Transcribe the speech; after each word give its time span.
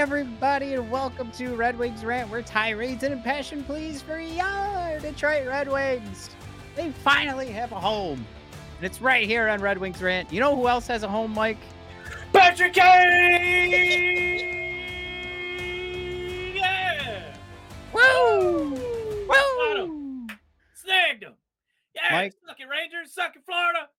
Everybody, 0.00 0.72
and 0.72 0.90
welcome 0.90 1.30
to 1.30 1.54
Red 1.54 1.78
Wings 1.78 2.06
Rant, 2.06 2.30
where 2.30 2.40
tirades 2.40 3.02
and 3.02 3.22
passion 3.22 3.62
please 3.62 4.00
for 4.00 4.18
your 4.18 4.98
Detroit 4.98 5.46
Red 5.46 5.70
Wings. 5.70 6.30
They 6.74 6.90
finally 6.90 7.48
have 7.50 7.70
a 7.72 7.78
home, 7.78 8.26
and 8.78 8.86
it's 8.86 9.02
right 9.02 9.28
here 9.28 9.46
on 9.50 9.60
Red 9.60 9.76
Wings 9.76 10.00
Rant. 10.00 10.32
You 10.32 10.40
know 10.40 10.56
who 10.56 10.68
else 10.68 10.86
has 10.86 11.02
a 11.02 11.08
home, 11.08 11.34
Mike? 11.34 11.58
Patrick 12.32 12.72
Kane! 12.72 12.96
Yeah! 16.56 17.34
Woo! 17.92 18.70
Woo! 19.28 20.26
Snagged 20.76 21.24
him. 21.24 21.34
Yeah, 21.94 22.10
Mike- 22.10 22.32
suck 22.46 22.58
it, 22.58 22.68
Rangers, 22.70 23.12
suck 23.12 23.36
it, 23.36 23.42
Florida. 23.44 23.90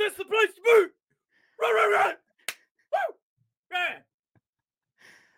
This 0.00 0.10
is 0.10 0.18
the 0.18 0.24
place 0.24 0.52
to 0.52 0.60
be. 0.60 0.88
Run, 1.62 1.74
run, 1.76 1.92
run. 1.92 2.16
Woo! 2.92 3.14
Yeah. 3.70 3.98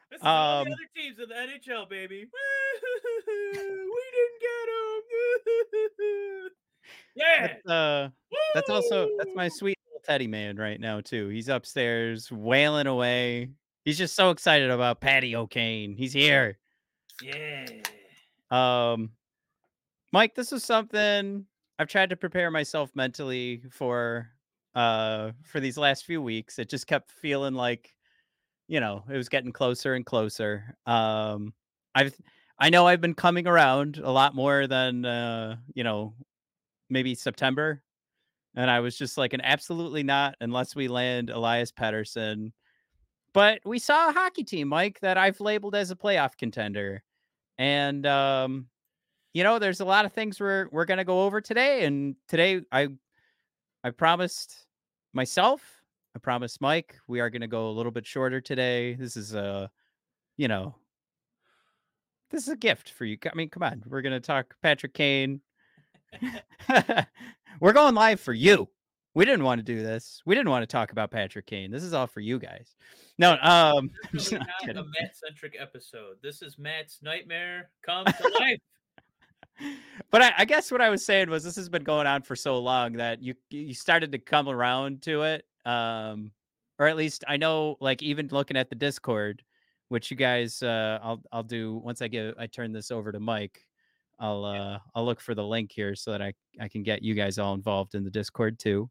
This 0.09 0.16
is 0.16 0.16
all 0.16 0.16
Um, 0.27 0.65
the 0.65 0.73
other 0.73 0.89
teams 0.97 1.19
in 1.21 1.29
the 1.29 1.35
NHL, 1.35 1.89
baby. 1.89 2.27
we 3.27 4.03
didn't 4.13 4.41
get 4.41 4.67
them. 5.95 6.51
yeah. 7.15 7.47
That's, 7.47 7.67
uh, 7.69 8.09
that's 8.55 8.71
also 8.71 9.09
that's 9.19 9.31
my 9.37 9.49
sweet 9.49 9.79
little 9.87 10.03
teddy 10.05 10.27
man 10.27 10.57
right 10.57 10.81
now 10.81 11.01
too. 11.01 11.29
He's 11.29 11.49
upstairs 11.49 12.33
wailing 12.33 12.89
away. 12.89 13.51
He's 13.85 13.99
just 13.99 14.17
so 14.17 14.31
excited 14.31 14.71
about 14.71 15.01
Patty 15.01 15.37
O'Kane. 15.37 15.95
He's 15.95 16.13
here. 16.13 16.59
Yeah. 17.23 17.69
Um, 18.51 19.11
Mike, 20.13 20.35
this 20.35 20.53
is 20.53 20.65
something 20.65 21.47
I've 21.79 21.89
tried 21.89 22.11
to 22.11 22.17
prepare 22.17 22.51
myself 22.51 22.91
mentally 22.95 23.63
for 23.71 24.29
uh 24.75 25.31
for 25.45 25.61
these 25.61 25.79
last 25.79 26.05
few 26.05 26.21
weeks. 26.21 26.59
It 26.59 26.69
just 26.69 26.89
kept 26.89 27.11
feeling 27.11 27.55
like, 27.55 27.96
you 28.69 28.81
know, 28.81 29.05
it 29.11 29.17
was 29.17 29.29
getting 29.29 29.53
closer 29.53 29.95
and 29.95 30.05
closer. 30.05 30.77
Um, 30.87 31.53
I've 31.95 32.15
I 32.59 32.71
know 32.71 32.87
I've 32.87 33.01
been 33.01 33.15
coming 33.15 33.47
around 33.47 33.99
a 33.99 34.11
lot 34.11 34.35
more 34.35 34.67
than 34.67 35.05
uh, 35.05 35.57
you 35.75 35.85
know, 35.85 36.15
maybe 36.91 37.15
September. 37.15 37.83
And 38.55 38.71
I 38.71 38.81
was 38.81 38.97
just 38.97 39.19
like 39.19 39.35
an 39.35 39.43
absolutely 39.43 40.03
not 40.03 40.37
unless 40.41 40.75
we 40.75 40.89
land 40.89 41.29
Elias 41.29 41.73
Pettersson. 41.73 42.53
But 43.35 43.61
we 43.67 43.79
saw 43.79 44.09
a 44.09 44.13
hockey 44.13 44.45
team, 44.45 44.69
Mike, 44.69 44.99
that 45.01 45.19
I've 45.19 45.41
labeled 45.41 45.75
as 45.75 45.91
a 45.91 45.97
playoff 45.97 46.39
contender. 46.39 47.03
And 47.59 48.07
um, 48.07 48.69
you 49.35 49.45
know, 49.45 49.59
there's 49.59 49.81
a 49.81 49.85
lot 49.85 50.07
of 50.07 50.13
things 50.13 50.41
we're 50.41 50.69
we're 50.73 50.87
gonna 50.87 51.05
go 51.05 51.25
over 51.25 51.43
today. 51.43 51.85
And 51.85 52.17
today 52.29 52.63
I 52.73 52.89
I 53.85 53.91
promised 53.91 54.67
myself, 55.13 55.76
I 56.17 56.19
promised 56.19 56.63
Mike, 56.63 56.97
we 57.09 57.21
are 57.21 57.29
gonna 57.29 57.47
go 57.47 57.69
a 57.69 57.73
little 57.73 57.93
bit 57.93 58.07
shorter 58.07 58.41
today. 58.41 58.95
This 58.95 59.19
is 59.19 59.35
a, 59.35 59.71
you 60.39 60.49
know, 60.49 60.75
this 62.31 62.45
is 62.45 62.49
a 62.49 62.57
gift 62.57 62.89
for 62.89 63.05
you. 63.05 63.19
I 63.31 63.35
mean, 63.35 63.51
come 63.51 63.63
on, 63.63 63.83
we're 63.87 64.01
gonna 64.01 64.19
talk 64.19 64.57
Patrick 64.63 64.95
Kane. 64.95 65.43
we're 67.61 67.75
going 67.75 67.95
live 67.95 68.19
for 68.19 68.33
you. 68.33 68.67
We 69.13 69.27
didn't 69.27 69.45
want 69.45 69.59
to 69.59 69.63
do 69.63 69.83
this. 69.83 70.23
We 70.25 70.35
didn't 70.35 70.49
want 70.49 70.63
to 70.63 70.67
talk 70.67 70.91
about 70.91 71.11
Patrick 71.11 71.45
Kane. 71.45 71.71
This 71.71 71.83
is 71.83 71.93
all 71.93 72.07
for 72.07 72.21
you 72.21 72.39
guys. 72.39 72.75
No, 73.19 73.37
um, 73.43 73.91
This 74.11 74.25
is 74.25 74.31
just 74.31 74.41
not 74.41 74.75
not 74.75 74.85
a. 74.85 74.89
Matt 74.99 75.17
centric 75.17 75.55
episode. 75.61 76.17
This 76.23 76.41
is 76.41 76.59
Matt's 76.59 77.01
nightmare 77.03 77.69
come 77.83 78.07
to 78.07 78.33
life. 78.41 79.77
but 80.11 80.23
I, 80.23 80.33
I 80.39 80.45
guess 80.47 80.73
what 80.73 80.81
I 80.81 80.89
was 80.89 81.05
saying 81.05 81.29
was 81.29 81.45
this 81.45 81.57
has 81.57 81.69
been 81.69 81.85
going 81.85 82.07
on 82.07 82.23
for 82.23 82.37
so 82.37 82.59
long 82.59 82.95
that 82.95 83.23
you 83.23 83.35
you 83.51 83.75
started 83.75 84.13
to 84.13 84.19
come 84.19 84.49
around 84.49 85.03
to 85.03 85.23
it. 85.25 85.45
Um, 85.67 86.31
or 86.79 86.87
at 86.87 86.97
least 86.97 87.25
I 87.27 87.37
know, 87.37 87.77
like 87.81 88.03
even 88.03 88.29
looking 88.31 88.57
at 88.57 88.71
the 88.71 88.77
Discord, 88.77 89.43
which 89.89 90.11
you 90.11 90.17
guys, 90.17 90.63
uh, 90.63 90.99
I'll 91.03 91.23
I'll 91.33 91.43
do 91.43 91.81
once 91.85 92.01
I 92.01 92.09
get 92.09 92.35
I 92.39 92.47
turn 92.47 92.73
this 92.73 92.91
over 92.91 93.13
to 93.13 93.21
Mike. 93.21 93.61
I'll 94.19 94.45
uh 94.45 94.79
I'll 94.95 95.05
look 95.05 95.21
for 95.21 95.35
the 95.35 95.45
link 95.45 95.73
here 95.73 95.95
so 95.95 96.13
that 96.13 96.23
I 96.23 96.33
I 96.61 96.69
can 96.69 96.83
get 96.83 97.03
you 97.03 97.15
guys 97.15 97.39
all 97.39 97.55
involved 97.55 97.95
in 97.95 98.05
the 98.05 98.11
Discord 98.11 98.59
too. 98.59 98.89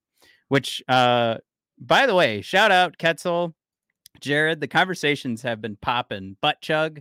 Which 0.50 0.84
uh 0.88 1.38
by 1.80 2.06
the 2.06 2.16
way, 2.16 2.42
shout 2.42 2.72
out 2.72 2.98
Ketzel, 2.98 3.54
Jared. 4.22 4.62
The 4.62 4.68
conversations 4.68 5.42
have 5.42 5.62
been 5.62 5.78
popping. 5.82 6.38
Butt 6.42 6.62
chug. 6.62 6.98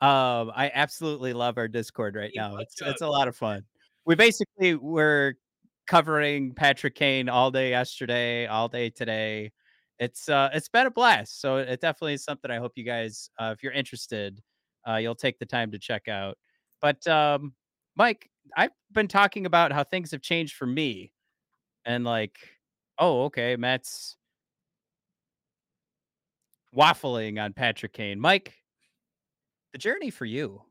Um, 0.00 0.50
I 0.54 0.70
absolutely 0.74 1.32
love 1.32 1.58
our 1.58 1.68
Discord 1.68 2.16
right 2.16 2.32
now. 2.34 2.56
It's 2.56 2.80
it's 2.82 3.02
a 3.02 3.08
lot 3.08 3.28
of 3.28 3.36
fun. 3.36 3.62
We 4.04 4.16
basically 4.16 4.74
were 4.74 5.36
covering 5.86 6.54
Patrick 6.54 6.94
Kane 6.94 7.28
all 7.28 7.50
day 7.50 7.70
yesterday, 7.70 8.46
all 8.46 8.68
day 8.68 8.90
today. 8.90 9.52
It's 9.98 10.28
uh 10.28 10.50
it's 10.52 10.68
been 10.68 10.86
a 10.86 10.90
blast. 10.90 11.40
So 11.40 11.58
it 11.58 11.80
definitely 11.80 12.14
is 12.14 12.24
something 12.24 12.50
I 12.50 12.58
hope 12.58 12.72
you 12.76 12.84
guys 12.84 13.30
uh 13.38 13.52
if 13.56 13.62
you're 13.62 13.72
interested, 13.72 14.40
uh 14.88 14.96
you'll 14.96 15.14
take 15.14 15.38
the 15.38 15.46
time 15.46 15.70
to 15.72 15.78
check 15.78 16.08
out. 16.08 16.38
But 16.80 17.06
um 17.06 17.54
Mike, 17.96 18.30
I've 18.56 18.70
been 18.92 19.08
talking 19.08 19.46
about 19.46 19.72
how 19.72 19.84
things 19.84 20.10
have 20.12 20.22
changed 20.22 20.54
for 20.54 20.66
me 20.66 21.12
and 21.84 22.04
like 22.04 22.36
oh 22.98 23.24
okay, 23.24 23.56
Matt's 23.56 24.16
waffling 26.76 27.42
on 27.42 27.52
Patrick 27.52 27.92
Kane. 27.92 28.18
Mike, 28.18 28.54
the 29.72 29.78
journey 29.78 30.10
for 30.10 30.24
you. 30.24 30.62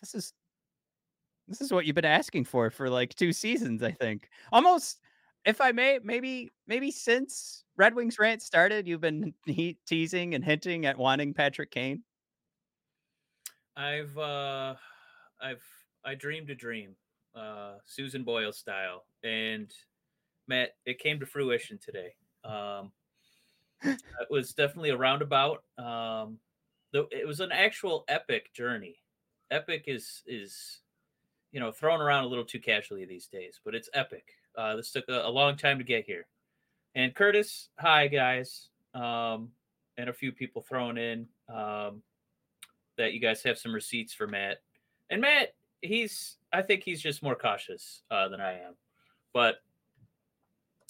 This 0.00 0.14
is 0.14 0.32
this 1.48 1.60
is 1.60 1.72
what 1.72 1.86
you've 1.86 1.94
been 1.94 2.04
asking 2.04 2.44
for 2.44 2.70
for 2.70 2.90
like 2.90 3.14
two 3.14 3.32
seasons, 3.32 3.82
I 3.82 3.92
think. 3.92 4.28
Almost, 4.52 5.00
if 5.44 5.60
I 5.60 5.72
may, 5.72 6.00
maybe 6.02 6.50
maybe 6.66 6.90
since 6.90 7.64
Red 7.76 7.94
Wings 7.94 8.18
rant 8.18 8.42
started, 8.42 8.86
you've 8.86 9.00
been 9.00 9.32
he- 9.46 9.78
teasing 9.86 10.34
and 10.34 10.44
hinting 10.44 10.86
at 10.86 10.98
wanting 10.98 11.34
Patrick 11.34 11.70
Kane. 11.70 12.02
I've 13.76 14.16
uh 14.18 14.74
I've 15.40 15.62
I 16.04 16.14
dreamed 16.14 16.50
a 16.50 16.54
dream, 16.54 16.96
uh 17.34 17.74
Susan 17.84 18.24
Boyle 18.24 18.52
style. 18.52 19.04
And 19.22 19.72
Matt, 20.48 20.70
it 20.84 20.98
came 20.98 21.20
to 21.20 21.26
fruition 21.26 21.78
today. 21.78 22.14
Um 22.44 22.92
it 23.82 24.30
was 24.30 24.52
definitely 24.54 24.90
a 24.90 24.96
roundabout. 24.96 25.62
Um 25.78 26.38
the, 26.92 27.06
it 27.10 27.26
was 27.26 27.40
an 27.40 27.52
actual 27.52 28.04
epic 28.08 28.52
journey. 28.54 28.96
Epic 29.50 29.84
is 29.86 30.22
is 30.26 30.80
you 31.56 31.60
know 31.60 31.72
thrown 31.72 32.02
around 32.02 32.24
a 32.24 32.26
little 32.26 32.44
too 32.44 32.60
casually 32.60 33.06
these 33.06 33.28
days, 33.28 33.60
but 33.64 33.74
it's 33.74 33.88
epic. 33.94 34.26
Uh 34.58 34.76
this 34.76 34.92
took 34.92 35.08
a, 35.08 35.22
a 35.24 35.30
long 35.30 35.56
time 35.56 35.78
to 35.78 35.84
get 35.84 36.04
here. 36.04 36.26
And 36.94 37.14
Curtis, 37.14 37.70
hi 37.78 38.08
guys. 38.08 38.68
Um 38.92 39.48
and 39.96 40.10
a 40.10 40.12
few 40.12 40.32
people 40.32 40.60
thrown 40.60 40.98
in. 40.98 41.26
Um 41.48 42.02
that 42.98 43.14
you 43.14 43.20
guys 43.20 43.42
have 43.42 43.56
some 43.56 43.72
receipts 43.72 44.12
for 44.12 44.26
Matt. 44.26 44.58
And 45.08 45.22
Matt, 45.22 45.54
he's 45.80 46.36
I 46.52 46.60
think 46.60 46.82
he's 46.82 47.00
just 47.00 47.22
more 47.22 47.34
cautious 47.34 48.02
uh, 48.10 48.28
than 48.28 48.42
I 48.42 48.52
am. 48.52 48.74
But 49.32 49.56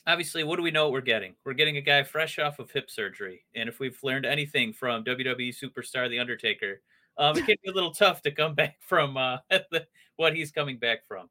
obviously, 0.04 0.42
what 0.42 0.56
do 0.56 0.62
we 0.62 0.72
know 0.72 0.86
what 0.86 0.92
we're 0.94 1.00
getting? 1.00 1.34
We're 1.44 1.52
getting 1.52 1.76
a 1.76 1.80
guy 1.80 2.02
fresh 2.02 2.40
off 2.40 2.58
of 2.58 2.72
hip 2.72 2.90
surgery, 2.90 3.44
and 3.54 3.68
if 3.68 3.78
we've 3.78 3.98
learned 4.02 4.26
anything 4.26 4.72
from 4.72 5.04
WWE 5.04 5.54
superstar 5.54 6.10
The 6.10 6.18
Undertaker, 6.18 6.80
um, 7.18 7.36
it 7.36 7.46
can 7.46 7.56
be 7.62 7.70
a 7.70 7.74
little 7.74 7.92
tough 7.92 8.22
to 8.22 8.30
come 8.30 8.54
back 8.56 8.76
from 8.80 9.16
uh, 9.16 9.38
what 10.16 10.34
he's 10.34 10.50
coming 10.50 10.78
back 10.78 11.06
from. 11.06 11.28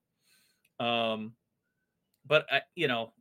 Um, 0.79 1.33
but 2.25 2.45
I, 2.51 2.61
you 2.75 2.87
know, 2.87 3.13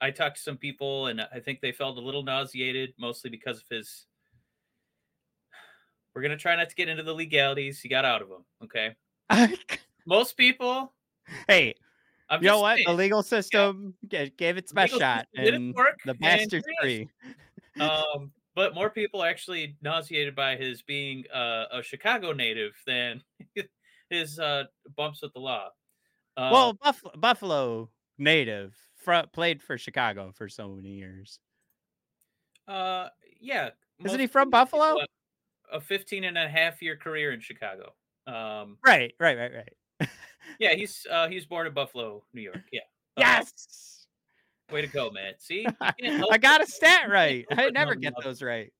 I 0.00 0.10
talked 0.10 0.36
to 0.36 0.42
some 0.42 0.56
people, 0.56 1.06
and 1.08 1.20
I 1.20 1.40
think 1.40 1.60
they 1.60 1.72
felt 1.72 1.98
a 1.98 2.00
little 2.00 2.22
nauseated, 2.22 2.94
mostly 2.98 3.30
because 3.30 3.58
of 3.58 3.64
his. 3.70 4.06
We're 6.14 6.22
gonna 6.22 6.36
try 6.36 6.56
not 6.56 6.68
to 6.70 6.74
get 6.74 6.88
into 6.88 7.02
the 7.02 7.14
legalities. 7.14 7.80
He 7.80 7.88
got 7.88 8.04
out 8.04 8.22
of 8.22 8.28
them. 8.28 8.44
Okay. 8.64 8.96
Most 10.06 10.36
people. 10.36 10.92
Hey, 11.46 11.74
I'm 12.28 12.42
you 12.42 12.48
know 12.48 12.60
what? 12.60 12.78
The 12.84 12.92
legal 12.92 13.22
system 13.22 13.94
ga- 14.08 14.32
gave 14.36 14.56
its 14.56 14.72
best 14.72 14.98
shot, 14.98 15.26
and 15.36 15.74
work, 15.74 16.00
the 16.04 16.14
bastard's 16.14 16.66
free. 16.80 17.08
um, 17.78 18.32
but 18.54 18.74
more 18.74 18.90
people 18.90 19.22
are 19.22 19.28
actually 19.28 19.76
nauseated 19.82 20.34
by 20.34 20.56
his 20.56 20.82
being 20.82 21.24
uh, 21.32 21.64
a 21.72 21.82
Chicago 21.82 22.32
native 22.32 22.72
than 22.86 23.22
his 24.10 24.38
uh, 24.38 24.64
bumps 24.96 25.22
with 25.22 25.32
the 25.32 25.40
law. 25.40 25.68
Um, 26.36 26.50
well, 26.52 26.72
Buff- 26.74 27.02
Buffalo 27.16 27.90
native 28.18 28.74
fr- 28.96 29.26
played 29.32 29.62
for 29.62 29.76
Chicago 29.78 30.32
for 30.36 30.48
so 30.48 30.68
many 30.70 30.90
years. 30.90 31.38
uh, 32.68 33.08
yeah. 33.40 33.70
Isn't 34.04 34.20
he 34.20 34.26
from 34.26 34.50
Buffalo? 34.50 34.96
A 35.72 35.80
15 35.80 36.24
and 36.24 36.38
a 36.38 36.48
half 36.48 36.80
year 36.82 36.96
career 36.96 37.32
in 37.32 37.40
Chicago. 37.40 37.94
Um, 38.26 38.78
Right, 38.84 39.14
right, 39.20 39.36
right, 39.38 39.52
right. 40.00 40.08
yeah, 40.58 40.74
he's 40.74 41.06
uh, 41.10 41.28
he 41.28 41.34
was 41.36 41.46
born 41.46 41.66
in 41.66 41.74
Buffalo, 41.74 42.24
New 42.32 42.40
York. 42.42 42.62
Yeah. 42.72 42.80
Uh, 43.16 43.20
Yes, 43.20 43.99
way 44.72 44.80
to 44.80 44.86
go, 44.86 45.10
man. 45.10 45.34
See, 45.38 45.60
You 45.80 45.92
can't 46.00 46.16
help 46.18 46.32
I 46.32 46.38
got 46.38 46.62
a 46.62 46.66
stat 46.66 47.10
right. 47.10 47.46
I 47.50 47.70
never 47.70 47.94
get 47.94 48.14
those 48.22 48.42
right. 48.42 48.72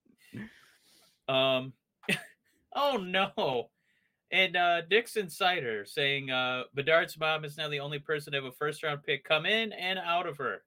Um, 1.28 1.72
oh 2.74 2.96
no. 2.96 3.70
And 4.32 4.56
uh, 4.56 4.82
Dixon 4.82 5.28
Cider 5.28 5.84
saying 5.84 6.30
uh, 6.30 6.64
Bedard's 6.74 7.18
mom 7.18 7.44
is 7.44 7.56
now 7.56 7.68
the 7.68 7.80
only 7.80 7.98
person 7.98 8.32
to 8.32 8.38
have 8.38 8.44
a 8.44 8.52
first 8.52 8.82
round 8.82 9.02
pick 9.02 9.24
come 9.24 9.44
in 9.44 9.72
and 9.72 9.98
out 9.98 10.26
of 10.26 10.36
her. 10.38 10.62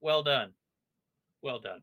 Well 0.00 0.22
done. 0.22 0.50
Well 1.42 1.60
done. 1.60 1.82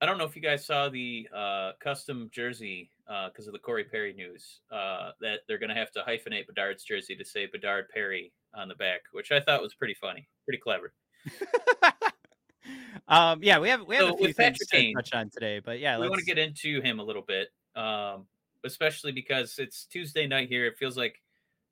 I 0.00 0.06
don't 0.06 0.18
know 0.18 0.24
if 0.24 0.36
you 0.36 0.42
guys 0.42 0.66
saw 0.66 0.88
the 0.88 1.28
uh, 1.34 1.72
custom 1.80 2.28
jersey 2.32 2.90
because 3.06 3.46
of 3.46 3.52
the 3.52 3.58
Corey 3.58 3.84
Perry 3.84 4.12
news 4.12 4.60
uh, 4.72 5.10
that 5.20 5.40
they're 5.46 5.58
going 5.58 5.70
to 5.70 5.74
have 5.74 5.92
to 5.92 6.02
hyphenate 6.06 6.46
Bedard's 6.46 6.84
jersey 6.84 7.14
to 7.16 7.24
say 7.24 7.46
Bedard 7.46 7.88
Perry 7.88 8.32
on 8.54 8.68
the 8.68 8.74
back, 8.74 9.00
which 9.12 9.32
I 9.32 9.40
thought 9.40 9.62
was 9.62 9.74
pretty 9.74 9.94
funny, 9.94 10.28
pretty 10.44 10.60
clever. 10.60 10.92
um, 13.08 13.42
yeah, 13.42 13.58
we 13.58 13.68
have 13.68 13.86
we 13.86 13.96
have 13.96 14.08
So 14.08 14.14
a 14.14 14.16
few 14.16 14.26
things 14.26 14.36
Patrick 14.36 14.68
to 14.68 14.76
Kane, 14.76 14.94
touch 14.94 15.12
on 15.12 15.30
today, 15.30 15.60
but 15.64 15.78
yeah, 15.78 15.98
we 15.98 16.08
want 16.08 16.18
to 16.20 16.24
get 16.24 16.38
into 16.38 16.80
him 16.80 17.00
a 17.00 17.04
little 17.04 17.22
bit, 17.22 17.48
um, 17.76 18.26
especially 18.64 19.12
because 19.12 19.58
it's 19.58 19.84
Tuesday 19.86 20.26
night 20.26 20.48
here. 20.48 20.66
It 20.66 20.76
feels 20.78 20.96
like 20.96 21.20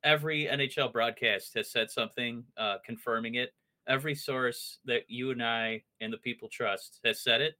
every 0.03 0.45
NHL 0.45 0.91
broadcast 0.91 1.53
has 1.55 1.69
said 1.71 1.89
something 1.89 2.43
uh, 2.57 2.77
confirming 2.85 3.35
it. 3.35 3.53
Every 3.87 4.15
source 4.15 4.79
that 4.85 5.03
you 5.09 5.31
and 5.31 5.43
I 5.43 5.83
and 5.99 6.11
the 6.13 6.17
people 6.17 6.47
trust 6.49 6.99
has 7.03 7.21
said 7.21 7.41
it, 7.41 7.55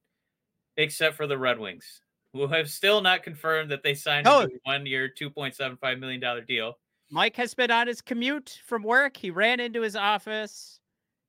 except 0.78 1.16
for 1.18 1.28
the 1.28 1.38
Red 1.38 1.60
Wings, 1.60 2.02
who 2.32 2.48
have 2.48 2.70
still 2.70 3.02
not 3.02 3.24
confirmed 3.24 3.72
that 3.72 3.84
they 3.84 3.94
signed 3.94 4.26
Oh. 4.28 4.44
a 4.44 4.48
one-year, 4.64 5.10
two 5.10 5.30
point 5.30 5.56
seven 5.56 5.78
five 5.78 6.00
million 6.00 6.22
dollar 6.22 6.42
deal. 6.42 6.78
Mike 7.10 7.36
has 7.36 7.54
been 7.54 7.70
on 7.72 7.88
his 7.88 8.02
commute 8.02 8.60
from 8.66 8.84
work. 8.84 9.18
He 9.18 9.30
ran 9.30 9.60
into 9.60 9.82
his 9.82 9.96
office. 9.96 10.80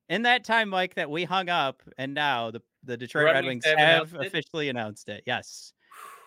In 0.09 0.21
that 0.23 0.43
time, 0.43 0.69
Mike, 0.69 0.95
that 0.95 1.09
we 1.09 1.23
hung 1.23 1.49
up, 1.49 1.81
and 1.97 2.13
now 2.13 2.51
the, 2.51 2.61
the 2.83 2.95
Detroit 2.95 3.25
Red 3.25 3.33
Red, 3.33 3.45
Wings 3.45 3.65
Wings 3.65 3.79
have 3.79 4.13
announced 4.13 4.27
officially 4.27 4.69
announced 4.69 5.09
it. 5.09 5.23
Yes. 5.25 5.73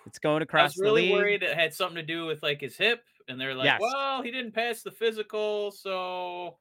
It's 0.06 0.18
going 0.18 0.42
across. 0.42 0.60
I 0.60 0.64
was 0.64 0.78
really 0.78 1.12
worried 1.12 1.42
it 1.42 1.54
had 1.54 1.74
something 1.74 1.96
to 1.96 2.02
do 2.02 2.26
with 2.26 2.42
like 2.42 2.60
his 2.60 2.76
hip, 2.76 3.04
and 3.28 3.40
they're 3.40 3.54
like, 3.54 3.66
Yes. 3.66 3.80
"Well, 3.80 4.22
he 4.22 4.30
didn't 4.30 4.52
pass 4.52 4.82
the 4.82 4.90
physical, 4.90 5.70
so 5.70 6.56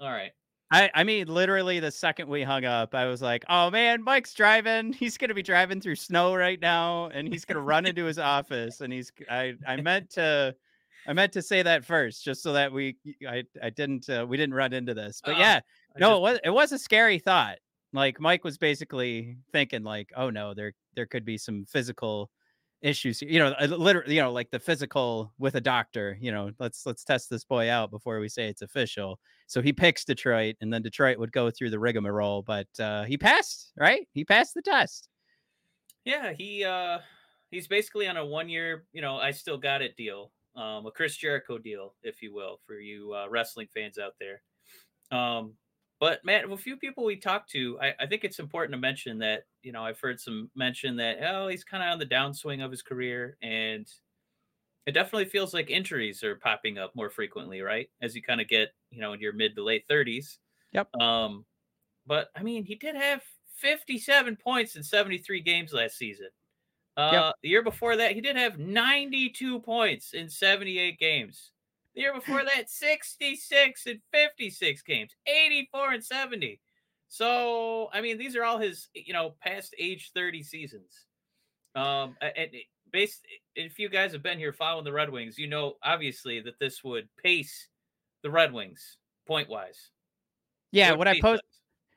all 0.00 0.10
right." 0.10 0.32
I, 0.72 0.90
I 0.94 1.04
mean, 1.04 1.28
literally 1.28 1.78
the 1.78 1.92
second 1.92 2.28
we 2.28 2.42
hung 2.42 2.64
up, 2.64 2.92
I 2.92 3.06
was 3.06 3.22
like, 3.22 3.44
oh 3.48 3.70
man, 3.70 4.02
Mike's 4.02 4.34
driving. 4.34 4.92
He's 4.92 5.16
gonna 5.16 5.34
be 5.34 5.42
driving 5.42 5.80
through 5.80 5.94
snow 5.94 6.34
right 6.34 6.60
now, 6.60 7.06
and 7.06 7.28
he's 7.28 7.44
gonna 7.44 7.60
run 7.60 7.86
into 7.86 8.04
his 8.04 8.18
office. 8.18 8.80
And 8.80 8.92
he's 8.92 9.12
I 9.30 9.54
I 9.66 9.76
meant 9.76 10.10
to 10.10 10.56
I 11.06 11.12
meant 11.12 11.32
to 11.34 11.42
say 11.42 11.62
that 11.62 11.84
first, 11.84 12.24
just 12.24 12.42
so 12.42 12.52
that 12.52 12.72
we 12.72 12.96
I 13.28 13.44
I 13.62 13.70
didn't 13.70 14.08
uh, 14.10 14.26
we 14.28 14.36
didn't 14.36 14.54
run 14.54 14.72
into 14.72 14.92
this. 14.92 15.22
But 15.24 15.36
Oh, 15.36 15.38
yeah, 15.38 15.60
no, 15.98 16.10
just- 16.10 16.18
it 16.18 16.20
was 16.22 16.40
it 16.44 16.50
was 16.50 16.72
a 16.72 16.78
scary 16.78 17.18
thought. 17.18 17.58
Like 17.92 18.20
Mike 18.20 18.44
was 18.44 18.58
basically 18.58 19.38
thinking, 19.52 19.82
like, 19.82 20.10
oh 20.16 20.30
no, 20.30 20.54
there 20.54 20.72
there 20.94 21.06
could 21.06 21.24
be 21.24 21.38
some 21.38 21.64
physical 21.64 22.30
issues. 22.82 23.22
You 23.22 23.38
know, 23.38 23.54
literally, 23.60 24.16
you 24.16 24.22
know, 24.22 24.32
like 24.32 24.50
the 24.50 24.58
physical 24.60 25.32
with 25.38 25.54
a 25.54 25.60
doctor. 25.60 26.18
You 26.20 26.32
know, 26.32 26.50
let's 26.58 26.84
let's 26.86 27.04
test 27.04 27.30
this 27.30 27.44
boy 27.44 27.70
out 27.70 27.90
before 27.90 28.20
we 28.20 28.28
say 28.28 28.48
it's 28.48 28.62
official. 28.62 29.18
So 29.46 29.62
he 29.62 29.72
picks 29.72 30.04
Detroit, 30.04 30.56
and 30.60 30.72
then 30.72 30.82
Detroit 30.82 31.18
would 31.18 31.32
go 31.32 31.50
through 31.50 31.70
the 31.70 31.78
rigmarole. 31.78 32.42
But 32.42 32.68
uh, 32.80 33.04
he 33.04 33.16
passed, 33.16 33.72
right? 33.76 34.06
He 34.12 34.24
passed 34.24 34.54
the 34.54 34.62
test. 34.62 35.08
Yeah, 36.04 36.32
he 36.32 36.64
uh 36.64 37.00
he's 37.50 37.66
basically 37.68 38.06
on 38.08 38.16
a 38.16 38.24
one 38.24 38.48
year, 38.48 38.86
you 38.92 39.02
know, 39.02 39.16
I 39.16 39.30
still 39.32 39.58
got 39.58 39.82
it 39.82 39.96
deal. 39.96 40.32
Um 40.54 40.86
a 40.86 40.90
Chris 40.90 41.16
Jericho 41.16 41.58
deal, 41.58 41.94
if 42.02 42.22
you 42.22 42.32
will, 42.34 42.60
for 42.66 42.78
you 42.78 43.12
uh, 43.14 43.28
wrestling 43.28 43.68
fans 43.74 43.98
out 43.98 44.14
there. 44.20 44.42
Um 45.10 45.54
but 45.98 46.24
Matt, 46.24 46.50
a 46.50 46.56
few 46.56 46.76
people 46.76 47.04
we 47.04 47.16
talked 47.16 47.50
to, 47.52 47.78
I, 47.80 47.94
I 48.00 48.06
think 48.06 48.24
it's 48.24 48.38
important 48.38 48.72
to 48.72 48.78
mention 48.78 49.18
that, 49.18 49.44
you 49.62 49.72
know, 49.72 49.84
I've 49.84 50.00
heard 50.00 50.20
some 50.20 50.50
mention 50.54 50.96
that 50.96 51.18
oh, 51.22 51.48
he's 51.48 51.64
kind 51.64 51.82
of 51.82 51.90
on 51.90 51.98
the 51.98 52.06
downswing 52.06 52.64
of 52.64 52.70
his 52.70 52.82
career 52.82 53.36
and 53.42 53.88
it 54.86 54.92
definitely 54.92 55.24
feels 55.24 55.52
like 55.52 55.68
injuries 55.68 56.22
are 56.22 56.36
popping 56.36 56.78
up 56.78 56.94
more 56.94 57.10
frequently, 57.10 57.60
right? 57.60 57.88
As 58.00 58.14
you 58.14 58.22
kind 58.22 58.40
of 58.40 58.46
get, 58.46 58.68
you 58.90 59.00
know, 59.00 59.12
in 59.14 59.20
your 59.20 59.32
mid 59.32 59.56
to 59.56 59.64
late 59.64 59.84
30s. 59.88 60.38
Yep. 60.72 60.94
Um, 61.00 61.44
but 62.06 62.28
I 62.36 62.42
mean, 62.42 62.64
he 62.64 62.76
did 62.76 62.94
have 62.94 63.22
57 63.56 64.36
points 64.36 64.76
in 64.76 64.82
73 64.84 65.40
games 65.40 65.72
last 65.72 65.96
season. 65.96 66.28
Uh, 66.96 67.32
The 67.42 67.48
year 67.48 67.62
before 67.62 67.96
that, 67.96 68.12
he 68.12 68.20
did 68.20 68.36
have 68.36 68.58
92 68.58 69.60
points 69.60 70.14
in 70.14 70.28
78 70.28 70.98
games. 70.98 71.52
The 71.96 72.02
year 72.02 72.14
before 72.14 72.44
that, 72.44 72.68
66 72.68 73.86
and 73.86 74.00
56 74.12 74.82
games, 74.82 75.12
84 75.26 75.92
and 75.94 76.04
70. 76.04 76.60
So, 77.08 77.88
I 77.92 78.02
mean, 78.02 78.18
these 78.18 78.36
are 78.36 78.44
all 78.44 78.58
his, 78.58 78.88
you 78.94 79.14
know, 79.14 79.34
past 79.40 79.74
age 79.78 80.10
30 80.14 80.42
seasons. 80.42 81.06
Um, 81.74 82.16
and 82.20 82.50
based, 82.92 83.24
if 83.54 83.78
you 83.78 83.88
guys 83.88 84.12
have 84.12 84.22
been 84.22 84.38
here 84.38 84.52
following 84.52 84.84
the 84.84 84.92
Red 84.92 85.10
Wings, 85.10 85.38
you 85.38 85.46
know, 85.46 85.74
obviously, 85.82 86.40
that 86.40 86.58
this 86.60 86.84
would 86.84 87.08
pace 87.22 87.68
the 88.22 88.30
Red 88.30 88.52
Wings 88.52 88.98
point 89.26 89.48
wise. 89.48 89.90
Yeah, 90.72 90.92
what 90.92 91.08
I 91.08 91.18
post 91.20 91.42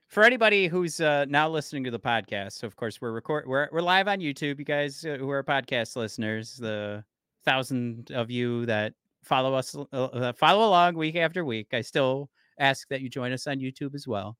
for 0.07 0.23
anybody 0.23 0.67
who's 0.67 1.01
uh, 1.01 1.25
now 1.27 1.49
listening 1.49 1.83
to 1.83 1.91
the 1.91 1.99
podcast. 1.99 2.53
So 2.53 2.67
of 2.67 2.75
course 2.75 3.01
we're 3.01 3.11
record 3.11 3.47
we're 3.47 3.67
we're 3.71 3.81
live 3.81 4.07
on 4.07 4.19
YouTube. 4.19 4.59
You 4.59 4.65
guys 4.65 5.03
uh, 5.05 5.17
who 5.19 5.29
are 5.29 5.43
podcast 5.43 5.95
listeners, 5.95 6.55
the 6.57 7.03
thousand 7.45 8.11
of 8.11 8.29
you 8.29 8.65
that 8.65 8.93
follow 9.23 9.53
us 9.53 9.75
uh, 9.75 9.83
uh, 9.91 10.33
follow 10.33 10.67
along 10.67 10.95
week 10.95 11.15
after 11.15 11.43
week. 11.45 11.67
I 11.73 11.81
still 11.81 12.29
ask 12.59 12.87
that 12.89 13.01
you 13.01 13.09
join 13.09 13.31
us 13.31 13.47
on 13.47 13.59
YouTube 13.59 13.95
as 13.95 14.07
well. 14.07 14.37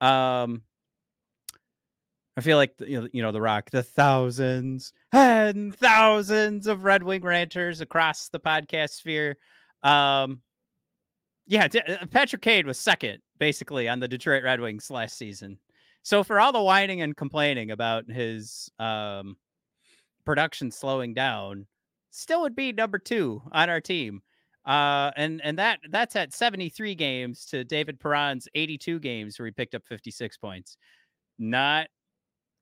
Um, 0.00 0.62
I 2.36 2.40
feel 2.40 2.56
like 2.56 2.74
you 2.78 3.02
know, 3.02 3.08
you 3.12 3.22
know 3.22 3.32
the 3.32 3.40
Rock, 3.40 3.70
the 3.70 3.82
thousands 3.82 4.92
and 5.12 5.74
thousands 5.76 6.66
of 6.66 6.84
Red 6.84 7.02
Wing 7.02 7.22
ranters 7.22 7.80
across 7.80 8.28
the 8.28 8.40
podcast 8.40 8.90
sphere. 8.90 9.36
Um, 9.82 10.40
yeah, 11.46 11.68
uh, 11.88 12.06
Patrick 12.10 12.42
Kane 12.42 12.66
was 12.66 12.78
second 12.78 13.18
basically 13.38 13.88
on 13.88 14.00
the 14.00 14.08
Detroit 14.08 14.44
Red 14.44 14.60
Wings 14.60 14.90
last 14.90 15.18
season. 15.18 15.58
So 16.02 16.24
for 16.24 16.40
all 16.40 16.52
the 16.52 16.62
whining 16.62 17.02
and 17.02 17.16
complaining 17.16 17.70
about 17.70 18.10
his 18.10 18.70
um, 18.78 19.36
production 20.24 20.70
slowing 20.70 21.14
down, 21.14 21.66
still 22.12 22.42
would 22.42 22.54
be 22.54 22.72
number 22.72 22.98
two 22.98 23.42
on 23.52 23.68
our 23.68 23.80
team. 23.80 24.22
Uh, 24.64 25.10
and 25.16 25.40
and 25.42 25.58
that 25.58 25.80
that's 25.90 26.14
at 26.14 26.32
73 26.32 26.94
games 26.94 27.44
to 27.46 27.64
David 27.64 27.98
Perron's 27.98 28.48
82 28.54 29.00
games 29.00 29.38
where 29.38 29.46
he 29.46 29.52
picked 29.52 29.74
up 29.74 29.82
56 29.88 30.36
points. 30.36 30.76
Not 31.38 31.88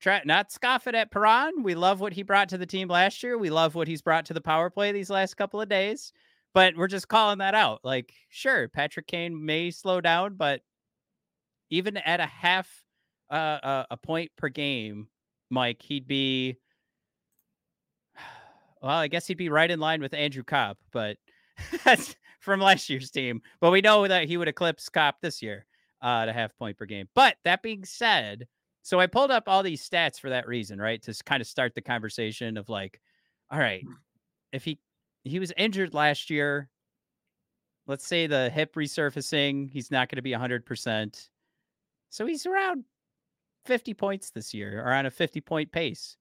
try 0.00 0.22
not 0.24 0.50
scoffing 0.50 0.94
at 0.94 1.10
Perron. 1.10 1.62
We 1.62 1.74
love 1.74 2.00
what 2.00 2.14
he 2.14 2.22
brought 2.22 2.48
to 2.50 2.58
the 2.58 2.64
team 2.64 2.88
last 2.88 3.22
year. 3.22 3.36
We 3.36 3.50
love 3.50 3.74
what 3.74 3.86
he's 3.86 4.00
brought 4.00 4.24
to 4.26 4.34
the 4.34 4.40
power 4.40 4.70
play 4.70 4.92
these 4.92 5.10
last 5.10 5.36
couple 5.36 5.60
of 5.60 5.68
days 5.68 6.12
but 6.52 6.76
we're 6.76 6.88
just 6.88 7.08
calling 7.08 7.38
that 7.38 7.54
out. 7.54 7.80
Like, 7.84 8.12
sure, 8.28 8.68
Patrick 8.68 9.06
Kane 9.06 9.44
may 9.44 9.70
slow 9.70 10.00
down, 10.00 10.34
but 10.34 10.62
even 11.70 11.96
at 11.98 12.20
a 12.20 12.26
half 12.26 12.68
uh, 13.30 13.84
a 13.90 13.96
point 13.96 14.32
per 14.36 14.48
game, 14.48 15.08
Mike, 15.50 15.82
he'd 15.82 16.08
be 16.08 16.56
well. 18.82 18.98
I 18.98 19.08
guess 19.08 19.26
he'd 19.26 19.36
be 19.36 19.48
right 19.48 19.70
in 19.70 19.80
line 19.80 20.00
with 20.00 20.14
Andrew 20.14 20.42
Copp, 20.42 20.78
but 20.92 21.16
that's 21.84 22.14
from 22.40 22.60
last 22.60 22.88
year's 22.88 23.10
team, 23.10 23.42
but 23.60 23.70
we 23.70 23.80
know 23.80 24.06
that 24.08 24.26
he 24.26 24.36
would 24.36 24.48
eclipse 24.48 24.88
Copp 24.88 25.20
this 25.20 25.42
year 25.42 25.66
uh, 26.02 26.26
to 26.26 26.32
half 26.32 26.56
point 26.56 26.76
per 26.76 26.86
game. 26.86 27.08
But 27.14 27.36
that 27.44 27.62
being 27.62 27.84
said, 27.84 28.46
so 28.82 28.98
I 28.98 29.06
pulled 29.06 29.30
up 29.30 29.44
all 29.46 29.62
these 29.62 29.86
stats 29.86 30.18
for 30.18 30.30
that 30.30 30.48
reason, 30.48 30.80
right? 30.80 31.02
To 31.02 31.14
kind 31.24 31.40
of 31.40 31.46
start 31.46 31.74
the 31.74 31.82
conversation 31.82 32.56
of 32.56 32.68
like, 32.68 33.00
all 33.50 33.58
right, 33.58 33.84
if 34.52 34.64
he 34.64 34.80
he 35.22 35.38
was 35.38 35.52
injured 35.56 35.92
last 35.92 36.30
year, 36.30 36.70
let's 37.86 38.06
say 38.06 38.26
the 38.26 38.48
hip 38.48 38.74
resurfacing, 38.74 39.70
he's 39.70 39.90
not 39.90 40.08
going 40.08 40.16
to 40.16 40.22
be 40.22 40.32
100%. 40.32 41.28
So 42.08 42.26
he's 42.26 42.46
around 42.46 42.84
50 43.66 43.92
points 43.94 44.30
this 44.30 44.54
year 44.54 44.82
or 44.82 44.92
on 44.92 45.06
a 45.06 45.10
50 45.10 45.40
point 45.42 45.70
pace. 45.70 46.16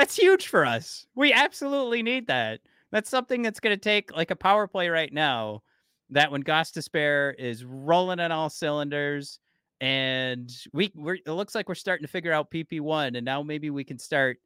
That's 0.00 0.16
huge 0.16 0.46
for 0.46 0.64
us. 0.64 1.06
We 1.14 1.30
absolutely 1.30 2.02
need 2.02 2.28
that. 2.28 2.60
That's 2.90 3.10
something 3.10 3.42
that's 3.42 3.60
going 3.60 3.76
to 3.76 3.80
take 3.80 4.16
like 4.16 4.30
a 4.30 4.36
power 4.36 4.66
play 4.66 4.88
right 4.88 5.12
now. 5.12 5.62
That 6.08 6.32
when 6.32 6.42
Gostisbehere 6.42 7.34
is 7.38 7.66
rolling 7.66 8.18
on 8.18 8.32
all 8.32 8.48
cylinders, 8.48 9.40
and 9.78 10.50
we 10.72 10.90
we're 10.94 11.18
it 11.26 11.32
looks 11.32 11.54
like 11.54 11.68
we're 11.68 11.74
starting 11.74 12.06
to 12.06 12.10
figure 12.10 12.32
out 12.32 12.50
PP 12.50 12.80
one, 12.80 13.14
and 13.14 13.26
now 13.26 13.42
maybe 13.42 13.68
we 13.68 13.84
can 13.84 13.98
start 13.98 14.38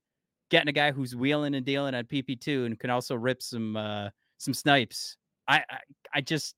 getting 0.51 0.69
a 0.69 0.73
guy 0.73 0.91
who's 0.91 1.15
wheeling 1.15 1.55
and 1.55 1.65
dealing 1.65 1.95
on 1.95 2.03
PP 2.03 2.41
two 2.41 2.65
and 2.65 2.81
can 2.81 2.91
also 2.91 3.15
rip 3.15 3.41
some 3.41 3.77
uh 3.77 4.09
some 4.39 4.55
snipes. 4.55 5.17
I 5.47 5.59
I, 5.71 5.79
I 6.17 6.21
just 6.21 6.57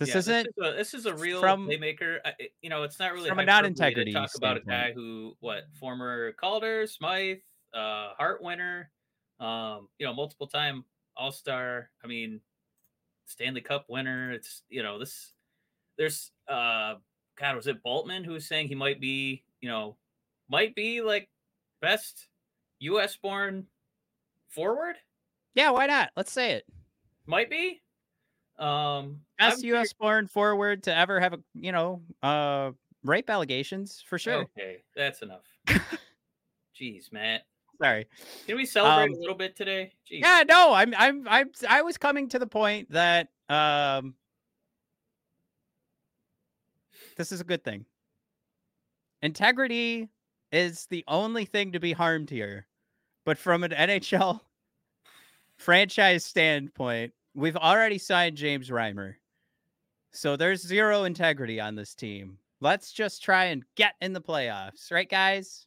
this 0.00 0.08
Yeah, 0.08 0.16
isn't 0.18 0.48
This 0.56 0.66
is, 0.66 0.72
a, 0.74 0.76
this 0.76 0.94
is 0.94 1.06
a 1.06 1.14
real 1.14 1.40
from- 1.40 1.68
playmaker. 1.68 2.18
I- 2.24 2.50
You 2.62 2.70
know, 2.70 2.82
it's 2.82 2.98
not 2.98 3.12
really 3.12 3.28
from 3.28 3.38
a 3.38 3.44
non-integrity 3.44 4.12
talk 4.12 4.34
about 4.34 4.56
a 4.56 4.60
guy 4.60 4.92
who, 4.92 5.36
what, 5.38 5.64
former 5.78 6.32
Calder, 6.32 6.86
Smythe, 6.88 7.38
uh, 7.72 8.14
Hart 8.16 8.42
winner, 8.42 8.90
um, 9.38 9.88
you 9.98 10.06
know, 10.06 10.12
multiple 10.12 10.48
time 10.48 10.84
All 11.16 11.30
Star. 11.30 11.90
I 12.02 12.08
mean, 12.08 12.40
Stanley 13.26 13.60
Cup 13.60 13.84
winner. 13.88 14.32
It's 14.32 14.62
you 14.68 14.82
know 14.82 14.98
this. 14.98 15.32
There's 15.96 16.32
uh, 16.48 16.94
God, 17.36 17.54
was 17.56 17.66
it 17.68 17.82
Boltman 17.84 18.24
who 18.24 18.32
was 18.32 18.46
saying 18.48 18.66
he 18.68 18.74
might 18.74 19.00
be, 19.00 19.44
you 19.60 19.68
know, 19.68 19.96
might 20.48 20.74
be 20.74 21.00
like 21.00 21.28
best 21.80 22.26
U.S. 22.80 23.16
born 23.16 23.66
forward. 24.48 24.96
yeah, 25.54 25.70
why 25.70 25.86
not? 25.86 26.10
Let's 26.16 26.32
say 26.32 26.52
it. 26.52 26.66
Might 27.26 27.50
be. 27.50 27.80
Um, 28.60 29.20
I'm 29.38 29.58
US 29.64 29.92
born 29.94 30.26
forward 30.26 30.82
to 30.84 30.94
ever 30.94 31.18
have 31.18 31.32
a 31.32 31.40
you 31.54 31.72
know 31.72 32.02
uh 32.22 32.72
rape 33.04 33.30
allegations 33.30 34.04
for 34.06 34.18
sure. 34.18 34.46
Okay, 34.56 34.82
that's 34.94 35.22
enough. 35.22 35.44
Jeez, 36.78 37.10
Matt. 37.12 37.46
Sorry. 37.82 38.06
Can 38.46 38.56
we 38.56 38.66
celebrate 38.66 39.12
Um, 39.12 39.14
a 39.14 39.18
little 39.20 39.34
bit 39.34 39.56
today? 39.56 39.92
Jeez. 40.10 40.20
Yeah, 40.20 40.42
no, 40.46 40.74
I'm 40.74 40.94
I'm 40.96 41.26
I'm 41.26 41.50
I 41.68 41.80
was 41.80 41.96
coming 41.96 42.28
to 42.28 42.38
the 42.38 42.46
point 42.46 42.90
that 42.90 43.28
um 43.48 44.14
this 47.16 47.32
is 47.32 47.40
a 47.40 47.44
good 47.44 47.64
thing. 47.64 47.86
Integrity 49.22 50.08
is 50.52 50.86
the 50.86 51.04
only 51.08 51.44
thing 51.44 51.72
to 51.72 51.80
be 51.80 51.92
harmed 51.92 52.28
here. 52.30 52.66
But 53.24 53.38
from 53.38 53.64
an 53.64 53.70
NHL 53.70 54.40
franchise 55.56 56.24
standpoint, 56.24 57.12
we've 57.34 57.56
already 57.56 57.98
signed 57.98 58.36
James 58.36 58.68
Reimer. 58.70 59.14
So 60.12 60.36
there's 60.36 60.66
zero 60.66 61.04
integrity 61.04 61.60
on 61.60 61.74
this 61.74 61.94
team. 61.94 62.38
Let's 62.60 62.92
just 62.92 63.22
try 63.22 63.46
and 63.46 63.64
get 63.76 63.94
in 64.00 64.12
the 64.12 64.20
playoffs, 64.20 64.90
right 64.90 65.08
guys? 65.08 65.66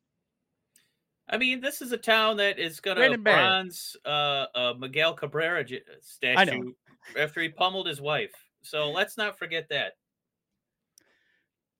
I 1.29 1.38
mean, 1.38 1.62
this 1.62 1.82
is 1.82 1.91
a 1.91 1.98
town 1.98 2.38
that 2.38 2.60
is 2.60 2.79
going 2.79 2.98
to 3.12 3.17
bronze 3.17 3.96
uh, 4.05 4.46
uh, 4.53 4.74
Miguel 4.77 5.13
Cabrera 5.13 5.63
j- 5.63 5.82
I 5.89 5.96
statue 6.01 6.74
after 7.17 7.41
he 7.41 7.50
pummeled 7.50 7.88
his 7.88 8.01
wife. 8.01 8.34
So 8.62 8.91
let's 8.91 9.17
not 9.17 9.39
forget 9.39 9.70
that. 9.70 9.93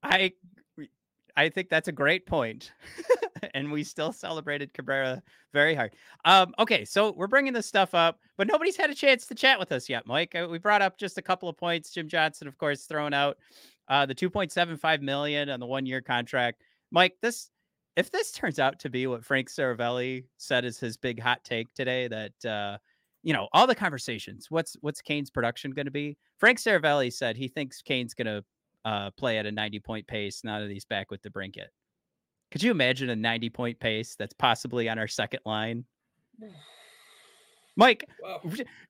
I 0.02 0.34
I 1.36 1.50
think 1.50 1.70
that's 1.70 1.88
a 1.88 1.94
great 1.94 2.26
point. 2.26 2.72
and 3.54 3.72
we 3.72 3.84
still 3.84 4.12
celebrated 4.12 4.74
Cabrera 4.74 5.22
very 5.54 5.76
hard. 5.76 5.96
Um, 6.26 6.54
okay, 6.60 6.86
so 6.86 7.14
we're 7.16 7.28
bringing 7.28 7.54
this 7.54 7.68
stuff 7.68 7.94
up, 7.94 8.20
but 8.38 8.48
nobody's 8.48 8.78
had 8.78 8.90
a 8.90 8.96
chance 8.96 9.26
to 9.28 9.36
chat 9.36 9.60
with 9.60 9.72
us 9.72 9.90
yet, 9.90 10.08
Mike. 10.08 10.36
Uh, 10.36 10.48
We 10.50 10.60
brought 10.60 10.82
up 10.82 10.98
just 10.98 11.18
a 11.18 11.22
couple 11.22 11.50
of 11.50 11.58
points. 11.58 11.92
Jim 11.92 12.08
Johnson, 12.08 12.48
of 12.48 12.58
course, 12.58 12.86
throwing 12.86 13.14
out 13.14 13.38
uh, 13.88 14.06
the 14.06 14.16
2.75 14.16 15.02
million 15.02 15.50
on 15.50 15.60
the 15.60 15.66
one-year 15.66 16.02
contract. 16.02 16.62
Mike, 16.92 17.16
this 17.22 17.50
if 17.96 18.12
this 18.12 18.32
turns 18.32 18.60
out 18.60 18.80
to 18.80 18.90
be 18.90 19.06
what 19.08 19.24
Frank 19.24 19.50
Seravalli 19.50 20.26
said 20.38 20.66
is 20.66 20.80
his 20.80 20.98
big 20.98 21.20
hot 21.20 21.44
take 21.44 21.72
today, 21.76 22.08
that 22.08 22.46
uh, 22.46 22.78
you 23.22 23.34
know 23.34 23.48
all 23.54 23.68
the 23.68 23.76
conversations. 23.76 24.48
What's 24.50 24.76
what's 24.82 25.02
Kane's 25.02 25.30
production 25.30 25.72
going 25.72 25.86
to 25.86 25.92
be? 25.92 26.18
Frank 26.40 26.60
Seravalli 26.60 27.14
said 27.14 27.38
he 27.38 27.48
thinks 27.48 27.82
Kane's 27.82 28.14
going 28.14 28.28
to 28.28 28.44
uh, 28.86 29.12
play 29.12 29.38
at 29.38 29.46
a 29.46 29.52
90 29.52 29.80
point 29.80 30.08
pace 30.08 30.44
now 30.44 30.60
that 30.60 30.70
he's 30.70 30.86
back 30.86 31.12
with 31.12 31.22
DeBrincat. 31.22 31.68
Could 32.52 32.62
you 32.64 32.72
imagine 32.72 33.10
a 33.10 33.16
90 33.16 33.50
point 33.50 33.80
pace 33.80 34.16
that's 34.18 34.34
possibly 34.34 34.90
on 34.90 35.00
our 35.00 35.08
second 35.08 35.40
line? 35.46 35.86
Mike, 37.76 38.08
Wow. 38.22 38.42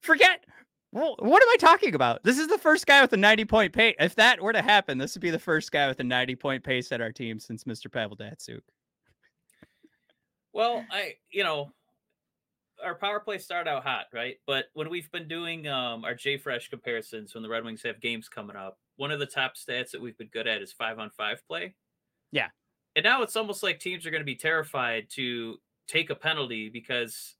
forget. 0.02 0.44
Well, 0.92 1.16
what 1.20 1.42
am 1.42 1.50
I 1.50 1.56
talking 1.58 1.96
about? 1.96 2.22
This 2.24 2.38
is 2.38 2.48
the 2.48 2.58
first 2.58 2.86
guy 2.86 3.02
with 3.02 3.14
a 3.14 3.18
90 3.18 3.46
point 3.46 3.74
pace. 3.74 3.96
If 4.00 4.16
that 4.16 4.40
were 4.42 4.54
to 4.54 4.62
happen, 4.62 4.98
this 4.98 5.16
would 5.16 5.22
be 5.22 5.32
the 5.32 5.40
first 5.40 5.72
guy 5.72 5.88
with 5.88 6.00
a 6.00 6.04
90 6.04 6.36
point 6.36 6.64
pace 6.64 6.92
at 6.92 7.02
our 7.02 7.12
team 7.12 7.40
since 7.40 7.64
Mr. 7.64 7.92
Pavel 7.92 8.16
Datsyuk. 8.18 8.60
Well, 10.54 10.86
I, 10.92 11.16
you 11.32 11.44
know, 11.44 11.72
our 12.84 12.96
power 12.96 13.20
play 13.20 13.38
started 13.38 13.70
out 13.70 13.84
hot, 13.84 14.06
right? 14.14 14.36
But 14.46 14.66
when 14.74 14.90
we've 14.90 15.12
been 15.12 15.28
doing 15.28 15.68
um, 15.68 16.04
our 16.04 16.16
J 16.16 16.38
Fresh 16.38 16.70
comparisons, 16.70 17.34
when 17.34 17.44
the 17.44 17.50
Red 17.50 17.64
Wings 17.64 17.84
have 17.84 18.02
games 18.02 18.30
coming 18.30 18.56
up, 18.56 18.78
one 18.98 19.12
of 19.12 19.20
the 19.20 19.26
top 19.26 19.54
stats 19.56 19.92
that 19.92 20.02
we've 20.02 20.18
been 20.18 20.28
good 20.28 20.48
at 20.48 20.62
is 20.62 20.72
five 20.72 21.00
on 21.00 21.10
five 21.10 21.42
play. 21.48 21.76
Yeah. 22.32 22.48
And 22.96 23.04
now 23.04 23.24
it's 23.24 23.36
almost 23.36 23.64
like 23.64 23.80
teams 23.80 24.06
are 24.06 24.12
going 24.12 24.22
to 24.22 24.26
be 24.26 24.36
terrified 24.36 25.08
to 25.12 25.58
take 25.88 26.10
a 26.10 26.16
penalty 26.16 26.70
because 26.70 27.36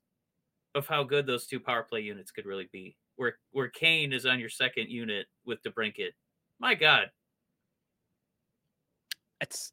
of 0.74 0.86
how 0.86 1.04
good 1.04 1.26
those 1.26 1.46
two 1.46 1.60
power 1.60 1.82
play 1.82 2.00
units 2.00 2.30
could 2.32 2.46
really 2.46 2.68
be. 2.72 2.96
Where 3.16 3.38
where 3.52 3.68
Kane 3.68 4.12
is 4.12 4.26
on 4.26 4.40
your 4.40 4.48
second 4.48 4.88
unit 4.88 5.26
with 5.44 5.62
DeBrincat. 5.62 6.10
My 6.58 6.74
God. 6.74 7.10
it's 9.40 9.72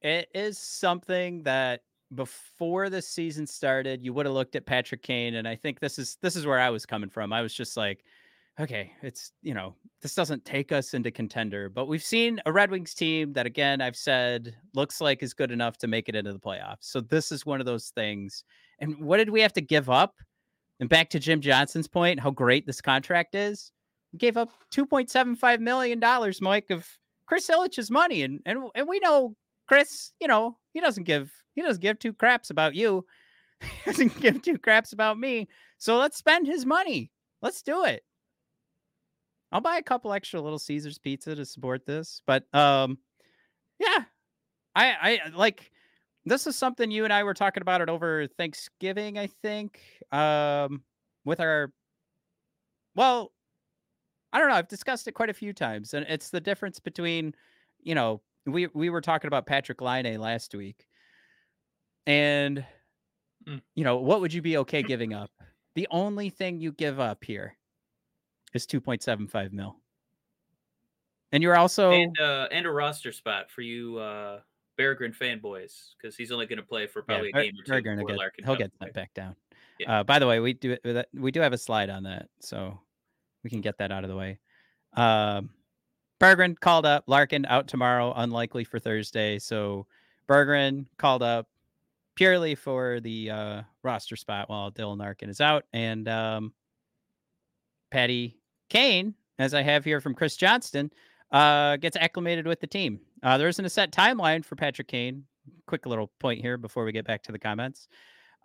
it 0.00 0.28
is 0.34 0.58
something 0.58 1.42
that 1.42 1.80
before 2.14 2.88
the 2.88 3.02
season 3.02 3.46
started 3.46 4.02
you 4.02 4.12
would 4.14 4.24
have 4.24 4.34
looked 4.34 4.56
at 4.56 4.64
Patrick 4.64 5.02
Kane 5.02 5.34
and 5.34 5.46
I 5.46 5.54
think 5.56 5.78
this 5.78 5.98
is 5.98 6.16
this 6.22 6.36
is 6.36 6.46
where 6.46 6.58
I 6.58 6.70
was 6.70 6.86
coming 6.86 7.10
from. 7.10 7.32
I 7.32 7.42
was 7.42 7.54
just 7.54 7.76
like 7.76 8.04
okay, 8.60 8.92
it's 9.02 9.32
you 9.42 9.54
know, 9.54 9.74
this 10.02 10.14
doesn't 10.14 10.44
take 10.44 10.72
us 10.72 10.94
into 10.94 11.10
contender, 11.10 11.68
but 11.68 11.86
we've 11.86 12.02
seen 12.02 12.40
a 12.44 12.52
Red 12.52 12.70
Wings 12.70 12.94
team 12.94 13.32
that 13.34 13.46
again 13.46 13.80
I've 13.80 13.96
said 13.96 14.56
looks 14.74 15.00
like 15.00 15.22
is 15.22 15.34
good 15.34 15.50
enough 15.50 15.78
to 15.78 15.86
make 15.86 16.08
it 16.08 16.16
into 16.16 16.32
the 16.32 16.38
playoffs. 16.38 16.82
So 16.82 17.00
this 17.00 17.30
is 17.32 17.46
one 17.46 17.60
of 17.60 17.66
those 17.66 17.90
things. 17.90 18.44
And 18.80 18.98
what 19.00 19.18
did 19.18 19.30
we 19.30 19.40
have 19.40 19.52
to 19.54 19.60
give 19.60 19.90
up? 19.90 20.14
And 20.80 20.88
back 20.88 21.10
to 21.10 21.18
Jim 21.18 21.40
Johnson's 21.40 21.88
point, 21.88 22.20
how 22.20 22.30
great 22.30 22.64
this 22.66 22.80
contract 22.80 23.34
is. 23.34 23.72
We 24.12 24.18
gave 24.18 24.36
up 24.36 24.50
2.75 24.72 25.60
million 25.60 25.98
dollars, 26.00 26.40
Mike, 26.40 26.70
of 26.70 26.86
Chris 27.26 27.48
Ilitch's 27.48 27.90
money, 27.90 28.22
and 28.22 28.40
and 28.46 28.70
and 28.74 28.88
we 28.88 29.00
know 29.00 29.36
Chris. 29.68 30.12
You 30.20 30.28
know 30.28 30.56
he 30.72 30.80
doesn't 30.80 31.04
give 31.04 31.30
he 31.54 31.62
doesn't 31.62 31.82
give 31.82 31.98
two 31.98 32.12
craps 32.12 32.50
about 32.50 32.74
you. 32.74 33.04
he 33.60 33.90
doesn't 33.90 34.20
give 34.20 34.42
two 34.42 34.58
craps 34.58 34.92
about 34.92 35.18
me. 35.18 35.48
So 35.78 35.98
let's 35.98 36.16
spend 36.16 36.46
his 36.46 36.66
money. 36.66 37.12
Let's 37.42 37.62
do 37.62 37.84
it. 37.84 38.02
I'll 39.50 39.60
buy 39.60 39.78
a 39.78 39.82
couple 39.82 40.12
extra 40.12 40.40
Little 40.40 40.58
Caesars 40.58 40.98
pizza 40.98 41.34
to 41.34 41.44
support 41.44 41.86
this, 41.86 42.20
but 42.26 42.44
um, 42.54 42.98
yeah, 43.78 44.04
I 44.74 45.20
I 45.24 45.30
like 45.34 45.70
this 46.24 46.46
is 46.46 46.56
something 46.56 46.90
you 46.90 47.04
and 47.04 47.12
I 47.12 47.24
were 47.24 47.34
talking 47.34 47.62
about 47.62 47.80
it 47.80 47.88
over 47.88 48.26
Thanksgiving, 48.26 49.18
I 49.18 49.28
think, 49.42 49.80
um, 50.12 50.82
with 51.24 51.40
our 51.40 51.72
well, 52.94 53.32
I 54.32 54.38
don't 54.38 54.48
know. 54.48 54.56
I've 54.56 54.68
discussed 54.68 55.08
it 55.08 55.12
quite 55.12 55.30
a 55.30 55.34
few 55.34 55.52
times, 55.52 55.94
and 55.94 56.04
it's 56.08 56.30
the 56.30 56.40
difference 56.40 56.78
between, 56.78 57.34
you 57.80 57.94
know, 57.94 58.20
we 58.46 58.68
we 58.74 58.90
were 58.90 59.00
talking 59.00 59.28
about 59.28 59.46
Patrick 59.46 59.80
Laine 59.80 60.18
last 60.18 60.54
week, 60.54 60.86
and 62.06 62.64
Mm. 63.48 63.62
you 63.74 63.84
know, 63.84 63.96
what 63.96 64.20
would 64.20 64.32
you 64.32 64.42
be 64.42 64.58
okay 64.58 64.82
giving 64.82 65.14
up? 65.14 65.30
The 65.74 65.88
only 65.90 66.30
thing 66.30 66.60
you 66.60 66.72
give 66.72 67.00
up 67.00 67.24
here 67.24 67.56
is 68.54 68.66
two 68.66 68.80
point 68.80 69.02
seven 69.02 69.28
five 69.28 69.52
mil, 69.52 69.76
and 71.32 71.42
you're 71.42 71.56
also 71.56 71.92
and 71.92 72.18
uh, 72.20 72.48
and 72.50 72.66
a 72.66 72.70
roster 72.70 73.12
spot 73.12 73.50
for 73.50 73.62
you 73.62 73.98
uh 73.98 74.40
Berggren 74.78 75.16
fanboys 75.16 75.90
because 75.96 76.16
he's 76.16 76.32
only 76.32 76.46
going 76.46 76.58
to 76.58 76.64
play 76.64 76.86
for 76.86 77.02
probably 77.02 77.30
yeah, 77.34 77.40
a 77.40 77.44
game 77.44 77.54
or 77.58 77.64
two. 77.64 77.96
Will 77.96 78.06
get, 78.06 78.16
Larkin 78.16 78.44
he'll 78.44 78.56
get 78.56 78.72
that 78.80 78.92
back 78.92 79.14
down. 79.14 79.36
Yeah. 79.78 80.00
Uh, 80.00 80.04
by 80.04 80.18
the 80.18 80.26
way, 80.26 80.40
we 80.40 80.54
do 80.54 80.76
we 81.14 81.30
do 81.30 81.40
have 81.40 81.52
a 81.52 81.58
slide 81.58 81.90
on 81.90 82.04
that, 82.04 82.28
so 82.40 82.80
we 83.44 83.50
can 83.50 83.60
get 83.60 83.78
that 83.78 83.92
out 83.92 84.04
of 84.04 84.10
the 84.10 84.16
way. 84.16 84.40
Um, 84.94 85.50
Berggren 86.20 86.58
called 86.58 86.86
up. 86.86 87.04
Larkin 87.06 87.46
out 87.46 87.68
tomorrow, 87.68 88.12
unlikely 88.16 88.64
for 88.64 88.78
Thursday. 88.78 89.38
So 89.38 89.86
Berggren 90.28 90.86
called 90.96 91.22
up. 91.22 91.46
purely 92.18 92.56
for 92.56 92.98
the 92.98 93.30
uh, 93.30 93.62
roster 93.84 94.16
spot 94.16 94.50
while 94.50 94.72
Dylan 94.72 94.98
Larkin 94.98 95.30
is 95.30 95.40
out. 95.40 95.64
And 95.72 96.08
um, 96.08 96.52
Patty 97.92 98.36
Kane, 98.68 99.14
as 99.38 99.54
I 99.54 99.62
have 99.62 99.84
here 99.84 100.00
from 100.00 100.16
Chris 100.16 100.36
Johnston, 100.36 100.90
uh, 101.30 101.76
gets 101.76 101.96
acclimated 101.96 102.44
with 102.44 102.58
the 102.60 102.66
team. 102.66 102.98
Uh, 103.22 103.38
there 103.38 103.46
isn't 103.46 103.64
a 103.64 103.70
set 103.70 103.92
timeline 103.92 104.44
for 104.44 104.56
Patrick 104.56 104.88
Kane. 104.88 105.24
Quick 105.68 105.86
little 105.86 106.10
point 106.18 106.40
here 106.40 106.58
before 106.58 106.84
we 106.84 106.90
get 106.90 107.06
back 107.06 107.22
to 107.22 107.30
the 107.30 107.38
comments. 107.38 107.86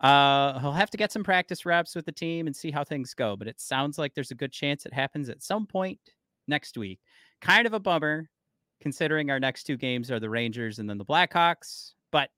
Uh, 0.00 0.58
he'll 0.60 0.70
have 0.70 0.90
to 0.90 0.96
get 0.96 1.10
some 1.10 1.24
practice 1.24 1.66
reps 1.66 1.96
with 1.96 2.06
the 2.06 2.12
team 2.12 2.46
and 2.46 2.54
see 2.54 2.70
how 2.70 2.84
things 2.84 3.12
go, 3.12 3.34
but 3.34 3.48
it 3.48 3.60
sounds 3.60 3.98
like 3.98 4.14
there's 4.14 4.30
a 4.30 4.36
good 4.36 4.52
chance 4.52 4.86
it 4.86 4.92
happens 4.92 5.28
at 5.28 5.42
some 5.42 5.66
point 5.66 5.98
next 6.46 6.78
week. 6.78 7.00
Kind 7.44 7.66
of 7.66 7.74
a 7.74 7.78
bummer 7.80 8.28
considering 8.80 9.30
our 9.30 9.38
next 9.38 9.64
two 9.64 9.76
games 9.76 10.10
are 10.10 10.18
the 10.18 10.28
Rangers 10.30 10.78
and 10.78 10.88
then 10.88 10.98
the 10.98 11.04
Blackhawks, 11.04 11.92
but 12.10 12.30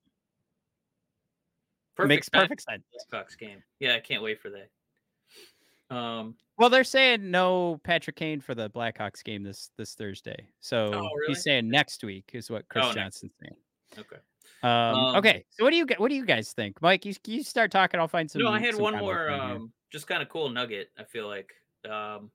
Perfect 1.97 2.09
makes 2.09 2.29
time 2.31 2.43
perfect 2.43 2.63
sense. 2.63 2.83
Blackhawks 3.13 3.39
game. 3.39 3.63
Yeah, 3.81 3.95
I 3.95 4.01
can't 4.01 4.23
wait 4.23 4.41
for 4.41 4.51
that. 4.51 5.95
Um, 5.95 6.35
Well, 6.59 6.69
they're 6.69 6.85
saying 6.85 7.31
no 7.31 7.81
Patrick 7.85 8.17
Kane 8.17 8.41
for 8.41 8.55
the 8.55 8.69
Blackhawks 8.71 9.23
game 9.23 9.43
this 9.45 9.71
this 9.79 9.95
Thursday. 9.95 10.49
So 10.61 10.91
Oh, 10.93 11.01
really? 11.01 11.29
he's 11.29 11.43
saying 11.45 11.69
next 11.69 12.03
week 12.05 12.31
is 12.35 12.51
what 12.51 12.69
Chris 12.69 12.85
Oh, 12.89 12.93
Johnston's 12.93 13.33
saying. 13.41 13.57
okay. 13.99 14.17
Um, 14.63 14.71
Um, 14.71 15.17
okay, 15.17 15.45
so 15.51 15.65
what 15.65 15.71
do 15.71 15.77
you 15.77 15.87
what 15.99 16.09
do 16.09 16.17
you 16.17 16.25
guys 16.27 16.53
think, 16.53 16.83
Mike? 16.83 17.05
You 17.07 17.15
you 17.27 17.43
start 17.45 17.71
talking. 17.71 18.01
I'll 18.01 18.09
find 18.09 18.29
some. 18.31 18.43
no, 18.43 18.51
I 18.51 18.59
had 18.59 18.75
one 18.75 18.97
more 18.99 19.31
um, 19.31 19.73
just 19.91 20.07
kind 20.09 20.23
of 20.23 20.29
cool 20.29 20.49
nugget. 20.49 20.91
I 20.99 21.05
feel 21.05 21.29
like 21.29 21.53
um, 21.89 22.31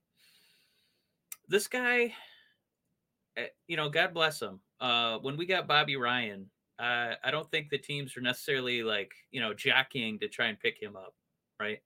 this 1.49 1.67
guy, 1.67 2.13
you 3.67 3.77
know, 3.77 3.89
God 3.89 4.13
bless 4.13 4.41
him. 4.41 4.59
Uh, 4.79 5.17
when 5.19 5.37
we 5.37 5.45
got 5.45 5.67
Bobby 5.67 5.95
Ryan, 5.95 6.49
uh, 6.79 7.15
I 7.23 7.31
don't 7.31 7.49
think 7.51 7.69
the 7.69 7.77
teams 7.77 8.15
were 8.15 8.21
necessarily 8.21 8.83
like 8.83 9.11
you 9.31 9.41
know 9.41 9.53
jockeying 9.53 10.19
to 10.19 10.27
try 10.27 10.47
and 10.47 10.59
pick 10.59 10.81
him 10.81 10.95
up, 10.95 11.13
right? 11.59 11.79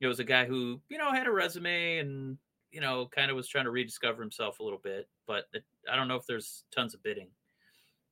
It 0.00 0.06
was 0.06 0.20
a 0.20 0.24
guy 0.24 0.44
who 0.44 0.80
you 0.88 0.98
know 0.98 1.12
had 1.12 1.26
a 1.26 1.32
resume 1.32 1.98
and 1.98 2.38
you 2.70 2.80
know 2.80 3.08
kind 3.14 3.30
of 3.30 3.36
was 3.36 3.48
trying 3.48 3.64
to 3.64 3.70
rediscover 3.70 4.22
himself 4.22 4.60
a 4.60 4.62
little 4.62 4.80
bit, 4.82 5.08
but 5.26 5.44
it, 5.52 5.64
I 5.90 5.96
don't 5.96 6.08
know 6.08 6.16
if 6.16 6.26
there's 6.26 6.64
tons 6.74 6.94
of 6.94 7.02
bidding. 7.02 7.28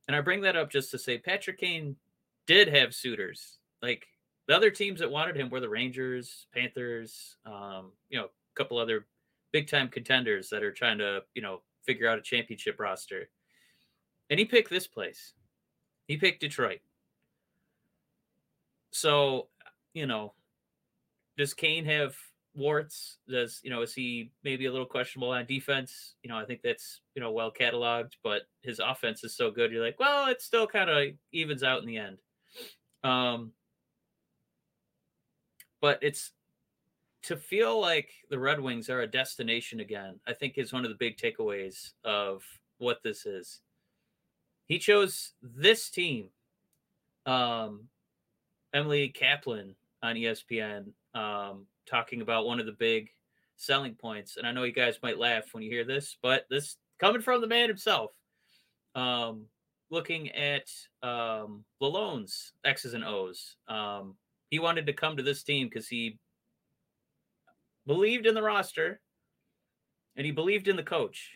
And 0.07 0.15
I 0.15 0.21
bring 0.21 0.41
that 0.41 0.55
up 0.55 0.71
just 0.71 0.89
to 0.91 0.97
say 0.97 1.19
Patrick 1.19 1.59
Kane 1.59 1.95
did 2.47 2.67
have 2.67 2.95
suitors. 2.95 3.59
Like 3.83 4.07
the 4.47 4.55
other 4.55 4.71
teams 4.71 4.99
that 4.99 5.11
wanted 5.11 5.37
him 5.37 5.51
were 5.51 5.59
the 5.59 5.69
Rangers, 5.69 6.47
Panthers, 6.51 7.37
um, 7.45 7.91
you 8.09 8.17
know, 8.17 8.25
a 8.25 8.55
couple 8.55 8.79
other 8.79 9.05
big 9.51 9.69
time 9.69 9.87
contenders 9.87 10.49
that 10.49 10.63
are 10.63 10.71
trying 10.71 10.97
to, 10.97 11.21
you 11.35 11.43
know, 11.43 11.61
figure 11.89 12.07
out 12.07 12.19
a 12.19 12.21
championship 12.21 12.79
roster. 12.79 13.29
And 14.29 14.37
he 14.37 14.45
picked 14.45 14.69
this 14.69 14.85
place. 14.85 15.33
He 16.07 16.17
picked 16.17 16.39
Detroit. 16.39 16.81
So, 18.91 19.47
you 19.95 20.05
know, 20.05 20.33
does 21.35 21.55
Kane 21.55 21.85
have 21.85 22.15
warts? 22.53 23.17
Does, 23.27 23.59
you 23.63 23.71
know, 23.71 23.81
is 23.81 23.95
he 23.95 24.31
maybe 24.43 24.67
a 24.67 24.71
little 24.71 24.85
questionable 24.85 25.31
on 25.31 25.47
defense? 25.47 26.13
You 26.21 26.29
know, 26.29 26.37
I 26.37 26.45
think 26.45 26.61
that's, 26.63 27.01
you 27.15 27.23
know, 27.23 27.31
well 27.31 27.51
cataloged, 27.51 28.17
but 28.23 28.43
his 28.61 28.77
offense 28.77 29.23
is 29.23 29.35
so 29.35 29.49
good. 29.49 29.71
You're 29.71 29.83
like, 29.83 29.99
well, 29.99 30.27
it 30.29 30.43
still 30.43 30.67
kind 30.67 30.91
of 30.91 31.07
evens 31.31 31.63
out 31.63 31.81
in 31.81 31.87
the 31.87 31.97
end. 31.97 32.17
Um, 33.03 33.53
but 35.81 35.97
it's 36.03 36.33
to 37.23 37.35
feel 37.35 37.79
like 37.79 38.09
the 38.29 38.39
Red 38.39 38.59
Wings 38.59 38.89
are 38.89 39.01
a 39.01 39.07
destination 39.07 39.79
again, 39.79 40.19
I 40.27 40.33
think 40.33 40.57
is 40.57 40.73
one 40.73 40.85
of 40.85 40.89
the 40.89 40.97
big 40.97 41.17
takeaways 41.17 41.91
of 42.03 42.43
what 42.77 43.03
this 43.03 43.25
is. 43.25 43.61
He 44.65 44.79
chose 44.79 45.33
this 45.41 45.89
team. 45.89 46.29
Um, 47.25 47.87
Emily 48.73 49.09
Kaplan 49.09 49.75
on 50.01 50.15
ESPN 50.15 50.91
um, 51.13 51.65
talking 51.85 52.21
about 52.21 52.45
one 52.45 52.59
of 52.59 52.65
the 52.65 52.71
big 52.73 53.09
selling 53.57 53.95
points. 53.95 54.37
And 54.37 54.47
I 54.47 54.51
know 54.51 54.63
you 54.63 54.71
guys 54.71 54.99
might 55.03 55.19
laugh 55.19 55.53
when 55.53 55.63
you 55.63 55.69
hear 55.69 55.83
this, 55.83 56.17
but 56.21 56.45
this 56.49 56.77
coming 56.99 57.21
from 57.21 57.41
the 57.41 57.47
man 57.47 57.67
himself. 57.67 58.11
Um, 58.95 59.45
looking 59.91 60.29
at 60.31 60.69
um, 61.03 61.63
Lalonde's 61.81 62.53
X's 62.63 62.93
and 62.93 63.03
O's. 63.03 63.55
Um, 63.67 64.15
he 64.49 64.59
wanted 64.59 64.85
to 64.85 64.93
come 64.93 65.17
to 65.17 65.23
this 65.23 65.43
team 65.43 65.67
because 65.67 65.87
he 65.87 66.17
believed 67.89 68.27
in 68.27 68.35
the 68.35 68.43
roster 68.43 69.01
and 70.15 70.23
he 70.23 70.31
believed 70.31 70.67
in 70.67 70.75
the 70.75 70.83
coach. 70.83 71.31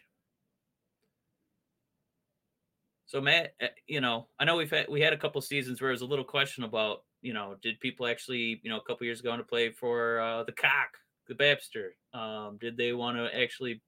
So 3.08 3.20
Matt, 3.20 3.56
uh, 3.60 3.68
you 3.88 4.02
know, 4.02 4.28
I 4.38 4.46
know 4.46 4.56
we've 4.56 4.70
had 4.70 4.88
we 4.88 5.02
had 5.02 5.14
a 5.14 5.18
couple 5.18 5.42
seasons 5.42 5.82
where 5.82 5.90
it 5.90 5.96
was 5.96 6.02
a 6.02 6.06
little 6.06 6.24
question 6.24 6.64
about, 6.64 7.06
you 7.24 7.34
know, 7.34 7.56
did 7.64 7.80
people 7.80 8.06
actually, 8.06 8.62
you 8.62 8.70
know, 8.70 8.78
a 8.78 8.84
couple 8.84 9.06
years 9.06 9.20
ago 9.20 9.32
want 9.32 9.40
to 9.40 9.48
play 9.48 9.72
for 9.72 10.20
uh, 10.20 10.44
the 10.44 10.52
cock, 10.52 10.92
the 11.28 11.34
Babster? 11.34 11.90
Um, 12.14 12.60
did 12.62 12.78
they 12.78 12.94
want 12.94 13.18
to 13.18 13.36
actually 13.36 13.82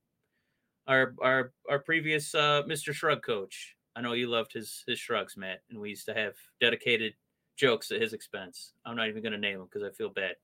our 0.88 1.14
our 1.22 1.52
our 1.70 1.78
previous 1.78 2.34
uh, 2.34 2.64
Mr. 2.68 2.92
Shrug 2.92 3.22
coach? 3.22 3.76
I 3.94 4.00
know 4.00 4.12
you 4.12 4.26
loved 4.26 4.52
his 4.52 4.82
his 4.88 4.98
shrugs, 4.98 5.36
Matt, 5.36 5.62
and 5.70 5.78
we 5.78 5.90
used 5.90 6.06
to 6.06 6.14
have 6.14 6.34
dedicated 6.60 7.14
jokes 7.56 7.92
at 7.92 8.02
his 8.02 8.12
expense. 8.12 8.72
I'm 8.84 8.96
not 8.96 9.08
even 9.08 9.22
going 9.22 9.32
to 9.32 9.38
name 9.38 9.58
them 9.58 9.68
because 9.72 9.84
I 9.88 9.94
feel 9.94 10.10
bad. 10.10 10.34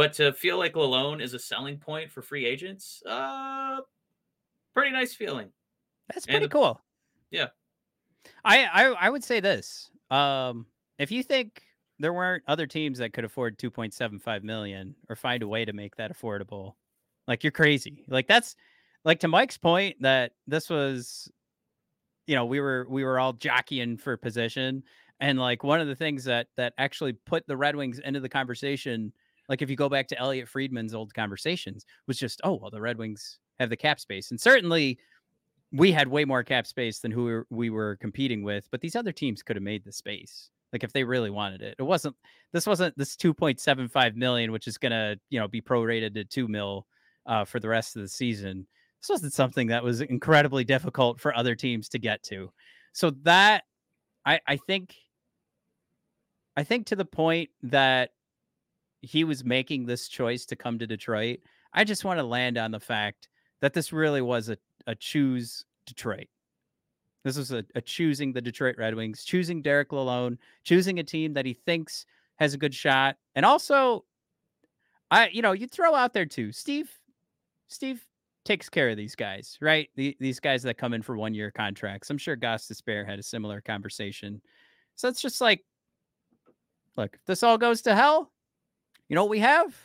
But 0.00 0.14
to 0.14 0.32
feel 0.32 0.56
like 0.56 0.72
Lalonde 0.72 1.20
is 1.20 1.34
a 1.34 1.38
selling 1.38 1.76
point 1.76 2.10
for 2.10 2.22
free 2.22 2.46
agents, 2.46 3.02
uh, 3.06 3.80
pretty 4.72 4.92
nice 4.92 5.12
feeling. 5.12 5.50
That's 6.08 6.24
pretty 6.24 6.46
the- 6.46 6.48
cool. 6.48 6.80
Yeah. 7.30 7.48
I, 8.42 8.64
I 8.64 8.84
I 8.92 9.10
would 9.10 9.22
say 9.22 9.40
this. 9.40 9.90
Um, 10.10 10.64
if 10.98 11.12
you 11.12 11.22
think 11.22 11.64
there 11.98 12.14
weren't 12.14 12.44
other 12.48 12.66
teams 12.66 12.96
that 13.00 13.12
could 13.12 13.26
afford 13.26 13.58
2.75 13.58 14.42
million 14.42 14.94
or 15.10 15.16
find 15.16 15.42
a 15.42 15.48
way 15.48 15.66
to 15.66 15.74
make 15.74 15.94
that 15.96 16.10
affordable, 16.10 16.76
like 17.28 17.44
you're 17.44 17.50
crazy. 17.50 18.06
Like 18.08 18.26
that's 18.26 18.56
like 19.04 19.20
to 19.20 19.28
Mike's 19.28 19.58
point 19.58 20.00
that 20.00 20.32
this 20.46 20.70
was, 20.70 21.30
you 22.26 22.34
know, 22.34 22.46
we 22.46 22.58
were 22.58 22.86
we 22.88 23.04
were 23.04 23.20
all 23.20 23.34
jockeying 23.34 23.98
for 23.98 24.16
position, 24.16 24.82
and 25.20 25.38
like 25.38 25.62
one 25.62 25.82
of 25.82 25.88
the 25.88 25.94
things 25.94 26.24
that 26.24 26.46
that 26.56 26.72
actually 26.78 27.12
put 27.12 27.46
the 27.46 27.56
Red 27.58 27.76
Wings 27.76 27.98
into 27.98 28.20
the 28.20 28.30
conversation, 28.30 29.12
like 29.50 29.60
if 29.60 29.68
you 29.68 29.76
go 29.76 29.88
back 29.88 30.08
to 30.08 30.18
Elliotte 30.18 30.48
Friedman's 30.48 30.94
old 30.94 31.12
conversations, 31.12 31.84
was 32.06 32.16
just 32.16 32.40
oh 32.44 32.54
well 32.54 32.70
the 32.70 32.80
Red 32.80 32.96
Wings 32.96 33.38
have 33.58 33.68
the 33.68 33.76
cap 33.76 34.00
space, 34.00 34.30
and 34.30 34.40
certainly 34.40 34.98
we 35.72 35.92
had 35.92 36.08
way 36.08 36.24
more 36.24 36.42
cap 36.42 36.66
space 36.66 37.00
than 37.00 37.10
who 37.10 37.24
we 37.24 37.32
were, 37.32 37.46
we 37.50 37.70
were 37.70 37.96
competing 37.96 38.42
with, 38.42 38.66
but 38.70 38.80
these 38.80 38.96
other 38.96 39.12
teams 39.12 39.42
could 39.42 39.54
have 39.56 39.62
made 39.62 39.84
the 39.84 39.92
space. 39.92 40.50
Like 40.72 40.82
if 40.82 40.92
they 40.92 41.04
really 41.04 41.30
wanted 41.30 41.62
it, 41.62 41.76
it 41.78 41.82
wasn't. 41.82 42.16
This 42.52 42.66
wasn't 42.66 42.96
this 42.96 43.16
two 43.16 43.34
point 43.34 43.58
seven 43.58 43.88
five 43.88 44.16
million, 44.16 44.52
which 44.52 44.68
is 44.68 44.78
gonna 44.78 45.16
you 45.28 45.40
know 45.40 45.48
be 45.48 45.60
prorated 45.60 46.14
to 46.14 46.24
two 46.24 46.46
mil 46.46 46.86
uh, 47.26 47.44
for 47.44 47.58
the 47.58 47.68
rest 47.68 47.96
of 47.96 48.02
the 48.02 48.08
season. 48.08 48.66
This 49.02 49.08
wasn't 49.08 49.32
something 49.32 49.66
that 49.68 49.82
was 49.82 50.00
incredibly 50.00 50.62
difficult 50.62 51.20
for 51.20 51.36
other 51.36 51.56
teams 51.56 51.88
to 51.88 51.98
get 51.98 52.22
to. 52.24 52.52
So 52.92 53.10
that 53.22 53.64
I 54.24 54.38
I 54.46 54.56
think 54.58 54.94
I 56.56 56.62
think 56.62 56.86
to 56.86 56.96
the 56.96 57.04
point 57.04 57.50
that 57.64 58.10
he 59.02 59.24
was 59.24 59.44
making 59.44 59.86
this 59.86 60.08
choice 60.08 60.44
to 60.46 60.56
come 60.56 60.78
to 60.78 60.86
Detroit, 60.86 61.40
I 61.72 61.84
just 61.84 62.04
want 62.04 62.18
to 62.18 62.24
land 62.24 62.58
on 62.58 62.70
the 62.70 62.80
fact 62.80 63.28
that 63.60 63.74
this 63.74 63.92
really 63.92 64.22
was 64.22 64.48
a, 64.48 64.58
a 64.86 64.94
choose 64.94 65.64
Detroit. 65.86 66.28
This 67.22 67.36
was 67.36 67.52
a, 67.52 67.64
a 67.74 67.80
choosing 67.80 68.32
the 68.32 68.40
Detroit 68.40 68.76
Red 68.78 68.94
Wings, 68.94 69.24
choosing 69.24 69.62
Derek 69.62 69.90
Lalonde, 69.90 70.38
choosing 70.64 70.98
a 70.98 71.04
team 71.04 71.34
that 71.34 71.46
he 71.46 71.52
thinks 71.52 72.06
has 72.36 72.54
a 72.54 72.58
good 72.58 72.74
shot. 72.74 73.16
And 73.34 73.44
also, 73.44 74.04
I 75.10 75.28
you 75.28 75.42
know, 75.42 75.52
you 75.52 75.66
throw 75.66 75.94
out 75.94 76.14
there 76.14 76.26
too, 76.26 76.52
Steve, 76.52 76.90
Steve 77.68 78.04
takes 78.44 78.68
care 78.68 78.88
of 78.88 78.96
these 78.96 79.14
guys, 79.14 79.58
right? 79.60 79.90
The, 79.96 80.16
these 80.18 80.40
guys 80.40 80.62
that 80.62 80.78
come 80.78 80.94
in 80.94 81.02
for 81.02 81.16
one 81.16 81.34
year 81.34 81.50
contracts. 81.50 82.08
I'm 82.10 82.18
sure 82.18 82.36
Gostisbehere 82.36 83.06
had 83.06 83.18
a 83.18 83.22
similar 83.22 83.60
conversation. 83.60 84.40
So 84.96 85.08
it's 85.08 85.20
just 85.20 85.40
like, 85.40 85.64
look, 86.96 87.14
if 87.14 87.24
this 87.26 87.42
all 87.42 87.58
goes 87.58 87.82
to 87.82 87.94
hell, 87.94 88.32
you 89.10 89.16
know 89.16 89.24
what 89.24 89.30
we 89.30 89.40
have? 89.40 89.76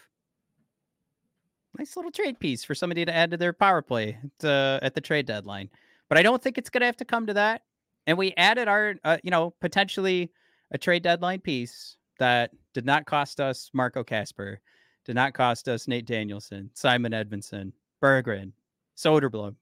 Nice 1.79 1.97
little 1.97 2.11
trade 2.11 2.39
piece 2.39 2.63
for 2.63 2.75
somebody 2.75 3.03
to 3.03 3.13
add 3.13 3.31
to 3.31 3.37
their 3.37 3.53
power 3.53 3.81
play 3.81 4.19
at, 4.23 4.45
uh, 4.47 4.79
at 4.83 4.93
the 4.93 5.01
trade 5.01 5.25
deadline. 5.25 5.69
But 6.07 6.19
I 6.19 6.21
don't 6.21 6.41
think 6.41 6.59
it's 6.59 6.69
going 6.69 6.81
to 6.81 6.85
have 6.85 6.97
to 6.97 7.05
come 7.05 7.25
to 7.25 7.33
that. 7.33 7.63
And 8.05 8.19
we 8.19 8.35
added 8.37 8.67
our, 8.67 8.95
uh, 9.03 9.17
you 9.23 9.31
know, 9.31 9.49
potentially 9.59 10.31
a 10.69 10.77
trade 10.77 11.01
deadline 11.01 11.41
piece 11.41 11.97
that 12.19 12.51
did 12.73 12.85
not 12.85 13.07
cost 13.07 13.41
us 13.41 13.71
Marco 13.73 14.03
Kasper, 14.03 14.61
did 15.05 15.15
not 15.15 15.33
cost 15.33 15.67
us 15.67 15.87
Nate 15.87 16.05
Danielson, 16.05 16.69
Simon 16.75 17.11
Edvinsson, 17.11 17.71
Berggren, 18.03 18.51
Soderblom. 18.95 19.55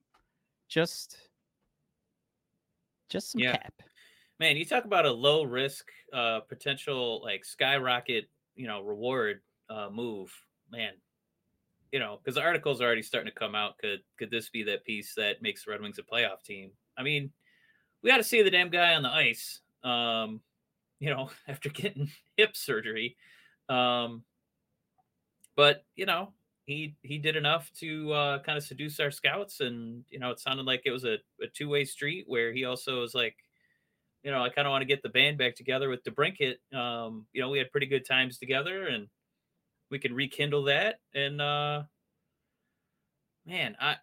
Just, 0.68 1.18
just 3.10 3.32
some 3.32 3.40
Yeah. 3.40 3.54
cap. 3.54 3.74
Man, 4.42 4.58
you 4.58 4.66
talk 4.66 4.84
about 4.84 5.06
a 5.06 5.12
low 5.12 5.44
risk, 5.44 5.90
uh, 6.12 6.42
potential 6.42 7.22
like 7.24 7.46
skyrocket, 7.46 8.30
you 8.56 8.68
know, 8.68 8.82
reward 8.82 9.42
uh, 9.74 9.90
move. 9.92 10.32
Man, 10.72 10.94
you 11.92 12.00
know, 12.00 12.20
because 12.22 12.36
the 12.36 12.42
articles 12.42 12.82
are 12.82 12.86
already 12.86 13.02
starting 13.02 13.32
to 13.32 13.40
come 13.40 13.56
out. 13.56 13.78
Could 13.78 14.02
could 14.18 14.32
this 14.32 14.50
be 14.50 14.64
that 14.64 14.86
piece 14.86 15.14
that 15.16 15.42
makes 15.42 15.66
the 15.66 15.72
Red 15.72 15.82
Wings 15.82 16.00
a 16.00 16.04
playoff 16.04 16.44
team? 16.44 16.72
I 16.98 17.04
mean, 17.04 17.32
we 18.02 18.10
got 18.10 18.18
to 18.18 18.24
see 18.24 18.42
the 18.42 18.52
damn 18.52 18.70
guy 18.70 18.96
on 18.96 19.04
the 19.04 19.10
ice. 19.10 19.62
Um, 19.84 20.42
you 21.00 21.10
know, 21.10 21.30
after 21.48 21.70
getting 21.70 22.10
hip 22.38 22.56
surgery. 22.56 23.18
Um, 23.70 24.24
but 25.56 25.86
you 25.96 26.06
know, 26.06 26.34
he 26.66 26.96
he 27.02 27.18
did 27.18 27.36
enough 27.36 27.72
to 27.80 28.12
uh, 28.14 28.40
kind 28.40 28.58
of 28.58 28.64
seduce 28.64 29.00
our 29.00 29.12
scouts, 29.12 29.60
and 29.60 30.04
you 30.10 30.20
know, 30.20 30.32
it 30.32 30.40
sounded 30.40 30.66
like 30.66 30.84
it 30.86 30.92
was 30.92 31.04
a, 31.04 31.18
a 31.42 31.48
two 31.54 31.70
way 31.70 31.86
street 31.86 32.26
where 32.28 32.54
he 32.54 32.66
also 32.66 33.02
was 33.02 33.14
like, 33.14 33.36
you 34.24 34.32
know, 34.32 34.44
I 34.44 34.50
kind 34.50 34.68
of 34.68 34.72
want 34.72 34.82
to 34.82 34.88
get 34.88 35.04
the 35.04 35.10
band 35.10 35.38
back 35.38 35.56
together 35.56 35.90
with 35.90 36.04
DeBrincat. 36.04 36.56
Um, 36.76 37.28
you 37.34 37.42
know, 37.42 37.50
we 37.50 37.58
had 37.60 37.72
pretty 37.72 37.88
good 37.88 38.06
times 38.06 38.38
together, 38.38 38.88
and 38.88 39.08
we 39.94 40.00
can 40.00 40.16
rekindle 40.16 40.64
that. 40.64 41.00
And 41.14 41.40
uh, 41.40 41.84
man, 43.46 43.78
I 43.80 43.98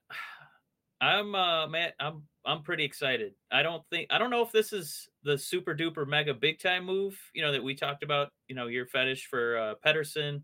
I'm 1.03 1.35
uh 1.35 1.67
man, 1.67 1.91
I'm 1.99 2.23
I'm 2.47 2.63
pretty 2.63 2.85
excited. 2.85 3.35
I 3.51 3.65
don't 3.65 3.83
think 3.91 4.07
I 4.11 4.19
don't 4.19 4.31
know 4.31 4.43
if 4.43 4.53
this 4.53 4.73
is 4.73 5.09
the 5.25 5.37
super 5.37 5.75
duper 5.75 6.07
mega 6.07 6.33
big 6.33 6.61
time 6.61 6.87
move, 6.87 7.19
you 7.35 7.43
know, 7.43 7.51
that 7.51 7.65
we 7.65 7.75
talked 7.75 8.05
about, 8.05 8.31
you 8.47 8.55
know, 8.55 8.69
your 8.69 8.87
fetish 8.87 9.27
for 9.27 9.59
uh 9.59 9.75
Pettersson. 9.85 10.43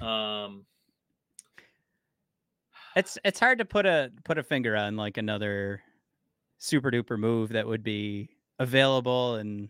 Um 0.00 0.66
It's 2.96 3.18
it's 3.24 3.38
hard 3.38 3.58
to 3.58 3.64
put 3.64 3.86
a 3.86 4.10
put 4.24 4.36
a 4.36 4.42
finger 4.42 4.74
on 4.74 4.96
like 4.96 5.16
another 5.16 5.80
super 6.58 6.90
duper 6.90 7.18
move 7.18 7.50
that 7.50 7.68
would 7.68 7.84
be 7.84 8.30
available 8.58 9.36
and 9.36 9.68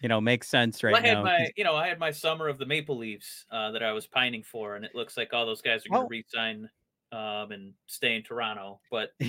you 0.00 0.08
know 0.08 0.20
makes 0.20 0.48
sense 0.48 0.82
right 0.82 0.92
well, 0.92 1.02
I 1.02 1.06
had 1.06 1.14
now. 1.14 1.22
my 1.24 1.50
you 1.56 1.64
know, 1.64 1.74
I 1.74 1.88
had 1.88 1.98
my 1.98 2.10
summer 2.10 2.48
of 2.48 2.58
the 2.58 2.66
Maple 2.66 2.96
Leafs 2.96 3.44
uh 3.50 3.70
that 3.72 3.82
I 3.82 3.92
was 3.92 4.06
pining 4.06 4.42
for, 4.42 4.76
and 4.76 4.84
it 4.84 4.94
looks 4.94 5.16
like 5.16 5.32
all 5.32 5.46
those 5.46 5.62
guys 5.62 5.84
are 5.86 5.88
gonna 5.90 6.00
Well- 6.02 6.08
resign 6.08 6.68
um 7.12 7.52
and 7.52 7.72
stay 7.86 8.16
in 8.16 8.22
Toronto. 8.22 8.80
But 8.90 9.12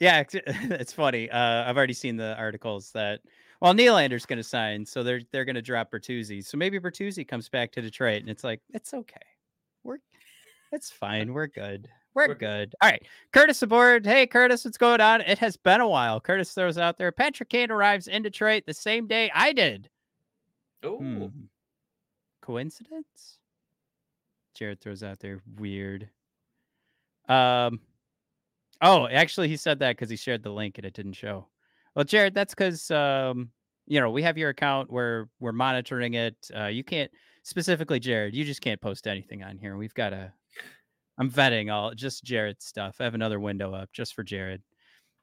Yeah, 0.00 0.20
it's, 0.20 0.34
it's 0.46 0.92
funny. 0.92 1.30
Uh, 1.30 1.68
I've 1.68 1.76
already 1.76 1.92
seen 1.94 2.16
the 2.16 2.36
articles 2.36 2.90
that 2.92 3.20
well, 3.60 3.72
Nylander's 3.72 4.26
going 4.26 4.38
to 4.38 4.42
sign, 4.42 4.84
so 4.84 5.02
they're 5.02 5.22
they're 5.32 5.44
going 5.44 5.54
to 5.54 5.62
drop 5.62 5.90
Bertuzzi. 5.90 6.44
So 6.44 6.58
maybe 6.58 6.78
Bertuzzi 6.78 7.26
comes 7.26 7.48
back 7.48 7.72
to 7.72 7.80
Detroit, 7.80 8.20
and 8.20 8.28
it's 8.28 8.44
like 8.44 8.60
it's 8.74 8.92
okay. 8.92 9.20
We're 9.84 9.98
it's 10.72 10.90
fine. 10.90 11.32
We're 11.32 11.46
good. 11.46 11.88
We're, 12.14 12.28
We're 12.28 12.34
good. 12.34 12.70
good. 12.70 12.74
All 12.82 12.90
right, 12.90 13.02
Curtis 13.32 13.62
aboard. 13.62 14.04
Hey, 14.04 14.26
Curtis, 14.26 14.64
what's 14.64 14.76
going 14.76 15.00
on? 15.00 15.20
It 15.22 15.38
has 15.38 15.56
been 15.56 15.80
a 15.80 15.88
while. 15.88 16.20
Curtis 16.20 16.52
throws 16.52 16.78
out 16.78 16.98
there. 16.98 17.10
Patrick 17.10 17.48
Kane 17.48 17.70
arrives 17.70 18.06
in 18.06 18.22
Detroit 18.22 18.64
the 18.66 18.74
same 18.74 19.06
day 19.06 19.30
I 19.34 19.52
did. 19.52 19.88
Oh 20.84 20.98
Hmm. 20.98 21.26
Coincidence? 22.42 23.38
Jared 24.54 24.80
throws 24.80 25.02
out 25.02 25.18
there 25.18 25.40
weird. 25.56 26.08
Um 27.28 27.80
Oh, 28.80 29.06
actually 29.08 29.48
he 29.48 29.56
said 29.56 29.78
that 29.78 29.96
because 29.96 30.10
he 30.10 30.16
shared 30.16 30.42
the 30.42 30.50
link 30.50 30.78
and 30.78 30.84
it 30.86 30.94
didn't 30.94 31.14
show. 31.14 31.48
Well, 31.94 32.04
Jared, 32.04 32.34
that's 32.34 32.54
because 32.54 32.90
um, 32.90 33.50
you 33.86 34.00
know, 34.00 34.10
we 34.10 34.22
have 34.22 34.36
your 34.36 34.50
account 34.50 34.90
where 34.90 35.28
we're 35.40 35.52
monitoring 35.52 36.14
it. 36.14 36.36
Uh 36.54 36.66
you 36.66 36.84
can't 36.84 37.10
specifically 37.44 38.00
Jared, 38.00 38.34
you 38.34 38.44
just 38.44 38.60
can't 38.60 38.80
post 38.80 39.06
anything 39.06 39.42
on 39.42 39.56
here. 39.58 39.76
We've 39.76 39.94
got 39.94 40.12
a 40.12 40.32
I'm 41.18 41.30
vetting 41.30 41.72
all 41.72 41.94
just 41.94 42.24
Jared's 42.24 42.64
stuff. 42.64 42.96
I 43.00 43.04
have 43.04 43.14
another 43.14 43.38
window 43.38 43.72
up 43.72 43.90
just 43.92 44.14
for 44.14 44.22
Jared. 44.24 44.62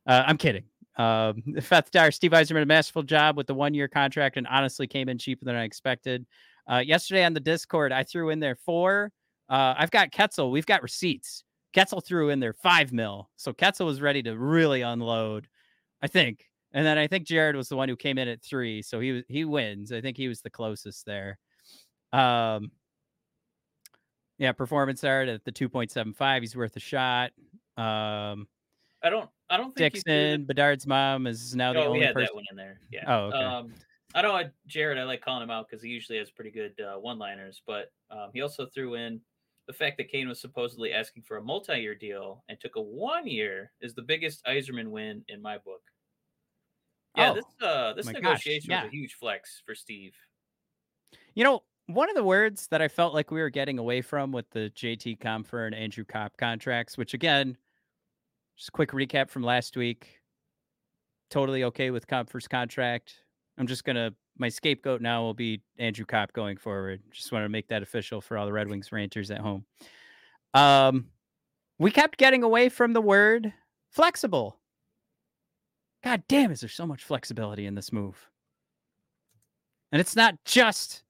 Uh, 0.08 0.24
I'm 0.26 0.38
kidding. 0.38 0.64
Um, 0.98 1.42
Feth 1.62 1.92
Dyer, 1.92 2.12
Steve 2.12 2.32
Yzerman, 2.32 2.64
a 2.64 2.66
masterful 2.66 3.04
job 3.04 3.38
with 3.38 3.48
the 3.48 3.54
one 3.54 3.74
year 3.74 3.88
contract 3.88 4.38
and 4.38 4.48
honestly 4.48 4.88
came 4.88 5.10
in 5.10 5.18
cheaper 5.18 5.46
than 5.46 5.56
I 5.56 5.64
expected. 5.64 6.26
Uh, 6.70 6.78
yesterday 6.78 7.24
on 7.24 7.34
the 7.34 7.40
Discord, 7.40 7.92
I 7.92 8.04
threw 8.04 8.30
in 8.30 8.40
there 8.40 8.56
four. 8.56 9.12
Uh, 9.50 9.74
I've 9.78 9.92
got 9.92 10.12
Ketzel. 10.12 10.52
We've 10.52 10.66
got 10.66 10.84
receipts. 10.84 11.44
Ketzel 11.76 12.04
threw 12.04 12.30
in 12.30 12.40
there 12.40 12.54
five 12.54 12.92
mil. 12.92 13.30
So 13.38 13.54
Ketzel 13.54 13.86
was 13.86 14.02
ready 14.02 14.22
to 14.24 14.38
really 14.38 14.82
unload, 14.82 15.48
I 16.02 16.08
think. 16.08 16.46
And 16.74 16.86
then 16.86 16.98
I 16.98 17.08
think 17.08 17.26
Jared 17.28 17.56
was 17.56 17.70
the 17.70 17.76
one 17.76 17.90
who 17.90 17.96
came 17.96 18.18
in 18.18 18.28
at 18.28 18.42
three. 18.42 18.82
So 18.82 19.00
he 19.00 19.24
he 19.28 19.46
wins. 19.46 19.92
I 19.92 20.02
think 20.02 20.18
he 20.18 20.28
was 20.28 20.42
the 20.42 20.50
closest 20.50 21.06
there. 21.06 21.38
Um 22.14 22.72
yeah, 24.38 24.54
performance 24.54 25.04
art 25.04 25.28
at 25.28 25.46
the 25.46 25.52
2.75. 25.52 26.42
He's 26.42 26.56
worth 26.56 26.76
a 26.76 26.80
shot. 26.80 27.32
Um 27.78 28.48
I 29.04 29.10
don't 29.10 29.30
I 29.52 29.58
don't 29.58 29.76
think 29.76 29.96
you 29.96 30.02
threw 30.02 30.14
the- 30.14 30.20
Dixon, 30.20 30.46
Bedard's 30.46 30.88
mom 30.88 31.28
is 31.28 31.56
now 31.56 31.74
the 31.74 31.80
oh, 31.80 31.82
we 31.84 31.88
only 31.88 32.06
had 32.06 32.14
person. 32.14 32.28
that 32.32 32.36
one 32.36 32.46
in 32.50 32.58
there. 32.58 32.80
Yeah. 32.90 33.04
Oh, 33.06 33.26
okay. 33.26 33.38
Um, 33.38 33.74
I 34.16 34.22
know 34.22 34.34
I, 34.34 34.50
Jared. 34.66 34.98
I 34.98 35.04
like 35.04 35.22
calling 35.22 35.44
him 35.44 35.52
out 35.52 35.68
because 35.70 35.84
he 35.84 35.90
usually 35.90 36.18
has 36.18 36.32
pretty 36.32 36.52
good 36.52 36.74
uh, 36.82 36.98
one-liners. 37.00 37.62
But 37.68 37.92
um, 38.10 38.30
he 38.34 38.42
also 38.42 38.66
threw 38.66 38.96
in 38.96 39.22
the 39.68 39.74
fact 39.74 39.98
that 39.98 40.10
Kane 40.10 40.28
was 40.28 40.40
supposedly 40.40 40.94
asking 40.94 41.24
for 41.24 41.38
a 41.38 41.44
multi-year 41.44 41.96
deal 41.96 42.44
and 42.50 42.60
took 42.60 42.76
a 42.78 42.82
one-year 42.82 43.72
is 43.82 43.94
the 43.94 44.02
biggest 44.02 44.44
Yzerman 44.46 44.88
win 44.88 45.24
in 45.28 45.42
my 45.42 45.58
book. 45.58 45.82
Yeah, 47.16 47.32
Oh, 47.32 47.34
this 47.36 47.46
uh, 47.62 47.94
this 47.94 48.06
gosh, 48.06 48.16
negotiation 48.16 48.72
yeah. 48.72 48.84
was 48.84 48.94
a 48.94 48.96
huge 48.96 49.16
flex 49.16 49.62
for 49.66 49.76
Steve. 49.76 50.16
You 51.36 51.44
know, 51.44 51.64
one 51.88 52.10
of 52.10 52.16
the 52.16 52.24
words 52.24 52.68
that 52.68 52.82
I 52.82 52.88
felt 52.88 53.14
like 53.14 53.32
we 53.32 53.42
were 53.42 53.50
getting 53.50 53.80
away 53.80 54.02
from 54.02 54.32
with 54.32 54.50
the 54.52 54.72
JT 54.76 55.20
Compher 55.20 55.66
and 55.66 55.76
Andrew 55.76 56.06
Copp 56.06 56.38
contracts, 56.38 56.98
which 56.98 57.14
again, 57.14 57.58
just 58.62 58.74
quick 58.74 58.92
recap 58.92 59.28
from 59.28 59.42
last 59.42 59.76
week. 59.76 60.20
Totally 61.32 61.64
okay 61.64 61.90
with 61.90 62.06
Compher's 62.06 62.48
contract. 62.48 63.16
I'm 63.58 63.66
just 63.66 63.84
gonna 63.84 64.12
my 64.38 64.50
scapegoat 64.50 65.02
now 65.02 65.24
will 65.24 65.34
be 65.34 65.62
Andrew 65.80 66.06
Copp 66.06 66.32
going 66.34 66.58
forward. 66.58 67.02
Just 67.12 67.32
want 67.32 67.44
to 67.44 67.50
make 67.50 67.68
that 67.70 67.82
official 67.82 68.22
for 68.22 68.38
all 68.38 68.46
the 68.46 68.54
Red 68.54 68.70
Wings 68.70 68.92
ranters 68.92 69.32
at 69.32 69.40
home. 69.40 69.66
Um, 70.54 71.08
we 71.80 71.90
kept 71.90 72.20
getting 72.20 72.44
away 72.44 72.70
from 72.70 72.94
the 72.94 73.02
word 73.02 73.52
flexible. 73.90 74.60
God 76.04 76.22
damn, 76.28 76.52
is 76.52 76.60
there 76.60 76.70
so 76.70 76.86
much 76.86 77.04
flexibility 77.04 77.66
in 77.66 77.74
this 77.74 77.92
move? 77.92 78.30
And 79.92 80.00
it's 80.00 80.16
not 80.16 80.36
just 80.46 81.04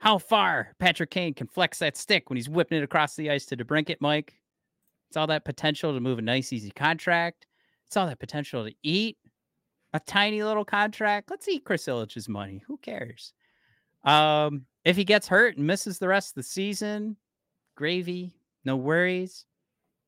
how 0.00 0.18
far 0.18 0.74
Patrick 0.78 1.10
Kane 1.10 1.32
can 1.32 1.46
flex 1.46 1.78
that 1.78 1.96
stick 1.96 2.28
when 2.28 2.36
he's 2.36 2.48
whipping 2.48 2.78
it 2.78 2.84
across 2.84 3.16
the 3.16 3.30
ice 3.30 3.46
to 3.46 3.56
DeBrincat, 3.56 3.96
Mike. 4.00 4.41
It's 5.12 5.16
all 5.18 5.26
that 5.26 5.44
potential 5.44 5.92
to 5.92 6.00
move 6.00 6.18
a 6.18 6.22
nice, 6.22 6.54
easy 6.54 6.70
contract. 6.70 7.46
It's 7.86 7.98
all 7.98 8.06
that 8.06 8.18
potential 8.18 8.64
to 8.64 8.74
eat 8.82 9.18
a 9.92 10.00
tiny 10.00 10.42
little 10.42 10.64
contract. 10.64 11.28
Let's 11.28 11.46
eat 11.48 11.66
Chris 11.66 11.84
Ilitch's 11.84 12.30
money. 12.30 12.62
Who 12.66 12.78
cares? 12.78 13.34
Um, 14.04 14.64
if 14.86 14.96
he 14.96 15.04
gets 15.04 15.28
hurt 15.28 15.58
and 15.58 15.66
misses 15.66 15.98
the 15.98 16.08
rest 16.08 16.30
of 16.30 16.36
the 16.36 16.44
season, 16.44 17.18
gravy, 17.74 18.32
no 18.64 18.74
worries. 18.76 19.44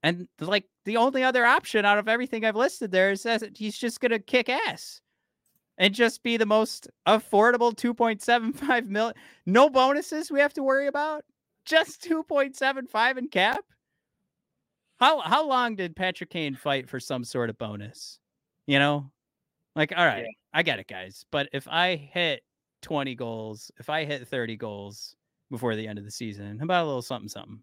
And 0.02 0.26
like 0.40 0.64
the 0.86 0.96
only 0.96 1.22
other 1.22 1.44
option 1.44 1.84
out 1.84 1.98
of 1.98 2.08
everything 2.08 2.46
I've 2.46 2.56
listed 2.56 2.90
there 2.90 3.10
is 3.10 3.24
that 3.24 3.58
he's 3.58 3.76
just 3.76 4.00
gonna 4.00 4.18
kick 4.18 4.48
ass 4.48 5.02
and 5.76 5.92
just 5.92 6.22
be 6.22 6.38
the 6.38 6.46
most 6.46 6.88
affordable 7.06 7.76
2.75 7.76 8.86
million. 8.86 9.14
No 9.44 9.68
bonuses 9.68 10.30
we 10.30 10.40
have 10.40 10.54
to 10.54 10.62
worry 10.62 10.86
about. 10.86 11.26
Just 11.66 12.02
2.75 12.04 13.18
in 13.18 13.28
cap. 13.28 13.66
How 15.04 15.20
how 15.20 15.46
long 15.46 15.76
did 15.76 15.94
Patrick 15.94 16.30
Kane 16.30 16.54
fight 16.54 16.88
for 16.88 16.98
some 16.98 17.24
sort 17.24 17.50
of 17.50 17.58
bonus? 17.58 18.20
You 18.66 18.78
know? 18.78 19.10
Like, 19.76 19.92
all 19.94 20.06
right, 20.06 20.22
Yeah. 20.22 20.30
I 20.54 20.62
get 20.62 20.78
it, 20.78 20.86
guys. 20.86 21.26
But 21.30 21.50
if 21.52 21.68
I 21.68 21.96
hit 21.96 22.42
20 22.80 23.14
goals, 23.14 23.70
if 23.78 23.90
I 23.90 24.06
hit 24.06 24.26
30 24.26 24.56
goals 24.56 25.14
before 25.50 25.76
the 25.76 25.86
end 25.86 25.98
of 25.98 26.06
the 26.06 26.10
season, 26.10 26.58
how 26.58 26.64
about 26.64 26.84
a 26.84 26.86
little 26.86 27.02
something 27.02 27.28
something? 27.28 27.60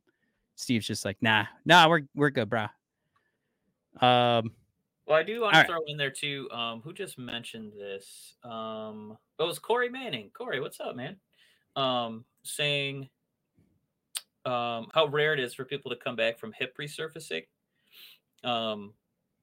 Steve's 0.56 0.86
just 0.86 1.04
like, 1.04 1.18
nah, 1.20 1.46
nah, 1.66 1.90
we're 1.90 2.02
we're 2.14 2.30
good, 2.30 2.48
brah. 2.48 2.70
Um, 4.00 4.52
Well, 5.08 5.18
I 5.18 5.24
do 5.24 5.42
want 5.42 5.54
to 5.56 5.60
right. 5.62 5.68
throw 5.68 5.80
in 5.88 5.98
there 5.98 6.12
too. 6.12 6.48
Um, 6.52 6.82
who 6.82 6.94
just 6.94 7.18
mentioned 7.18 7.74
this? 7.76 8.36
Um, 8.44 9.18
oh, 9.40 9.46
it 9.46 9.48
was 9.48 9.58
Corey 9.58 9.90
Manning. 9.90 10.30
Corey, 10.32 10.60
what's 10.60 10.80
up, 10.80 10.96
man? 10.96 11.18
Um, 11.76 12.24
saying 12.44 13.10
um, 14.46 14.88
how 14.94 15.08
rare 15.08 15.34
it 15.34 15.40
is 15.40 15.54
for 15.54 15.66
people 15.66 15.92
to 15.92 15.98
come 15.98 16.16
back 16.16 16.40
from 16.40 16.54
hip 16.54 16.76
resurfacing. 16.80 17.44
Um, 18.44 18.94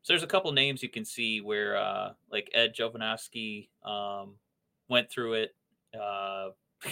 so 0.02 0.12
there's 0.12 0.22
a 0.22 0.28
couple 0.28 0.50
names 0.52 0.82
you 0.82 0.88
can 0.88 1.04
see 1.04 1.40
where, 1.40 1.76
uh, 1.76 2.12
like 2.30 2.50
Ed 2.54 2.74
Jovanovski 2.74 3.68
um, 3.84 4.34
went 4.88 5.11
through 5.11 5.34
it, 5.34 5.54
uh, 5.98 6.48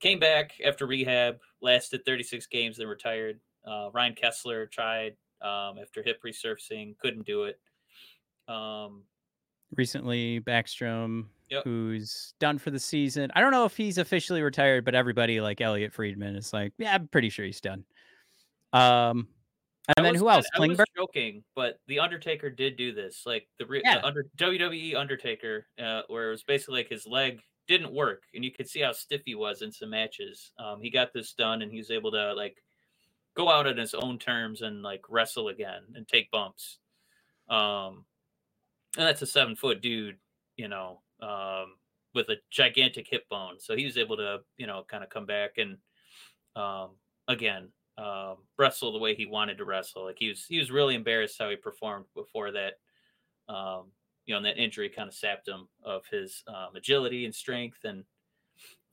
came 0.00 0.18
back 0.18 0.52
after 0.64 0.86
rehab, 0.86 1.38
lasted 1.60 2.04
36 2.04 2.46
games, 2.46 2.76
then 2.76 2.86
retired. 2.86 3.40
Uh, 3.66 3.90
Ryan 3.92 4.14
Kesler 4.14 4.70
tried 4.70 5.16
um, 5.42 5.78
after 5.80 6.02
hip 6.02 6.22
resurfacing, 6.24 6.96
couldn't 6.98 7.26
do 7.26 7.44
it. 7.44 7.58
Um, 8.48 9.02
recently 9.76 10.40
Backstrom, 10.40 11.26
Yep. 11.50 11.64
who's 11.64 12.34
done 12.40 12.58
for 12.58 12.70
the 12.70 12.78
season. 12.78 13.30
I 13.34 13.40
don't 13.40 13.52
know 13.52 13.64
if 13.64 13.76
he's 13.76 13.98
officially 13.98 14.42
retired, 14.42 14.84
but 14.84 14.94
everybody 14.94 15.40
like 15.40 15.60
Elliotte 15.60 15.92
Friedman 15.92 16.36
is 16.36 16.52
like, 16.52 16.72
yeah, 16.78 16.94
I'm 16.94 17.06
pretty 17.08 17.28
sure 17.28 17.44
he's 17.44 17.60
done. 17.60 17.84
Um, 18.72 19.28
and 19.86 19.94
I 19.98 20.02
then 20.02 20.12
was 20.12 20.20
who 20.22 20.30
else? 20.30 20.46
I 20.56 20.66
was 20.66 20.80
joking, 20.96 21.44
but 21.54 21.78
the 21.86 22.00
Undertaker 22.00 22.48
did 22.50 22.76
do 22.76 22.92
this. 22.94 23.24
Like 23.26 23.46
the, 23.58 23.66
re- 23.66 23.82
Yeah. 23.84 23.98
the 23.98 24.06
under 24.06 24.26
WWE 24.38 24.96
Undertaker, 24.96 25.66
uh, 25.78 26.02
where 26.08 26.28
it 26.28 26.30
was 26.30 26.42
basically 26.42 26.76
like 26.80 26.88
his 26.88 27.06
leg 27.06 27.40
didn't 27.68 27.92
work, 27.92 28.22
and 28.34 28.44
you 28.44 28.50
could 28.50 28.68
see 28.68 28.80
how 28.80 28.92
stiff 28.92 29.20
he 29.26 29.34
was 29.34 29.62
in 29.62 29.70
some 29.70 29.90
matches. 29.90 30.52
Um, 30.58 30.80
he 30.80 30.90
got 30.90 31.12
this 31.12 31.34
done, 31.34 31.60
and 31.62 31.70
he 31.70 31.78
was 31.78 31.90
able 31.90 32.10
to 32.12 32.32
like 32.34 32.56
go 33.36 33.50
out 33.50 33.66
on 33.66 33.76
his 33.76 33.94
own 33.94 34.18
terms 34.18 34.62
and 34.62 34.82
like 34.82 35.02
wrestle 35.10 35.48
again 35.48 35.82
and 35.94 36.08
take 36.08 36.30
bumps. 36.30 36.78
Um, 37.50 38.06
and 38.96 39.06
that's 39.06 39.22
a 39.22 39.26
seven 39.26 39.54
foot 39.56 39.82
dude, 39.82 40.16
you 40.56 40.68
know. 40.68 41.00
Um, 41.20 41.76
with 42.14 42.28
a 42.28 42.36
gigantic 42.50 43.08
hip 43.10 43.28
bone, 43.28 43.56
so 43.58 43.74
he 43.74 43.84
was 43.84 43.98
able 43.98 44.16
to 44.16 44.40
you 44.56 44.66
know 44.66 44.84
kind 44.88 45.02
of 45.02 45.10
come 45.10 45.26
back 45.26 45.58
and 45.58 45.76
um, 46.56 46.90
again 47.28 47.68
um, 47.98 48.38
wrestle 48.58 48.92
the 48.92 48.98
way 48.98 49.14
he 49.14 49.26
wanted 49.26 49.58
to 49.58 49.64
wrestle. 49.64 50.04
Like 50.04 50.18
he 50.18 50.28
was 50.28 50.46
he 50.46 50.58
was 50.58 50.70
really 50.70 50.94
embarrassed 50.94 51.36
how 51.38 51.50
he 51.50 51.56
performed 51.56 52.06
before 52.14 52.50
that. 52.52 52.74
Um, 53.48 53.92
you 54.26 54.32
know, 54.32 54.38
and 54.38 54.46
that 54.46 54.58
injury 54.58 54.88
kind 54.88 55.08
of 55.08 55.14
sapped 55.14 55.48
him 55.48 55.68
of 55.84 56.06
his 56.10 56.42
um, 56.48 56.74
agility 56.74 57.26
and 57.26 57.34
strength 57.34 57.84
and 57.84 58.04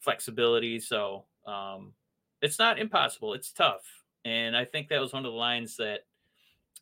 flexibility. 0.02 0.80
So 0.80 1.26
um, 1.48 1.94
it's 2.42 2.60
not 2.60 2.80
impossible. 2.80 3.34
It's 3.34 3.52
tough, 3.52 3.84
and 4.26 4.56
I 4.56 4.66
think 4.66 4.90
that 4.90 5.02
was 5.02 5.14
one 5.14 5.26
of 5.26 5.32
the 5.32 5.38
lines 5.38 5.78
that 5.78 6.02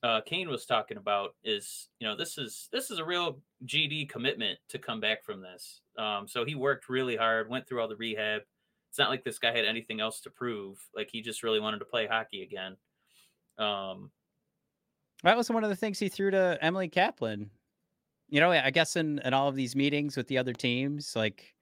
uh, 0.03 0.21
Kane 0.21 0.49
was 0.49 0.65
talking 0.65 0.97
about. 0.97 1.35
Is 1.43 1.89
you 1.99 2.07
know 2.07 2.15
this 2.15 2.38
is 2.38 2.69
this 2.71 2.91
is 2.91 2.99
a 2.99 3.05
real 3.05 3.39
GD 3.65 4.09
commitment 4.09 4.59
to 4.69 4.79
come 4.79 4.99
back 4.99 5.23
from 5.23 5.41
this. 5.41 5.81
Um, 5.97 6.27
so 6.27 6.45
he 6.45 6.55
worked 6.55 6.89
really 6.89 7.15
hard, 7.15 7.49
went 7.49 7.67
through 7.67 7.81
all 7.81 7.88
the 7.88 7.95
rehab. 7.95 8.41
It's 8.89 8.97
not 8.97 9.09
like 9.09 9.23
this 9.23 9.39
guy 9.39 9.55
had 9.55 9.65
anything 9.65 9.99
else 9.99 10.21
to 10.21 10.29
prove. 10.29 10.79
Like 10.95 11.09
he 11.12 11.21
just 11.21 11.43
really 11.43 11.59
wanted 11.59 11.79
to 11.79 11.85
play 11.85 12.07
hockey 12.07 12.41
again. 12.41 12.75
Um, 13.57 14.12
that 15.23 15.38
was 15.38 15.49
one 15.49 15.63
of 15.63 15.69
the 15.69 15.75
things 15.75 15.99
he 15.99 16.09
threw 16.09 16.31
to 16.31 16.57
Emily 16.62 16.88
Kaplan. 16.88 17.49
You 18.29 18.39
know, 18.39 18.51
I 18.51 18.69
guess 18.69 18.95
in, 18.95 19.19
in 19.19 19.33
all 19.33 19.47
of 19.47 19.55
these 19.55 19.75
meetings 19.75 20.15
with 20.15 20.27
the 20.27 20.38
other 20.38 20.53
teams, 20.53 21.15
like, 21.15 21.53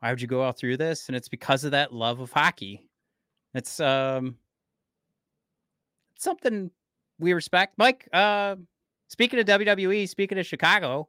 why 0.00 0.10
would 0.10 0.20
you 0.20 0.26
go 0.26 0.42
all 0.42 0.52
through 0.52 0.78
this? 0.78 1.08
And 1.08 1.16
it's 1.16 1.28
because 1.28 1.62
of 1.64 1.70
that 1.72 1.92
love 1.92 2.20
of 2.20 2.32
hockey. 2.32 2.88
It's 3.54 3.80
um 3.80 4.36
something 6.18 6.70
we 7.20 7.32
respect. 7.32 7.74
Mike, 7.76 8.08
uh, 8.12 8.56
speaking 9.08 9.38
of 9.38 9.46
WWE, 9.46 10.08
speaking 10.08 10.38
of 10.38 10.46
Chicago, 10.46 11.08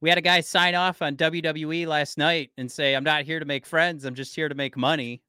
we 0.00 0.08
had 0.08 0.18
a 0.18 0.22
guy 0.22 0.40
sign 0.40 0.74
off 0.74 1.02
on 1.02 1.16
WWE 1.16 1.86
last 1.86 2.16
night 2.16 2.50
and 2.56 2.70
say, 2.70 2.94
I'm 2.94 3.04
not 3.04 3.24
here 3.24 3.40
to 3.40 3.44
make 3.44 3.66
friends. 3.66 4.04
I'm 4.04 4.14
just 4.14 4.34
here 4.34 4.48
to 4.48 4.54
make 4.54 4.76
money. 4.76 5.22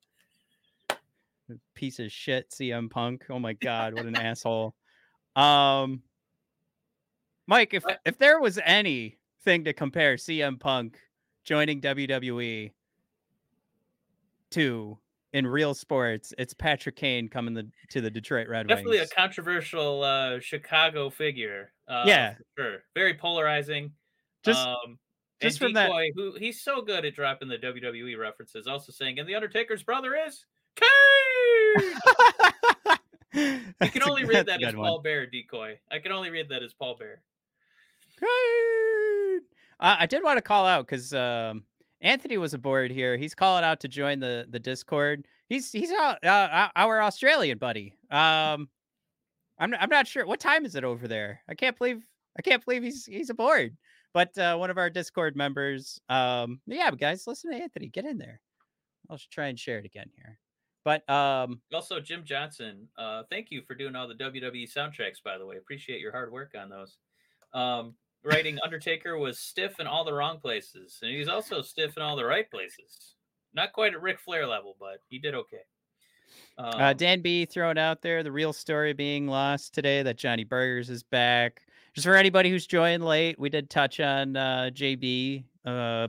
Piece 1.73 1.99
of 1.99 2.12
shit, 2.12 2.51
CM 2.51 2.89
Punk. 2.89 3.25
Oh 3.29 3.39
my 3.39 3.53
God, 3.53 3.95
what 3.95 4.05
an 4.05 4.15
asshole. 4.15 4.75
Um, 5.35 6.03
Mike, 7.47 7.73
if 7.73 7.83
if 8.05 8.19
there 8.19 8.39
was 8.39 8.59
anything 8.63 9.63
to 9.63 9.73
compare 9.73 10.15
CM 10.15 10.59
Punk 10.59 10.99
joining 11.43 11.81
WWE 11.81 12.71
to 14.51 14.97
in 15.33 15.45
real 15.45 15.73
sports, 15.73 16.33
it's 16.37 16.53
Patrick 16.53 16.95
Kane 16.95 17.29
coming 17.29 17.53
the, 17.53 17.69
to 17.89 18.01
the 18.01 18.09
Detroit 18.09 18.47
Red 18.47 18.67
Definitely 18.67 18.97
Wings. 18.97 19.09
Definitely 19.09 19.23
a 19.23 19.27
controversial 19.27 20.03
uh, 20.03 20.39
Chicago 20.39 21.09
figure. 21.09 21.71
Uh, 21.87 22.03
yeah, 22.05 22.35
sure. 22.57 22.83
Very 22.95 23.13
polarizing. 23.13 23.91
Just, 24.43 24.65
um, 24.65 24.97
just 25.41 25.59
from 25.59 25.73
Decoy, 25.73 26.11
that, 26.15 26.21
who 26.21 26.33
he's 26.37 26.61
so 26.61 26.81
good 26.81 27.05
at 27.05 27.15
dropping 27.15 27.47
the 27.47 27.57
WWE 27.57 28.17
references, 28.17 28.67
also 28.67 28.91
saying, 28.91 29.19
"And 29.19 29.27
the 29.27 29.35
Undertaker's 29.35 29.83
brother 29.83 30.15
is 30.15 30.45
Kane." 30.75 30.87
you 33.81 33.89
can 33.89 34.03
only 34.03 34.25
read 34.25 34.47
that 34.47 34.63
as 34.63 34.73
Paul. 34.73 35.01
Bear, 35.01 35.25
Decoy. 35.25 35.79
I 35.91 35.99
can 35.99 36.11
only 36.11 36.29
read 36.29 36.49
that 36.49 36.63
as 36.63 36.73
Paul 36.73 36.97
Bear. 36.97 37.21
Kane. 38.19 39.41
Uh, 39.79 39.95
I 39.99 40.05
did 40.07 40.23
want 40.23 40.37
to 40.37 40.41
call 40.41 40.65
out 40.65 40.85
because 40.85 41.13
um, 41.13 41.63
Anthony 42.01 42.38
was 42.38 42.53
aboard 42.53 42.91
here. 42.91 43.17
He's 43.17 43.35
calling 43.35 43.63
out 43.63 43.79
to 43.81 43.88
join 43.88 44.19
the 44.19 44.45
the 44.49 44.59
Discord. 44.59 45.27
He's 45.47 45.71
he's 45.71 45.91
uh, 45.91 46.15
uh, 46.23 46.69
our 46.75 47.01
Australian 47.01 47.57
buddy. 47.57 47.95
Um, 48.12 48.69
I'm 49.59 49.73
I'm 49.79 49.89
not 49.89 50.07
sure 50.07 50.25
what 50.25 50.39
time 50.39 50.65
is 50.65 50.75
it 50.75 50.83
over 50.83 51.07
there. 51.07 51.41
I 51.49 51.55
can't 51.55 51.77
believe 51.77 52.05
I 52.38 52.41
can't 52.41 52.63
believe 52.63 52.83
he's 52.83 53.05
he's 53.05 53.29
aboard. 53.29 53.75
But 54.13 54.35
uh, 54.38 54.55
one 54.57 54.69
of 54.69 54.77
our 54.77 54.89
Discord 54.89 55.35
members. 55.35 55.99
Um, 56.09 56.62
yeah, 56.65 56.89
guys, 56.91 57.27
listen 57.27 57.51
to 57.51 57.57
Anthony. 57.57 57.89
Get 57.89 58.05
in 58.05 58.17
there. 58.17 58.41
I'll 59.09 59.19
try 59.31 59.47
and 59.47 59.59
share 59.59 59.79
it 59.79 59.85
again 59.85 60.09
here. 60.15 60.39
But 60.83 61.07
um, 61.09 61.62
also 61.73 61.99
Jim 61.99 62.23
Johnson. 62.23 62.88
Uh, 62.97 63.23
thank 63.29 63.51
you 63.51 63.62
for 63.67 63.75
doing 63.75 63.95
all 63.95 64.07
the 64.07 64.15
WWE 64.15 64.73
soundtracks. 64.73 65.21
By 65.23 65.38
the 65.38 65.45
way, 65.45 65.57
appreciate 65.57 65.99
your 65.99 66.12
hard 66.12 66.31
work 66.31 66.53
on 66.59 66.69
those. 66.69 66.97
Um, 67.53 67.95
writing 68.23 68.60
Undertaker 68.63 69.17
was 69.17 69.39
stiff 69.39 69.79
in 69.79 69.88
all 69.88 70.03
the 70.03 70.13
wrong 70.13 70.39
places, 70.39 70.99
and 71.01 71.12
he's 71.12 71.27
also 71.27 71.62
stiff 71.62 71.97
in 71.97 72.03
all 72.03 72.15
the 72.15 72.25
right 72.25 72.49
places. 72.49 73.15
Not 73.53 73.73
quite 73.73 73.93
at 73.93 74.01
Ric 74.01 74.19
Flair 74.19 74.45
level, 74.45 74.75
but 74.79 75.01
he 75.10 75.19
did 75.19 75.36
okay. 75.36 75.62
Um, 76.58 76.82
uh, 76.82 76.93
Dan 76.93 77.21
B 77.21 77.45
throwing 77.45 77.77
out 77.77 78.01
there 78.01 78.21
the 78.21 78.32
real 78.32 78.53
story 78.53 78.93
being 78.93 79.27
lost 79.27 79.73
today 79.73 80.03
that 80.03 80.17
Johnny 80.17 80.43
Burgers 80.43 80.89
is 80.89 81.03
back. 81.03 81.62
Just 81.93 82.05
for 82.05 82.15
anybody 82.15 82.49
who's 82.49 82.67
joined 82.67 83.03
late, 83.03 83.39
we 83.39 83.49
did 83.49 83.69
touch 83.69 83.99
on 83.99 84.36
uh, 84.36 84.69
JB. 84.73 85.43
Uh, 85.65 86.08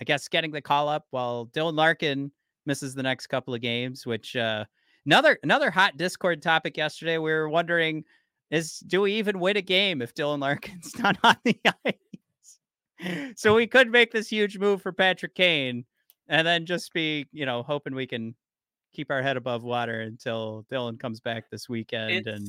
I 0.00 0.04
guess 0.04 0.28
getting 0.28 0.50
the 0.50 0.60
call 0.60 0.88
up 0.88 1.06
while 1.10 1.46
Dylan 1.46 1.74
Larkin 1.74 2.30
misses 2.66 2.94
the 2.94 3.02
next 3.02 3.28
couple 3.28 3.54
of 3.54 3.60
games, 3.60 4.06
which 4.06 4.36
uh, 4.36 4.64
another 5.06 5.38
another 5.42 5.70
hot 5.70 5.96
Discord 5.96 6.42
topic 6.42 6.76
yesterday. 6.76 7.18
We 7.18 7.30
were 7.30 7.48
wondering 7.48 8.04
is 8.52 8.78
do 8.86 9.00
we 9.00 9.14
even 9.14 9.40
win 9.40 9.56
a 9.56 9.62
game 9.62 10.00
if 10.02 10.14
Dylan 10.14 10.40
Larkin's 10.40 10.96
not 10.98 11.18
on 11.24 11.36
the 11.44 11.58
ice? 11.84 13.34
so 13.34 13.54
we 13.54 13.66
could 13.66 13.90
make 13.90 14.12
this 14.12 14.28
huge 14.28 14.58
move 14.58 14.80
for 14.80 14.92
Patrick 14.92 15.34
Kane 15.34 15.84
and 16.28 16.46
then 16.46 16.66
just 16.66 16.92
be, 16.92 17.26
you 17.32 17.46
know, 17.46 17.64
hoping 17.64 17.94
we 17.94 18.06
can 18.06 18.34
keep 18.92 19.10
our 19.10 19.22
head 19.22 19.36
above 19.36 19.64
water 19.64 20.02
until 20.02 20.64
Dylan 20.70 21.00
comes 21.00 21.18
back 21.18 21.50
this 21.50 21.68
weekend 21.68 22.10
it's, 22.10 22.28
and 22.28 22.48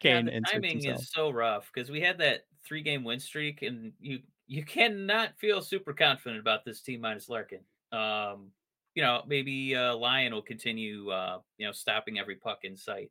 Kane 0.00 0.26
yeah, 0.26 0.40
the 0.40 0.40
timing 0.52 0.70
himself. 0.80 1.02
is 1.02 1.10
so 1.10 1.30
rough 1.30 1.70
because 1.72 1.90
we 1.90 2.00
had 2.00 2.18
that 2.18 2.46
three 2.64 2.82
game 2.82 3.04
win 3.04 3.20
streak 3.20 3.62
and 3.62 3.92
you 4.00 4.20
you 4.48 4.64
cannot 4.64 5.36
feel 5.38 5.60
super 5.60 5.92
confident 5.92 6.40
about 6.40 6.64
this 6.64 6.80
team 6.80 7.00
minus 7.00 7.28
Larkin. 7.28 7.60
Um, 7.92 8.52
you 8.94 9.02
know, 9.02 9.22
maybe 9.26 9.74
uh, 9.74 9.94
Lyon 9.96 10.32
will 10.32 10.40
continue, 10.40 11.10
uh, 11.10 11.38
you 11.58 11.66
know, 11.66 11.72
stopping 11.72 12.18
every 12.18 12.36
puck 12.36 12.60
in 12.62 12.76
sight, 12.76 13.10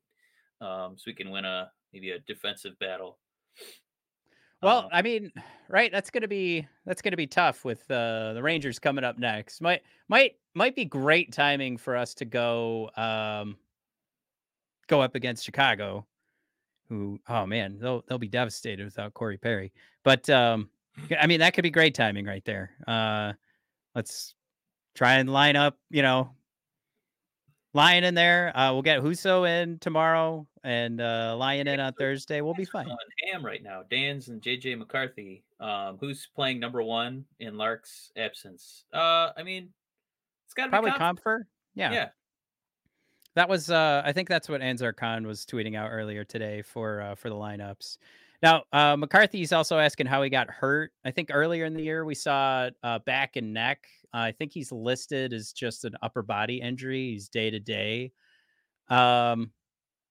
um, 0.62 0.96
so 0.98 1.04
we 1.08 1.14
can 1.14 1.32
win 1.32 1.46
a 1.46 1.72
maybe 1.94 2.12
a 2.12 2.20
defensive 2.20 2.78
battle. 2.80 3.18
Well, 4.62 4.80
um, 4.80 4.90
I 4.92 5.02
mean, 5.02 5.32
right? 5.70 5.92
That's 5.92 6.10
gonna 6.10 6.28
be 6.28 6.68
that's 6.86 7.02
gonna 7.02 7.18
be 7.18 7.28
tough 7.28 7.66
with 7.66 7.90
uh, 7.92 8.34
the 8.34 8.42
Rangers 8.42 8.80
coming 8.80 9.04
up 9.04 9.18
next. 9.20 9.62
Might 9.62 9.82
might 10.08 10.36
might 10.54 10.76
be 10.76 10.86
great 10.86 11.32
timing 11.32 11.78
for 11.78 11.96
us 11.96 12.14
to 12.16 12.26
go 12.26 12.90
um, 12.98 13.58
go 14.88 15.02
up 15.02 15.16
against 15.16 15.44
Chicago, 15.46 16.06
who 16.90 17.20
oh 17.28 17.46
man, 17.46 17.78
they'll 17.80 18.04
they'll 18.08 18.18
be 18.18 18.28
devastated 18.28 18.86
without 18.86 19.14
Corey 19.14 19.38
Perry. 19.38 19.72
But 20.04 20.30
um, 20.30 20.70
I 21.20 21.28
mean, 21.28 21.40
that 21.40 21.54
could 21.54 21.64
be 21.64 21.72
great 21.72 21.94
timing 21.94 22.26
right 22.26 22.44
there. 22.46 22.72
Uh, 22.88 23.34
let's 23.94 24.36
try 24.96 25.16
and 25.16 25.30
line 25.30 25.56
up, 25.56 25.78
you 25.90 26.02
know, 26.02 26.32
Lyon 27.76 28.06
in 28.06 28.16
there. 28.16 28.58
Uh, 28.58 28.72
we'll 28.72 28.82
get 28.82 29.02
Husso 29.02 29.48
in 29.48 29.78
tomorrow 29.80 30.48
and 30.64 31.02
uh, 31.02 31.36
Lyon 31.38 31.68
in 31.68 31.82
on 31.82 31.92
Thursday. 31.92 32.40
We'll 32.40 32.54
be 32.54 32.64
fine. 32.64 32.88
On 32.88 32.98
ham 33.28 33.46
right 33.46 33.62
now. 33.62 33.84
Dan's 33.92 34.30
and 34.30 34.42
JJ 34.42 34.78
McCarthy. 34.78 35.44
Um, 35.60 35.98
who's 36.00 36.30
playing 36.34 36.62
number 36.62 36.82
one 36.82 37.26
in 37.42 37.58
Lark's 37.58 38.14
absence? 38.16 38.86
Uh, 38.94 39.32
I 39.36 39.44
mean, 39.44 39.74
it's 40.46 40.54
got 40.54 40.66
to 40.66 40.70
probably 40.70 40.92
be 40.92 40.98
Compher. 40.98 41.42
Yeah. 41.76 41.92
Yeah. 41.92 42.08
That 43.36 43.50
was. 43.50 43.70
Uh, 43.70 44.02
I 44.06 44.14
think 44.14 44.30
that's 44.30 44.48
what 44.48 44.62
Ansar 44.62 44.94
Khan 44.94 45.28
was 45.28 45.46
tweeting 45.46 45.76
out 45.76 45.90
earlier 45.92 46.24
today 46.24 46.62
for 46.62 47.02
uh, 47.02 47.16
for 47.16 47.30
the 47.30 47.36
lineups. 47.36 47.98
Now, 48.42 48.64
uh, 48.72 48.96
McCarthy's 48.96 49.52
also 49.52 49.80
asking 49.80 50.08
how 50.08 50.22
he 50.22 50.30
got 50.30 50.50
hurt. 50.50 50.94
I 51.04 51.12
think 51.12 51.30
earlier 51.34 51.66
in 51.66 51.74
the 51.74 51.84
year 51.84 52.06
we 52.06 52.16
saw 52.16 52.70
uh, 52.84 53.00
back 53.00 53.36
and 53.36 53.54
neck. 53.54 53.86
I 54.16 54.32
think 54.32 54.54
he's 54.54 54.72
listed 54.72 55.34
as 55.34 55.52
just 55.52 55.86
an 55.86 55.96
upper 56.02 56.24
body 56.24 56.62
injury. 56.62 57.12
He's 57.12 57.30
day 57.30 57.50
to 57.50 57.60
day. 57.60 58.12
Um, 58.90 59.52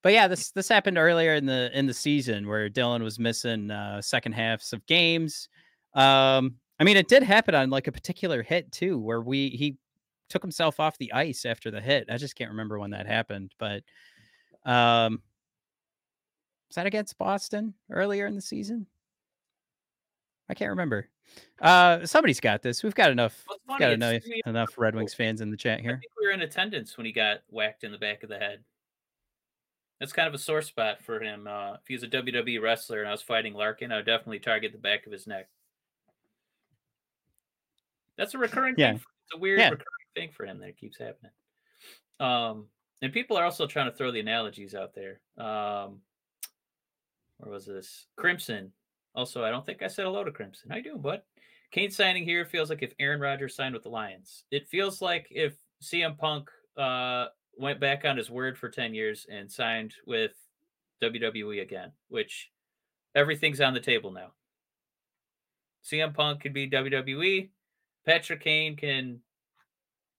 but 0.02 0.12
yeah, 0.12 0.28
this 0.28 0.50
this 0.50 0.68
happened 0.68 0.98
earlier 0.98 1.34
in 1.34 1.46
the 1.46 1.70
in 1.76 1.86
the 1.86 1.94
season 1.94 2.46
where 2.46 2.68
Dylan 2.68 3.02
was 3.02 3.18
missing 3.18 3.70
uh, 3.70 4.02
second 4.02 4.32
halves 4.32 4.72
of 4.72 4.84
games. 4.86 5.48
Um, 5.94 6.56
I 6.78 6.84
mean, 6.84 6.96
it 6.96 7.08
did 7.08 7.22
happen 7.22 7.54
on 7.54 7.70
like 7.70 7.86
a 7.86 7.92
particular 7.92 8.42
hit 8.42 8.70
too, 8.70 8.98
where 8.98 9.22
we 9.22 9.48
he 9.48 9.76
took 10.28 10.42
himself 10.42 10.80
off 10.80 10.98
the 10.98 11.12
ice 11.12 11.44
after 11.46 11.70
the 11.70 11.80
hit. 11.80 12.06
I 12.10 12.18
just 12.18 12.34
can't 12.34 12.50
remember 12.50 12.78
when 12.78 12.90
that 12.90 13.06
happened, 13.06 13.54
but 13.58 13.82
um, 14.66 15.22
was 16.68 16.76
that 16.76 16.86
against 16.86 17.16
Boston 17.16 17.74
earlier 17.90 18.26
in 18.26 18.34
the 18.34 18.42
season? 18.42 18.86
I 20.48 20.54
can't 20.54 20.70
remember. 20.70 21.08
Uh, 21.60 22.04
somebody's 22.06 22.40
got 22.40 22.62
this. 22.62 22.82
We've 22.82 22.94
got 22.94 23.10
enough. 23.10 23.44
We've 23.68 23.78
got 23.78 23.92
enough, 23.92 24.22
enough 24.46 24.70
Red 24.76 24.94
Wings 24.94 25.14
fans 25.14 25.40
in 25.40 25.50
the 25.50 25.56
chat 25.56 25.80
here. 25.80 25.92
I 25.92 25.94
think 25.94 26.12
we 26.20 26.26
were 26.26 26.32
in 26.32 26.42
attendance 26.42 26.96
when 26.96 27.06
he 27.06 27.12
got 27.12 27.38
whacked 27.48 27.84
in 27.84 27.92
the 27.92 27.98
back 27.98 28.22
of 28.22 28.28
the 28.28 28.38
head. 28.38 28.62
That's 30.00 30.12
kind 30.12 30.28
of 30.28 30.34
a 30.34 30.38
sore 30.38 30.62
spot 30.62 31.02
for 31.02 31.20
him. 31.20 31.46
Uh, 31.46 31.74
if 31.74 31.86
he 31.86 31.94
was 31.94 32.02
a 32.02 32.08
WWE 32.08 32.60
wrestler 32.60 33.00
and 33.00 33.08
I 33.08 33.12
was 33.12 33.22
fighting 33.22 33.54
Larkin, 33.54 33.92
I 33.92 33.96
would 33.96 34.06
definitely 34.06 34.40
target 34.40 34.72
the 34.72 34.78
back 34.78 35.06
of 35.06 35.12
his 35.12 35.26
neck. 35.26 35.48
That's 38.18 38.34
a 38.34 38.38
recurring 38.38 38.74
yeah. 38.76 38.92
thing. 38.92 38.96
It's 38.96 39.34
a 39.34 39.38
weird 39.38 39.60
yeah. 39.60 39.70
recurring 39.70 39.86
thing 40.14 40.30
for 40.32 40.44
him 40.44 40.58
that 40.60 40.68
it 40.68 40.78
keeps 40.78 40.98
happening. 40.98 41.32
Um, 42.20 42.66
and 43.02 43.12
people 43.12 43.36
are 43.36 43.44
also 43.44 43.66
trying 43.66 43.90
to 43.90 43.96
throw 43.96 44.10
the 44.10 44.20
analogies 44.20 44.74
out 44.74 44.94
there. 44.94 45.20
Um, 45.38 46.00
where 47.38 47.52
was 47.52 47.66
this? 47.66 48.06
Crimson. 48.16 48.72
Also, 49.14 49.44
I 49.44 49.50
don't 49.50 49.64
think 49.64 49.82
I 49.82 49.86
said 49.86 50.04
hello 50.04 50.24
to 50.24 50.32
Crimson. 50.32 50.72
I 50.72 50.80
do, 50.80 50.96
but? 50.98 51.24
Kane 51.70 51.90
signing 51.90 52.24
here 52.24 52.44
feels 52.44 52.70
like 52.70 52.82
if 52.82 52.92
Aaron 53.00 53.20
Rodgers 53.20 53.56
signed 53.56 53.74
with 53.74 53.82
the 53.82 53.88
Lions. 53.88 54.44
It 54.52 54.68
feels 54.68 55.02
like 55.02 55.26
if 55.30 55.54
CM 55.82 56.16
Punk 56.16 56.48
uh, 56.76 57.26
went 57.58 57.80
back 57.80 58.04
on 58.04 58.16
his 58.16 58.30
word 58.30 58.56
for 58.56 58.68
10 58.68 58.94
years 58.94 59.26
and 59.30 59.50
signed 59.50 59.92
with 60.06 60.32
WWE 61.02 61.62
again, 61.62 61.90
which 62.08 62.50
everything's 63.14 63.60
on 63.60 63.74
the 63.74 63.80
table 63.80 64.12
now. 64.12 64.32
CM 65.84 66.14
Punk 66.14 66.40
could 66.40 66.54
be 66.54 66.70
WWE. 66.70 67.50
Patrick 68.06 68.40
Kane 68.42 68.76
can 68.76 69.20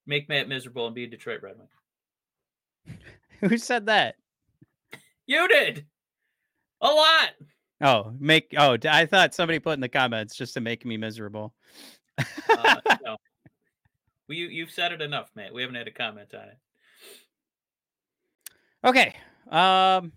make 0.05 0.29
Matt 0.29 0.47
miserable 0.47 0.85
and 0.87 0.95
be 0.95 1.05
a 1.05 1.07
Detroit 1.07 1.41
Red 1.41 1.55
Wing. 1.57 2.97
Who 3.49 3.57
said 3.57 3.85
that? 3.87 4.15
You 5.25 5.47
did 5.47 5.85
a 6.81 6.87
lot. 6.87 7.29
Oh, 7.81 8.13
make 8.19 8.53
oh, 8.57 8.77
I 8.89 9.05
thought 9.05 9.33
somebody 9.33 9.59
put 9.59 9.73
in 9.73 9.81
the 9.81 9.89
comments 9.89 10.35
just 10.35 10.53
to 10.53 10.61
make 10.61 10.85
me 10.85 10.97
miserable. 10.97 11.53
uh, 12.17 12.75
no. 13.03 13.17
Well, 14.27 14.37
you 14.37 14.47
you've 14.47 14.71
said 14.71 14.91
it 14.91 15.01
enough, 15.01 15.29
Matt. 15.35 15.53
We 15.53 15.61
haven't 15.61 15.75
had 15.75 15.87
a 15.87 15.91
comment 15.91 16.33
on 16.33 16.47
it. 16.47 16.57
Okay. 18.83 19.15
Um. 19.49 20.13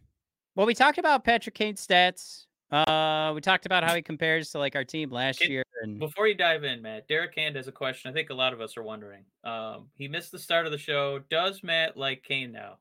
Well, 0.54 0.66
we 0.66 0.74
talked 0.74 0.98
about 0.98 1.24
Patrick 1.24 1.54
Kane's 1.54 1.84
stats. 1.84 2.46
Uh, 2.70 3.32
we 3.34 3.40
talked 3.40 3.64
about 3.64 3.82
how 3.82 3.94
he 3.94 4.02
compares 4.02 4.50
to 4.50 4.58
like 4.58 4.76
our 4.76 4.84
team 4.84 5.10
last 5.10 5.46
year, 5.48 5.64
and 5.82 5.98
Before 5.98 6.26
you 6.26 6.34
dive 6.34 6.64
in, 6.64 6.82
Matt, 6.82 7.08
Derek 7.08 7.34
Hand 7.34 7.56
has 7.56 7.66
a 7.66 7.72
question. 7.72 8.10
I 8.10 8.14
think 8.14 8.30
a 8.30 8.34
lot 8.34 8.52
of 8.52 8.60
us 8.60 8.76
are 8.76 8.82
wondering. 8.82 9.24
Um, 9.42 9.88
he 9.96 10.06
missed 10.06 10.32
the 10.32 10.38
start 10.38 10.66
of 10.66 10.72
the 10.72 10.78
show. 10.78 11.20
Does 11.30 11.62
Matt 11.62 11.96
like 11.96 12.22
Kane 12.22 12.52
now? 12.52 12.78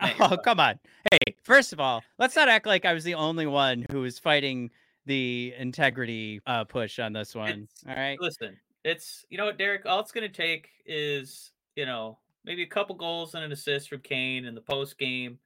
Oh 0.20 0.36
come 0.36 0.60
on. 0.60 0.78
Hey, 1.10 1.34
first 1.42 1.72
of 1.72 1.80
all, 1.80 2.02
let's 2.18 2.36
not 2.36 2.48
act 2.48 2.66
like 2.66 2.84
I 2.84 2.92
was 2.92 3.04
the 3.04 3.14
only 3.14 3.46
one 3.46 3.84
who 3.90 4.00
was 4.02 4.18
fighting 4.18 4.70
the 5.06 5.54
integrity 5.58 6.40
uh, 6.46 6.64
push 6.64 6.98
on 6.98 7.12
this 7.12 7.34
one. 7.34 7.48
It's- 7.48 7.84
All 7.88 7.94
right. 7.94 8.20
Listen, 8.20 8.56
it's 8.84 9.24
you 9.30 9.38
know 9.38 9.46
what, 9.46 9.58
Derek. 9.58 9.86
All 9.86 10.00
it's 10.00 10.12
going 10.12 10.30
to 10.30 10.34
take 10.34 10.68
is 10.86 11.52
you 11.76 11.86
know 11.86 12.18
maybe 12.44 12.62
a 12.62 12.66
couple 12.66 12.94
goals 12.94 13.34
and 13.34 13.42
an 13.44 13.52
assist 13.52 13.88
from 13.88 14.00
Kane 14.00 14.44
in 14.44 14.54
the 14.54 14.60
post 14.60 14.98
game. 14.98 15.38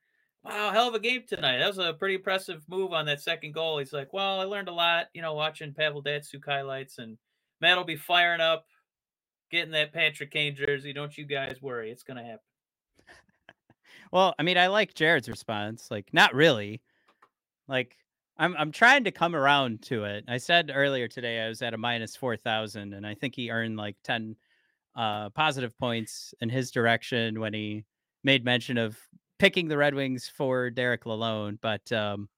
Wow, 0.45 0.73
hell 0.73 0.89
of 0.89 0.95
a 0.95 0.99
game 0.99 1.23
tonight. 1.29 1.59
That 1.59 1.69
was 1.69 1.79
a 1.79 1.93
pretty 1.95 2.17
impressive 2.17 2.63
move 2.69 2.93
on 2.93 3.07
that 3.07 3.21
second 3.21 3.55
goal. 3.55 3.79
He's 3.79 3.93
like, 3.93 4.13
well, 4.13 4.41
I 4.41 4.45
learned 4.45 4.69
a 4.69 4.73
lot, 4.73 5.07
you 5.15 5.23
know, 5.23 5.35
watching 5.35 5.73
Pavel 5.73 6.03
Datsyuk 6.03 6.45
highlights, 6.45 6.99
and 6.99 7.17
Matt 7.61 7.77
will 7.77 7.85
be 7.85 7.95
firing 7.95 8.41
up, 8.41 8.67
getting 9.53 9.71
that 9.71 9.93
Patrick 9.93 10.33
Kane 10.33 10.57
jersey. 10.57 10.93
Don't 10.93 11.17
you 11.17 11.25
guys 11.27 11.63
worry, 11.63 11.93
it's 11.93 12.03
going 12.03 12.17
to 12.17 12.25
happen. 12.25 12.41
Well, 14.13 14.35
I 14.39 14.43
mean, 14.43 14.59
I 14.59 14.67
like 14.67 14.95
Jared's 14.95 15.29
response. 15.29 15.91
Like, 15.91 16.13
not 16.13 16.35
really. 16.35 16.83
Like, 17.67 17.97
I'm 18.37 18.55
I'm 18.59 18.73
trying 18.73 19.05
to 19.05 19.11
come 19.11 19.35
around 19.35 19.83
to 19.83 20.05
it. 20.05 20.25
I 20.29 20.39
said 20.39 20.71
earlier 20.75 21.09
today 21.09 21.41
I 21.41 21.49
was 21.49 21.63
at 21.63 21.75
a 21.75 21.79
minus 21.79 22.17
four 22.17 22.37
thousand, 22.37 22.95
and 22.95 23.07
I 23.07 23.15
think 23.15 23.35
he 23.35 23.51
earned 23.51 23.77
like 23.77 23.97
ten 24.05 24.37
uh, 24.97 25.31
positive 25.31 25.77
points 25.79 26.35
in 26.41 26.49
his 26.49 26.71
direction 26.71 27.41
when 27.41 27.55
he 27.55 27.85
made 28.25 28.45
mention 28.45 28.79
of 28.79 28.99
picking 29.39 29.69
the 29.69 29.77
Red 29.77 29.95
Wings 29.95 30.31
for 30.35 30.71
Derek 30.71 31.05
Lalonde. 31.05 31.59
But 31.61 31.91
um, 31.93 32.29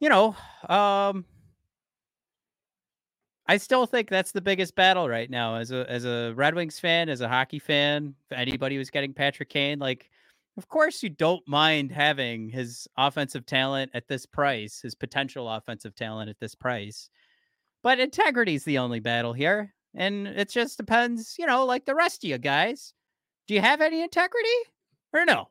you 0.00 0.08
know, 0.08 0.36
um, 0.68 1.24
I 3.46 3.56
still 3.56 3.86
think 3.86 4.08
that's 4.08 4.32
the 4.32 4.40
biggest 4.40 4.74
battle 4.74 5.08
right 5.08 5.30
now 5.30 5.56
as 5.56 5.70
a 5.70 5.90
as 5.90 6.04
a 6.04 6.32
Red 6.34 6.54
Wings 6.54 6.78
fan, 6.78 7.08
as 7.08 7.20
a 7.20 7.28
hockey 7.28 7.58
fan. 7.58 8.14
If 8.30 8.38
anybody 8.38 8.78
was 8.78 8.90
getting 8.90 9.12
Patrick 9.12 9.48
Kane, 9.50 9.78
like 9.78 10.10
of 10.58 10.68
course 10.68 11.04
you 11.04 11.08
don't 11.08 11.46
mind 11.46 11.92
having 11.92 12.48
his 12.48 12.88
offensive 12.98 13.46
talent 13.46 13.92
at 13.94 14.08
this 14.08 14.26
price, 14.26 14.80
his 14.82 14.96
potential 14.96 15.48
offensive 15.48 15.94
talent 15.94 16.28
at 16.28 16.40
this 16.40 16.56
price. 16.56 17.08
But 17.84 18.00
integrity 18.00 18.56
is 18.56 18.64
the 18.64 18.78
only 18.78 18.98
battle 18.98 19.32
here. 19.32 19.72
And 19.94 20.26
it 20.26 20.50
just 20.50 20.76
depends, 20.76 21.36
you 21.38 21.46
know, 21.46 21.64
like 21.64 21.86
the 21.86 21.94
rest 21.94 22.24
of 22.24 22.30
you 22.30 22.38
guys. 22.38 22.92
Do 23.46 23.54
you 23.54 23.60
have 23.60 23.80
any 23.80 24.02
integrity 24.02 24.48
or 25.12 25.24
no? 25.24 25.48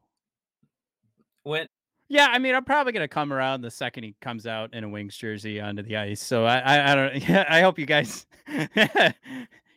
When 1.43 1.67
Yeah, 2.09 2.27
I 2.29 2.37
mean, 2.37 2.53
I'm 2.53 2.65
probably 2.65 2.91
gonna 2.91 3.07
come 3.07 3.31
around 3.31 3.61
the 3.61 3.71
second 3.71 4.03
he 4.03 4.15
comes 4.21 4.45
out 4.45 4.73
in 4.73 4.83
a 4.83 4.89
Wings 4.89 5.15
jersey 5.15 5.61
onto 5.61 5.83
the 5.83 5.95
ice. 5.95 6.21
So 6.21 6.45
I, 6.45 6.57
I, 6.59 6.91
I 6.91 6.95
don't. 6.95 7.29
Yeah, 7.29 7.45
I 7.49 7.61
hope 7.61 7.79
you 7.79 7.85
guys, 7.85 8.25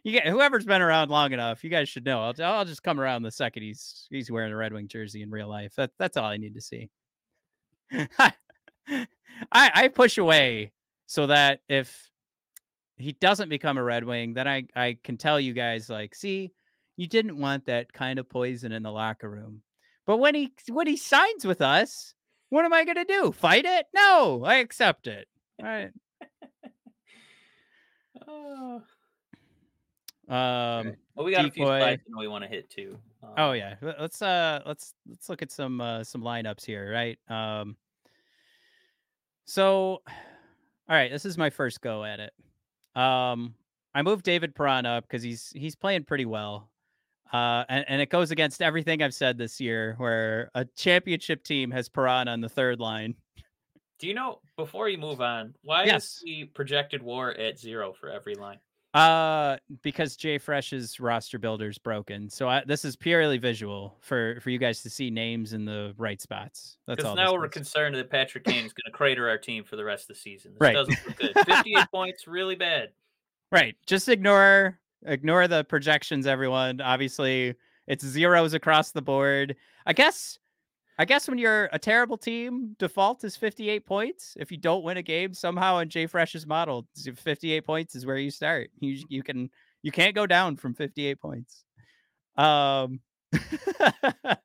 you 0.02 0.12
get 0.12 0.26
whoever's 0.26 0.64
been 0.64 0.82
around 0.82 1.10
long 1.10 1.32
enough. 1.32 1.62
You 1.62 1.70
guys 1.70 1.88
should 1.88 2.04
know. 2.04 2.22
I'll, 2.22 2.34
I'll 2.42 2.64
just 2.64 2.82
come 2.82 3.00
around 3.00 3.22
the 3.22 3.30
second 3.30 3.62
he's 3.62 4.06
he's 4.10 4.30
wearing 4.30 4.52
a 4.52 4.56
Red 4.56 4.72
Wing 4.72 4.88
jersey 4.88 5.22
in 5.22 5.30
real 5.30 5.48
life. 5.48 5.74
That 5.76 5.90
that's 5.98 6.16
all 6.16 6.26
I 6.26 6.36
need 6.36 6.54
to 6.54 6.60
see. 6.60 6.90
I 7.92 8.32
I 9.52 9.88
push 9.88 10.18
away 10.18 10.72
so 11.06 11.26
that 11.26 11.60
if 11.68 12.10
he 12.96 13.12
doesn't 13.12 13.48
become 13.48 13.78
a 13.78 13.82
Red 13.82 14.04
Wing, 14.04 14.34
then 14.34 14.48
I 14.48 14.64
I 14.74 14.96
can 15.02 15.16
tell 15.16 15.38
you 15.38 15.52
guys 15.52 15.90
like, 15.90 16.14
see, 16.14 16.52
you 16.96 17.06
didn't 17.06 17.38
want 17.38 17.66
that 17.66 17.92
kind 17.92 18.18
of 18.18 18.28
poison 18.28 18.72
in 18.72 18.82
the 18.82 18.92
locker 18.92 19.28
room. 19.28 19.62
But 20.06 20.18
when 20.18 20.34
he 20.34 20.52
when 20.68 20.86
he 20.86 20.96
signs 20.96 21.44
with 21.44 21.60
us, 21.60 22.14
what 22.48 22.64
am 22.64 22.72
I 22.72 22.84
gonna 22.84 23.04
do? 23.04 23.32
Fight 23.32 23.64
it? 23.64 23.86
No, 23.94 24.44
I 24.44 24.56
accept 24.56 25.06
it. 25.06 25.28
All 25.60 25.66
right. 25.66 25.90
oh, 28.28 28.82
Um. 30.30 30.94
well, 31.16 31.26
we 31.26 31.32
got 31.32 31.44
a 31.44 31.50
few 31.50 31.64
decoy. 31.64 31.78
slides 31.80 32.02
we 32.16 32.28
want 32.28 32.44
to 32.44 32.48
hit 32.50 32.70
too. 32.70 32.96
Oh 33.36 33.50
Um, 33.50 33.56
yeah. 33.56 33.74
Let- 33.82 34.00
Let's 34.00 34.22
uh 34.22 34.60
let's 34.64 34.94
let's 35.08 35.28
look 35.28 35.42
at 35.42 35.50
some 35.50 35.80
uh 35.80 36.04
some 36.04 36.22
lineups 36.22 36.64
here, 36.64 36.90
right? 36.92 37.18
Um. 37.28 37.76
So, 39.44 40.02
all 40.06 40.96
right, 40.96 41.10
this 41.10 41.24
is 41.24 41.36
my 41.38 41.50
first 41.50 41.80
go 41.80 42.04
at 42.04 42.20
it. 42.20 42.32
Um, 42.94 43.54
I 43.94 44.02
moved 44.02 44.24
David 44.24 44.54
Perron 44.54 44.86
up 44.86 45.04
because 45.04 45.22
he's 45.22 45.50
he's 45.54 45.74
playing 45.74 46.04
pretty 46.04 46.26
well. 46.26 46.68
Uh, 47.32 47.64
and, 47.68 47.84
and 47.88 48.02
it 48.02 48.10
goes 48.10 48.32
against 48.32 48.60
everything 48.60 49.02
I've 49.02 49.14
said 49.14 49.38
this 49.38 49.60
year, 49.60 49.94
where 49.98 50.50
a 50.56 50.64
championship 50.76 51.44
team 51.44 51.70
has 51.70 51.88
Perron 51.88 52.26
on 52.26 52.40
the 52.40 52.48
third 52.48 52.80
line. 52.80 53.14
Do 54.00 54.08
you 54.08 54.14
know 54.14 54.40
before 54.56 54.88
you 54.88 54.98
move 54.98 55.20
on, 55.20 55.54
why 55.62 55.84
Yes. 55.84 56.04
is 56.04 56.22
the 56.24 56.44
projected 56.46 57.02
war 57.02 57.30
at 57.32 57.58
zero 57.58 57.92
for 57.92 58.08
every 58.10 58.34
line? 58.34 58.58
Uh, 58.92 59.56
because 59.82 60.16
Jay 60.16 60.36
Fresh's 60.36 60.98
roster 60.98 61.38
builder's 61.38 61.78
broken. 61.78 62.28
So 62.28 62.48
I, 62.48 62.64
this 62.66 62.84
is 62.84 62.96
purely 62.96 63.38
visual 63.38 63.96
for 64.00 64.40
for 64.40 64.50
you 64.50 64.58
guys 64.58 64.82
to 64.82 64.90
see 64.90 65.10
names 65.10 65.52
in 65.52 65.64
the 65.64 65.94
right 65.96 66.20
spots. 66.20 66.76
That's 66.88 66.96
Because 66.96 67.10
all. 67.10 67.14
now 67.14 67.32
we're 67.32 67.44
is. 67.46 67.52
concerned 67.52 67.94
that 67.94 68.10
Patrick 68.10 68.42
Kane 68.42 68.64
is 68.66 68.72
going 68.72 68.86
to 68.86 68.90
crater 68.90 69.28
our 69.28 69.38
team 69.38 69.62
for 69.62 69.76
the 69.76 69.84
rest 69.84 70.04
of 70.10 70.16
the 70.16 70.20
season. 70.20 70.54
This 70.54 70.60
Right. 70.60 70.72
doesn't 70.74 70.98
look 71.06 71.16
good. 71.18 71.32
58 71.46 71.86
points, 71.92 72.26
really 72.26 72.56
bad. 72.56 72.88
Right. 73.52 73.76
Just 73.86 74.08
ignore 74.08 74.80
ignore 75.06 75.46
the 75.46 75.62
projections, 75.62 76.26
everyone. 76.26 76.80
Obviously, 76.80 77.54
it's 77.86 78.04
zeros 78.04 78.54
across 78.54 78.90
the 78.90 79.02
board. 79.02 79.54
I 79.86 79.92
guess 79.92 80.39
I 81.00 81.06
guess 81.06 81.26
when 81.26 81.38
you're 81.38 81.70
a 81.72 81.78
terrible 81.78 82.18
team, 82.18 82.76
default 82.78 83.24
is 83.24 83.34
58 83.34 83.86
points. 83.86 84.36
If 84.38 84.52
you 84.52 84.58
don't 84.58 84.84
win 84.84 84.98
a 84.98 85.02
game 85.02 85.32
somehow 85.32 85.78
in 85.78 85.88
Jay 85.88 86.06
Fresh's 86.06 86.46
model, 86.46 86.86
58 87.16 87.64
points 87.64 87.94
is 87.94 88.04
where 88.04 88.18
you 88.18 88.30
start. 88.30 88.70
You 88.80 89.02
you 89.08 89.22
can 89.22 89.48
you 89.80 89.92
can't 89.92 90.14
go 90.14 90.26
down 90.26 90.56
from 90.56 90.74
58 90.74 91.18
points. 91.18 91.64
Um 92.36 93.00
but 93.32 94.42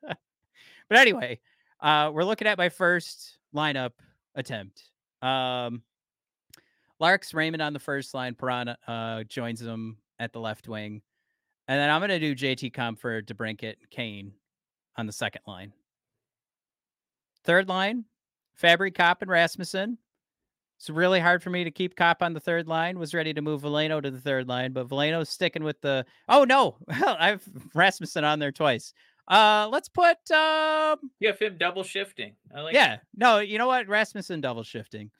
anyway, 0.91 1.41
uh 1.81 2.11
we're 2.13 2.23
looking 2.23 2.47
at 2.47 2.57
my 2.57 2.69
first 2.69 3.37
lineup 3.53 3.91
attempt. 4.33 4.81
Um 5.21 5.81
Lark's 7.01 7.33
Raymond 7.33 7.63
on 7.63 7.73
the 7.73 7.79
first 7.79 8.13
line. 8.13 8.33
Perron 8.33 8.69
uh, 8.87 9.23
joins 9.25 9.61
him 9.61 9.97
at 10.19 10.31
the 10.31 10.39
left 10.39 10.69
wing. 10.69 11.01
And 11.67 11.77
then 11.77 11.89
I'm 11.89 11.99
going 11.99 12.17
to 12.17 12.19
do 12.19 12.33
JT 12.33 12.71
Compher, 12.71 13.21
DeBrincat, 13.21 13.75
Kane 13.91 14.31
on 14.95 15.05
the 15.05 15.11
second 15.11 15.41
line. 15.45 15.73
Third 17.45 17.69
line, 17.69 18.05
Fabbri, 18.61 18.93
Copp, 18.93 19.21
and 19.21 19.29
Rasmussen. 19.29 19.97
It's 20.77 20.89
really 20.89 21.19
hard 21.19 21.41
for 21.41 21.49
me 21.49 21.63
to 21.63 21.71
keep 21.71 21.95
Copp 21.95 22.21
on 22.21 22.33
the 22.33 22.39
third 22.39 22.67
line. 22.67 22.99
Was 22.99 23.13
ready 23.13 23.33
to 23.33 23.41
move 23.41 23.61
Veleno 23.61 24.01
to 24.01 24.11
the 24.11 24.19
third 24.19 24.47
line, 24.47 24.73
but 24.73 24.87
Veleno's 24.89 25.29
sticking 25.29 25.63
with 25.63 25.79
the. 25.81 26.05
Oh 26.27 26.43
no, 26.43 26.75
I've 26.89 27.43
Rasmussen 27.73 28.23
on 28.23 28.39
there 28.39 28.51
twice. 28.51 28.93
Uh, 29.27 29.67
let's 29.71 29.89
put 29.89 30.17
um, 30.31 30.99
have 31.23 31.39
him 31.39 31.57
double 31.57 31.83
shifting. 31.83 32.35
I 32.55 32.61
like 32.61 32.73
yeah, 32.75 32.97
no, 33.15 33.39
you 33.39 33.57
know 33.57 33.67
what? 33.67 33.87
Rasmussen 33.87 34.41
double 34.41 34.63
shifting. 34.63 35.11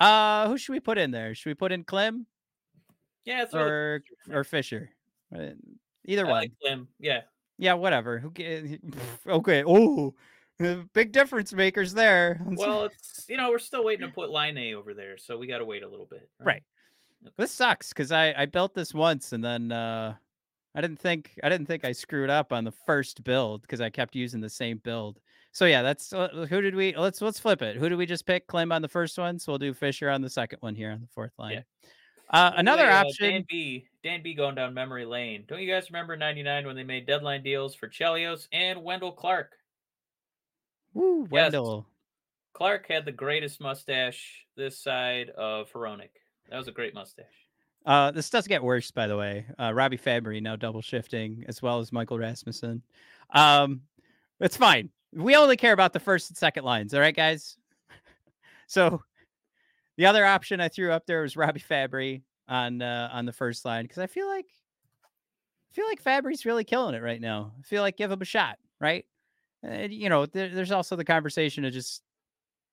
Uh, 0.00 0.48
who 0.48 0.56
should 0.56 0.72
we 0.72 0.80
put 0.80 0.98
in 0.98 1.10
there? 1.10 1.34
Should 1.34 1.50
we 1.50 1.54
put 1.54 1.72
in 1.72 1.84
Klim 1.84 2.26
Yeah, 3.24 3.44
or 3.52 4.02
Fischer 4.26 4.38
or 4.38 4.44
Fischer? 4.44 4.90
Uh, 5.34 5.50
Either 6.06 6.26
I 6.26 6.30
one. 6.30 6.40
like 6.40 6.52
him. 6.62 6.88
Yeah. 6.98 7.20
Yeah, 7.58 7.74
whatever. 7.74 8.18
Who 8.18 8.32
Okay. 9.26 9.62
Oh, 9.66 10.14
big 10.92 11.12
difference 11.12 11.52
makers 11.52 11.92
there. 11.94 12.40
Well, 12.56 12.84
it's 12.84 13.26
you 13.28 13.36
know 13.36 13.50
we're 13.50 13.58
still 13.58 13.84
waiting 13.84 14.06
to 14.06 14.12
put 14.12 14.30
Laine 14.30 14.74
over 14.74 14.94
there, 14.94 15.16
so 15.18 15.38
we 15.38 15.46
got 15.46 15.58
to 15.58 15.64
wait 15.64 15.82
a 15.82 15.88
little 15.88 16.06
bit. 16.06 16.28
Right. 16.40 16.62
this 17.36 17.50
sucks 17.50 17.88
because 17.88 18.12
I 18.12 18.34
I 18.36 18.46
built 18.46 18.74
this 18.74 18.92
once 18.94 19.32
and 19.32 19.42
then 19.42 19.72
uh 19.72 20.14
I 20.74 20.80
didn't 20.80 20.98
think 20.98 21.38
I 21.42 21.48
didn't 21.48 21.66
think 21.66 21.84
I 21.84 21.92
screwed 21.92 22.30
up 22.30 22.52
on 22.52 22.64
the 22.64 22.72
first 22.72 23.24
build 23.24 23.62
because 23.62 23.80
I 23.80 23.90
kept 23.90 24.14
using 24.14 24.40
the 24.40 24.48
same 24.48 24.78
build. 24.78 25.20
So 25.52 25.66
yeah, 25.66 25.82
that's 25.82 26.12
uh, 26.12 26.46
who 26.48 26.60
did 26.62 26.74
we 26.74 26.96
let's 26.96 27.20
let's 27.20 27.38
flip 27.38 27.60
it. 27.60 27.76
Who 27.76 27.88
did 27.88 27.98
we 27.98 28.06
just 28.06 28.24
pick? 28.24 28.46
Klim 28.46 28.72
on 28.72 28.80
the 28.80 28.88
first 28.88 29.18
one, 29.18 29.38
so 29.38 29.52
we'll 29.52 29.58
do 29.58 29.74
Fischer 29.74 30.08
on 30.08 30.22
the 30.22 30.30
second 30.30 30.58
one 30.62 30.74
here 30.74 30.90
on 30.90 31.00
the 31.00 31.08
fourth 31.08 31.32
line. 31.38 31.64
Uh, 32.30 32.48
By 32.48 32.50
the 32.50 32.60
another 32.60 32.90
uh, 32.90 33.00
option. 33.00 33.30
Dan 33.30 33.44
B. 33.48 33.86
Dan 34.02 34.22
B. 34.22 34.32
going 34.32 34.54
down 34.54 34.72
memory 34.72 35.04
lane. 35.04 35.44
Don't 35.46 35.60
you 35.60 35.70
guys 35.70 35.90
remember 35.90 36.16
'99 36.16 36.66
when 36.66 36.74
they 36.74 36.84
made 36.84 37.06
deadline 37.06 37.42
deals 37.42 37.74
for 37.74 37.86
Chelios 37.86 38.48
and 38.52 38.82
Wendell 38.82 39.12
Clark? 39.12 39.52
Woo, 40.94 41.22
Yes. 41.24 41.30
Wendell. 41.30 41.86
Clark 42.52 42.86
had 42.88 43.04
the 43.04 43.12
greatest 43.12 43.60
mustache 43.60 44.46
this 44.56 44.78
side 44.78 45.30
of 45.30 45.70
Veronic. 45.72 46.12
That 46.50 46.58
was 46.58 46.68
a 46.68 46.72
great 46.72 46.94
mustache. 46.94 47.24
Uh, 47.86 48.10
this 48.10 48.30
does 48.30 48.46
get 48.46 48.62
worse, 48.62 48.90
by 48.90 49.06
the 49.06 49.16
way. 49.16 49.46
Uh, 49.58 49.72
Robbie 49.72 49.98
Fabbri 49.98 50.40
now 50.42 50.54
double 50.54 50.82
shifting, 50.82 51.44
as 51.48 51.62
well 51.62 51.78
as 51.80 51.92
Michael 51.92 52.18
Rasmussen. 52.18 52.82
Um, 53.30 53.80
it's 54.38 54.56
fine. 54.56 54.90
We 55.14 55.34
only 55.34 55.56
care 55.56 55.72
about 55.72 55.92
the 55.92 55.98
first 56.00 56.30
and 56.30 56.36
second 56.36 56.64
lines. 56.64 56.94
All 56.94 57.00
right, 57.00 57.16
guys. 57.16 57.56
so 58.66 59.02
the 59.96 60.06
other 60.06 60.24
option 60.24 60.60
I 60.60 60.68
threw 60.68 60.92
up 60.92 61.06
there 61.06 61.22
was 61.22 61.36
Robbie 61.36 61.60
Fabbri 61.60 62.22
on 62.48 62.82
uh, 62.82 63.08
on 63.12 63.24
the 63.24 63.32
first 63.32 63.64
line 63.64 63.84
because 63.84 63.98
I 63.98 64.06
feel 64.06 64.28
like 64.28 64.46
I 65.04 65.74
feel 65.74 65.86
like 65.86 66.02
Fabbri's 66.02 66.44
really 66.46 66.64
killing 66.64 66.94
it 66.94 67.02
right 67.02 67.20
now. 67.20 67.52
I 67.58 67.62
feel 67.62 67.82
like 67.82 67.96
give 67.96 68.10
him 68.12 68.22
a 68.22 68.26
shot, 68.26 68.58
right? 68.80 69.06
And, 69.62 69.92
you 69.92 70.08
know, 70.08 70.26
there, 70.26 70.48
there's 70.48 70.72
also 70.72 70.96
the 70.96 71.04
conversation 71.04 71.64
of 71.64 71.72
just 71.72 72.02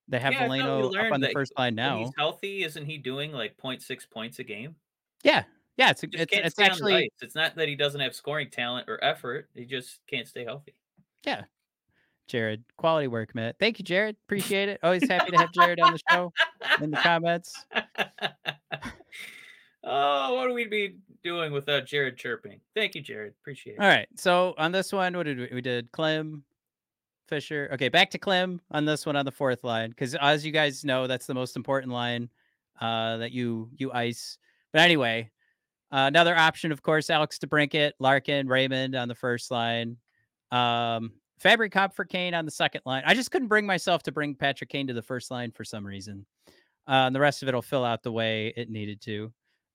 they 0.08 0.20
have 0.20 0.34
Yeah, 0.34 0.48
Veleno 0.48 0.96
up 0.98 1.12
on 1.14 1.22
the 1.22 1.30
first 1.30 1.54
line 1.58 1.76
now. 1.76 2.00
he's 2.00 2.12
healthy, 2.18 2.64
isn't 2.64 2.86
he 2.86 2.98
doing 2.98 3.32
like 3.32 3.56
0.6 3.58 4.10
points 4.10 4.40
a 4.40 4.44
game? 4.44 4.76
Yeah, 5.24 5.44
yeah. 5.78 5.92
It's 5.92 6.04
it's 6.04 6.16
it's 6.16 6.32
stay 6.32 6.44
on 6.44 6.50
the 6.52 6.64
actually. 6.64 7.12
It's 7.22 7.36
not 7.36 7.56
that 7.56 7.68
he 7.68 7.76
doesn't 7.76 8.02
have 8.02 8.16
scoring 8.16 8.50
talent 8.50 8.90
or 8.90 9.04
effort. 9.04 9.50
He 9.54 9.66
just 9.66 10.00
can't 10.08 10.28
stay 10.28 10.46
healthy. 10.46 10.74
Yeah. 11.26 11.44
Jared, 12.28 12.64
quality 12.78 13.08
work, 13.08 13.34
Matt. 13.34 13.56
Thank 13.60 13.80
you, 13.80 13.86
Jared. 13.86 14.16
Appreciate 14.26 14.70
it. 14.70 14.80
Always 14.84 15.08
happy 15.08 15.32
to 15.32 15.38
have 15.38 15.52
Jared 15.52 15.80
on 15.80 15.94
the 15.94 16.00
show 16.10 16.32
in 16.82 16.92
the 16.92 16.98
comments. 17.04 17.66
oh, 19.84 20.36
what 20.36 20.48
would 20.48 20.54
we 20.54 20.68
be 20.68 20.96
doing 21.24 21.52
without 21.52 21.86
Jared 21.86 22.18
chirping? 22.18 22.62
Thank 22.76 22.96
you, 22.96 23.02
Jared. 23.02 23.34
Appreciate 23.42 23.74
it. 23.74 23.80
All 23.80 23.88
right. 23.88 24.08
So 24.16 24.54
on 24.58 24.72
this 24.72 24.94
one, 24.94 25.18
what 25.18 25.24
did 25.24 25.40
we, 25.40 25.50
we 25.56 25.62
did? 25.62 25.92
Klim, 25.92 26.44
Fischer. 27.30 27.70
Okay, 27.74 27.88
back 27.88 28.10
to 28.12 28.18
Klim 28.18 28.60
on 28.72 28.86
this 28.86 29.06
one 29.06 29.16
on 29.16 29.24
the 29.24 29.32
fourth 29.32 29.64
line 29.64 29.92
because 29.92 30.16
as 30.16 30.46
you 30.46 30.52
guys 30.52 30.84
know, 30.84 31.08
that's 31.08 31.28
the 31.28 31.34
most 31.34 31.56
important 31.56 31.94
line 31.94 32.30
uh, 32.82 33.18
that 33.18 33.32
you 33.32 33.70
you 33.78 33.92
ice. 33.94 34.38
But 34.74 34.82
anyway, 34.82 35.30
uh, 35.92 36.06
another 36.08 36.36
option, 36.36 36.72
of 36.72 36.82
course, 36.82 37.10
Alex 37.10 37.40
DeBrincat, 37.40 37.94
Larkin, 38.00 38.48
Raymond 38.48 38.96
on 38.96 39.08
the 39.08 39.16
first 39.16 39.52
line. 39.52 39.98
Um, 40.52 41.14
Fabbri 41.42 41.72
Comp 41.72 41.94
for 41.94 42.06
Kane 42.06 42.34
on 42.34 42.46
the 42.46 42.52
second 42.52 42.82
line. 42.86 43.04
I 43.06 43.14
just 43.14 43.32
couldn't 43.32 43.48
bring 43.48 43.66
myself 43.66 44.04
to 44.04 44.12
bring 44.12 44.36
Patrick 44.36 44.70
Kane 44.70 44.88
to 44.88 44.94
the 44.94 45.02
first 45.02 45.32
line 45.32 45.52
for 45.52 45.64
some 45.64 45.86
reason. 45.86 46.26
Uh, 46.88 47.06
and 47.08 47.16
the 47.16 47.20
rest 47.20 47.42
of 47.42 47.48
it 47.48 47.56
will 47.56 47.62
fill 47.62 47.86
out 47.86 48.04
the 48.04 48.12
way 48.12 48.54
it 48.58 48.70
needed 48.70 49.00
to. 49.02 49.32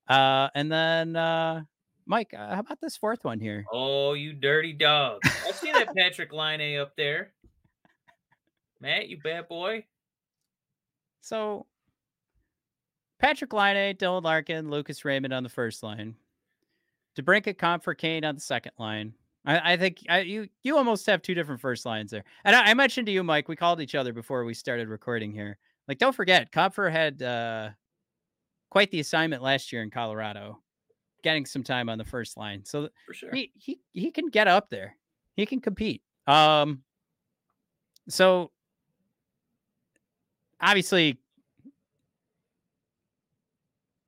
Uh, 0.08 0.48
and 0.54 0.70
then 0.70 1.16
uh, 1.16 1.62
Mike, 2.06 2.34
uh, 2.36 2.54
how 2.54 2.60
about 2.60 2.80
this 2.80 2.96
fourth 2.96 3.24
one 3.24 3.40
here? 3.40 3.64
Oh, 3.72 4.12
you 4.12 4.32
dirty 4.32 4.72
dog. 4.72 5.20
I 5.24 5.52
see 5.52 5.72
that 5.72 5.94
Patrick 5.96 6.32
Laine 6.32 6.78
up 6.78 6.94
there. 6.96 7.32
Matt, 8.84 9.08
you 9.08 9.16
bad 9.16 9.48
boy. 9.48 9.84
So 11.22 11.64
Patrick 13.18 13.54
Laine, 13.54 13.96
Dylan 13.96 14.22
Larkin, 14.22 14.70
Lucas 14.70 15.06
Raymond 15.06 15.32
on 15.32 15.42
the 15.42 15.48
first 15.48 15.82
line. 15.82 16.16
DeBrincat 17.16 17.56
comp 17.56 17.82
for 17.82 17.94
Kane 17.94 18.26
on 18.26 18.34
the 18.34 18.42
second 18.42 18.72
line. 18.78 19.14
I, 19.46 19.72
I 19.72 19.76
think 19.78 20.04
I, 20.10 20.20
you 20.20 20.48
you 20.62 20.76
almost 20.76 21.06
have 21.06 21.22
two 21.22 21.34
different 21.34 21.62
first 21.62 21.86
lines 21.86 22.10
there. 22.10 22.24
And 22.44 22.54
I, 22.54 22.70
I 22.70 22.74
mentioned 22.74 23.06
to 23.06 23.12
you, 23.12 23.22
Mike, 23.24 23.48
we 23.48 23.56
called 23.56 23.80
each 23.80 23.94
other 23.94 24.12
before 24.12 24.44
we 24.44 24.52
started 24.52 24.88
recording 24.88 25.32
here. 25.32 25.56
Like, 25.88 25.98
don't 25.98 26.14
forget, 26.14 26.52
Compher 26.52 26.90
had 26.92 27.22
uh, 27.22 27.70
quite 28.70 28.90
the 28.90 29.00
assignment 29.00 29.42
last 29.42 29.72
year 29.72 29.82
in 29.82 29.90
Colorado, 29.90 30.60
getting 31.22 31.46
some 31.46 31.62
time 31.62 31.88
on 31.88 31.96
the 31.96 32.04
first 32.04 32.36
line. 32.36 32.64
So 32.66 32.90
For 33.06 33.14
sure. 33.14 33.30
he 33.32 33.50
he 33.54 33.80
he 33.94 34.10
can 34.10 34.28
get 34.28 34.46
up 34.46 34.68
there. 34.68 34.96
He 35.36 35.46
can 35.46 35.60
compete. 35.60 36.02
Um 36.26 36.82
so 38.08 38.50
obviously 40.60 41.18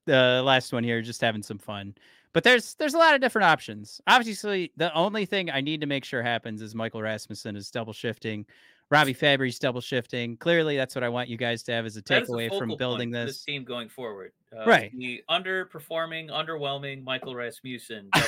the 0.06 0.42
last 0.44 0.72
one 0.72 0.84
here 0.84 1.02
just 1.02 1.20
having 1.20 1.42
some 1.42 1.58
fun. 1.58 1.94
But 2.32 2.44
there's 2.44 2.74
there's 2.74 2.94
a 2.94 2.98
lot 2.98 3.14
of 3.14 3.20
different 3.20 3.46
options. 3.46 4.00
Obviously, 4.06 4.70
the 4.76 4.92
only 4.94 5.24
thing 5.24 5.50
I 5.50 5.60
need 5.60 5.80
to 5.80 5.86
make 5.86 6.04
sure 6.04 6.22
happens 6.22 6.60
is 6.60 6.74
Michael 6.74 7.00
Rasmussen 7.02 7.56
is 7.56 7.70
double 7.70 7.92
shifting. 7.92 8.44
Robbie 8.90 9.14
Fabbri's 9.14 9.58
double 9.58 9.80
shifting. 9.80 10.36
Clearly, 10.36 10.76
that's 10.76 10.94
what 10.94 11.02
I 11.02 11.08
want 11.08 11.28
you 11.28 11.36
guys 11.36 11.62
to 11.64 11.72
have 11.72 11.86
as 11.86 11.96
a 11.96 12.02
That 12.02 12.22
is 12.22 12.28
the 12.28 12.34
takeaway 12.34 12.58
from 12.58 12.76
building 12.76 13.10
for 13.10 13.24
this. 13.26 13.42
team 13.42 13.64
going 13.64 13.88
forward. 13.88 14.32
Uh, 14.56 14.64
Right. 14.64 14.92
The 14.96 15.24
underperforming, 15.28 16.30
underwhelming 16.30 17.02
Michael 17.02 17.34
Rasmussen. 17.34 18.10
uh, 18.12 18.20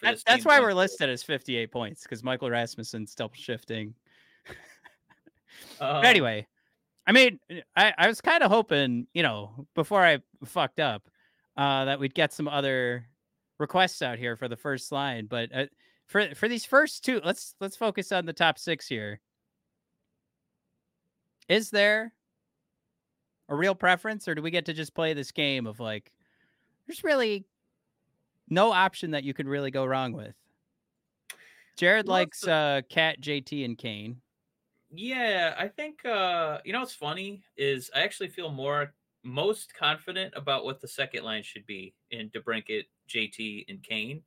this 0.00 0.22
that's 0.22 0.24
team 0.24 0.42
why 0.44 0.60
we're 0.60 0.72
listed 0.72 1.10
as 1.10 1.22
58 1.22 1.70
points 1.70 2.04
because 2.04 2.22
Michael 2.22 2.50
Rasmussen's 2.50 3.14
double 3.14 3.34
shifting. 3.34 3.94
But 5.78 6.04
anyway, 6.04 6.46
I 7.06 7.12
mean, 7.12 7.38
I, 7.76 7.94
I 7.96 8.08
was 8.08 8.20
kind 8.20 8.42
of 8.42 8.50
hoping, 8.50 9.06
you 9.14 9.22
know, 9.22 9.66
before 9.74 10.04
I 10.04 10.18
fucked 10.44 10.80
up, 10.80 11.08
uh, 11.56 11.86
that 11.86 12.00
we'd 12.00 12.14
get 12.14 12.32
some 12.32 12.48
other 12.48 13.06
requests 13.58 14.02
out 14.02 14.18
here 14.18 14.36
for 14.36 14.48
the 14.48 14.56
first 14.56 14.92
line. 14.92 15.26
But 15.26 15.50
uh, 15.54 15.66
for 16.06 16.34
for 16.34 16.48
these 16.48 16.64
first 16.64 17.04
two, 17.04 17.20
let's 17.24 17.54
let's 17.60 17.76
focus 17.76 18.12
on 18.12 18.26
the 18.26 18.32
top 18.32 18.58
six 18.58 18.86
here. 18.86 19.20
Is 21.48 21.70
there 21.70 22.12
a 23.48 23.56
real 23.56 23.74
preference, 23.74 24.28
or 24.28 24.34
do 24.34 24.42
we 24.42 24.50
get 24.50 24.66
to 24.66 24.74
just 24.74 24.94
play 24.94 25.14
this 25.14 25.32
game 25.32 25.66
of 25.66 25.80
like, 25.80 26.12
there's 26.86 27.02
really 27.02 27.46
no 28.48 28.70
option 28.72 29.12
that 29.12 29.24
you 29.24 29.32
could 29.32 29.48
really 29.48 29.70
go 29.70 29.84
wrong 29.84 30.12
with? 30.12 30.34
Jared 31.76 32.08
likes 32.08 32.46
uh, 32.46 32.82
Cat, 32.90 33.20
JT, 33.20 33.64
and 33.64 33.78
Kane. 33.78 34.20
Yeah, 34.90 35.54
I 35.58 35.68
think 35.68 36.04
uh 36.04 36.58
you 36.64 36.72
know 36.72 36.80
what's 36.80 36.94
funny 36.94 37.42
is 37.56 37.90
I 37.94 38.00
actually 38.00 38.28
feel 38.28 38.50
more 38.50 38.94
most 39.22 39.74
confident 39.74 40.32
about 40.36 40.64
what 40.64 40.80
the 40.80 40.88
second 40.88 41.24
line 41.24 41.42
should 41.42 41.66
be 41.66 41.94
in 42.10 42.30
DeBrincat, 42.30 42.84
JT, 43.08 43.66
and 43.68 43.82
Kane. 43.82 44.22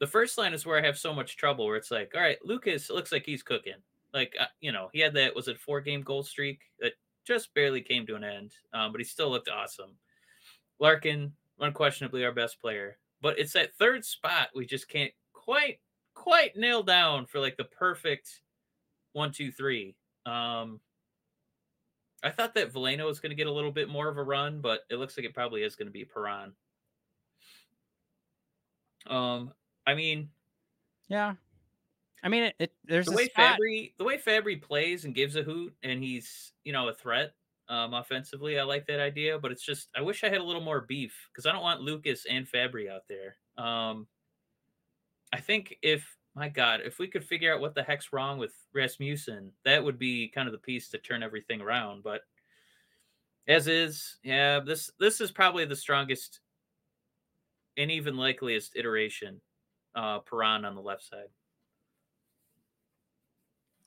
The 0.00 0.06
first 0.06 0.38
line 0.38 0.54
is 0.54 0.64
where 0.66 0.78
I 0.78 0.86
have 0.86 0.98
so 0.98 1.12
much 1.14 1.36
trouble 1.36 1.66
where 1.66 1.76
it's 1.76 1.90
like, 1.90 2.12
all 2.14 2.20
right, 2.22 2.38
Lucas 2.44 2.90
looks 2.90 3.12
like 3.12 3.26
he's 3.26 3.42
cooking. 3.42 3.74
Like 4.14 4.34
uh, 4.40 4.46
you 4.60 4.72
know, 4.72 4.88
he 4.92 5.00
had 5.00 5.14
that 5.14 5.34
was 5.34 5.48
it 5.48 5.58
four 5.60 5.80
game 5.80 6.02
goal 6.02 6.22
streak 6.22 6.60
that 6.80 6.94
just 7.26 7.52
barely 7.54 7.82
came 7.82 8.06
to 8.06 8.16
an 8.16 8.24
end, 8.24 8.52
um, 8.72 8.92
but 8.92 9.00
he 9.00 9.04
still 9.04 9.30
looked 9.30 9.48
awesome. 9.50 9.96
Larkin, 10.78 11.32
unquestionably 11.60 12.24
our 12.24 12.32
best 12.32 12.60
player, 12.60 12.98
but 13.20 13.38
it's 13.38 13.52
that 13.54 13.74
third 13.76 14.04
spot 14.04 14.48
we 14.54 14.66
just 14.66 14.88
can't 14.88 15.12
quite 15.32 15.80
quite 16.14 16.56
nail 16.56 16.82
down 16.82 17.26
for 17.26 17.40
like 17.40 17.56
the 17.56 17.64
perfect 17.64 18.40
one, 19.14 19.32
two, 19.32 19.50
three. 19.50 19.96
Um, 20.26 20.80
I 22.22 22.30
thought 22.30 22.54
that 22.54 22.72
Veleno 22.72 23.06
was 23.06 23.20
going 23.20 23.30
to 23.30 23.36
get 23.36 23.46
a 23.46 23.52
little 23.52 23.72
bit 23.72 23.88
more 23.88 24.08
of 24.08 24.18
a 24.18 24.22
run, 24.22 24.60
but 24.60 24.80
it 24.90 24.96
looks 24.96 25.16
like 25.16 25.26
it 25.26 25.34
probably 25.34 25.62
is 25.62 25.76
going 25.76 25.88
to 25.88 25.92
be 25.92 26.04
Perron. 26.04 26.52
Um, 29.06 29.52
I 29.86 29.94
mean, 29.94 30.30
Yeah. 31.08 31.34
I 32.22 32.28
mean, 32.28 32.44
it, 32.44 32.54
it 32.58 32.72
there's 32.86 33.06
the 33.06 33.12
way 33.12 33.26
spot. 33.26 33.58
Fabbri, 33.58 33.92
the 33.98 34.04
way 34.04 34.16
Fabbri 34.16 34.60
plays 34.60 35.04
and 35.04 35.14
gives 35.14 35.36
a 35.36 35.42
hoot, 35.42 35.74
and 35.82 36.02
he's 36.02 36.52
you 36.64 36.72
know 36.72 36.88
a 36.88 36.94
threat 36.94 37.34
um, 37.68 37.92
offensively. 37.92 38.58
I 38.58 38.62
like 38.62 38.86
that 38.86 38.98
idea, 38.98 39.38
but 39.38 39.52
it's 39.52 39.62
just 39.62 39.88
I 39.94 40.00
wish 40.00 40.24
I 40.24 40.30
had 40.30 40.40
a 40.40 40.44
little 40.44 40.62
more 40.62 40.80
beef 40.80 41.28
because 41.30 41.44
I 41.44 41.52
don't 41.52 41.62
want 41.62 41.82
Lucas 41.82 42.24
and 42.24 42.46
Fabbri 42.50 42.90
out 42.90 43.02
there. 43.10 43.36
Um, 43.62 44.06
I 45.34 45.40
think 45.40 45.76
if 45.82 46.16
my 46.34 46.48
God, 46.48 46.80
if 46.84 46.98
we 46.98 47.06
could 47.06 47.24
figure 47.24 47.54
out 47.54 47.60
what 47.60 47.74
the 47.74 47.82
heck's 47.82 48.12
wrong 48.12 48.38
with 48.38 48.52
Rasmussen, 48.72 49.52
that 49.64 49.82
would 49.82 49.98
be 49.98 50.28
kind 50.28 50.48
of 50.48 50.52
the 50.52 50.58
piece 50.58 50.88
to 50.88 50.98
turn 50.98 51.22
everything 51.22 51.60
around. 51.60 52.02
But 52.02 52.22
as 53.46 53.68
is, 53.68 54.16
yeah, 54.22 54.60
this 54.60 54.90
this 54.98 55.20
is 55.20 55.30
probably 55.30 55.64
the 55.64 55.76
strongest 55.76 56.40
and 57.76 57.90
even 57.90 58.16
likeliest 58.16 58.76
iteration. 58.76 59.40
Uh, 59.94 60.18
Perron 60.20 60.64
on 60.64 60.74
the 60.74 60.80
left 60.80 61.08
side. 61.08 61.28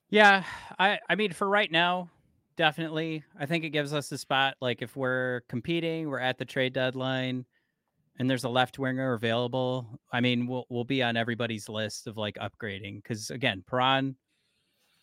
Yeah, 0.10 0.44
I 0.80 1.00
I 1.10 1.16
mean 1.16 1.34
for 1.34 1.50
right 1.50 1.72
now, 1.72 2.10
definitely. 2.56 3.26
I 3.38 3.46
think 3.46 3.66
it 3.66 3.72
gives 3.72 3.94
us 3.94 4.10
a 4.14 4.18
spot 4.18 4.56
like 4.62 4.82
if 4.82 4.96
we're 4.96 5.42
competing, 5.50 6.10
we're 6.10 6.20
at 6.20 6.38
the 6.38 6.46
trade 6.46 6.72
deadline 6.72 7.46
and 8.18 8.30
there's 8.30 8.44
a 8.44 8.50
left 8.50 8.80
winger 8.80 9.14
available. 9.14 10.00
I 10.12 10.22
mean, 10.22 10.48
we'll 10.48 10.66
we'll 10.70 10.84
be 10.84 11.04
on 11.04 11.18
everybody's 11.18 11.70
list 11.70 12.08
of 12.08 12.18
like 12.18 12.36
upgrading 12.36 13.04
cuz 13.04 13.30
again, 13.30 13.64
Perron 13.68 14.16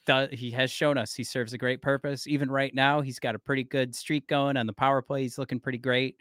does 0.06 0.28
he 0.32 0.50
has 0.50 0.70
shown 0.70 0.98
us 0.98 1.14
he 1.14 1.24
serves 1.24 1.52
a 1.52 1.58
great 1.58 1.80
purpose. 1.80 2.26
Even 2.26 2.50
right 2.50 2.74
now, 2.74 3.00
he's 3.00 3.18
got 3.18 3.34
a 3.34 3.38
pretty 3.38 3.64
good 3.64 3.94
streak 3.94 4.26
going 4.26 4.56
on 4.56 4.66
the 4.66 4.72
power 4.72 5.02
play. 5.02 5.22
He's 5.22 5.38
looking 5.38 5.60
pretty 5.60 5.78
great. 5.78 6.16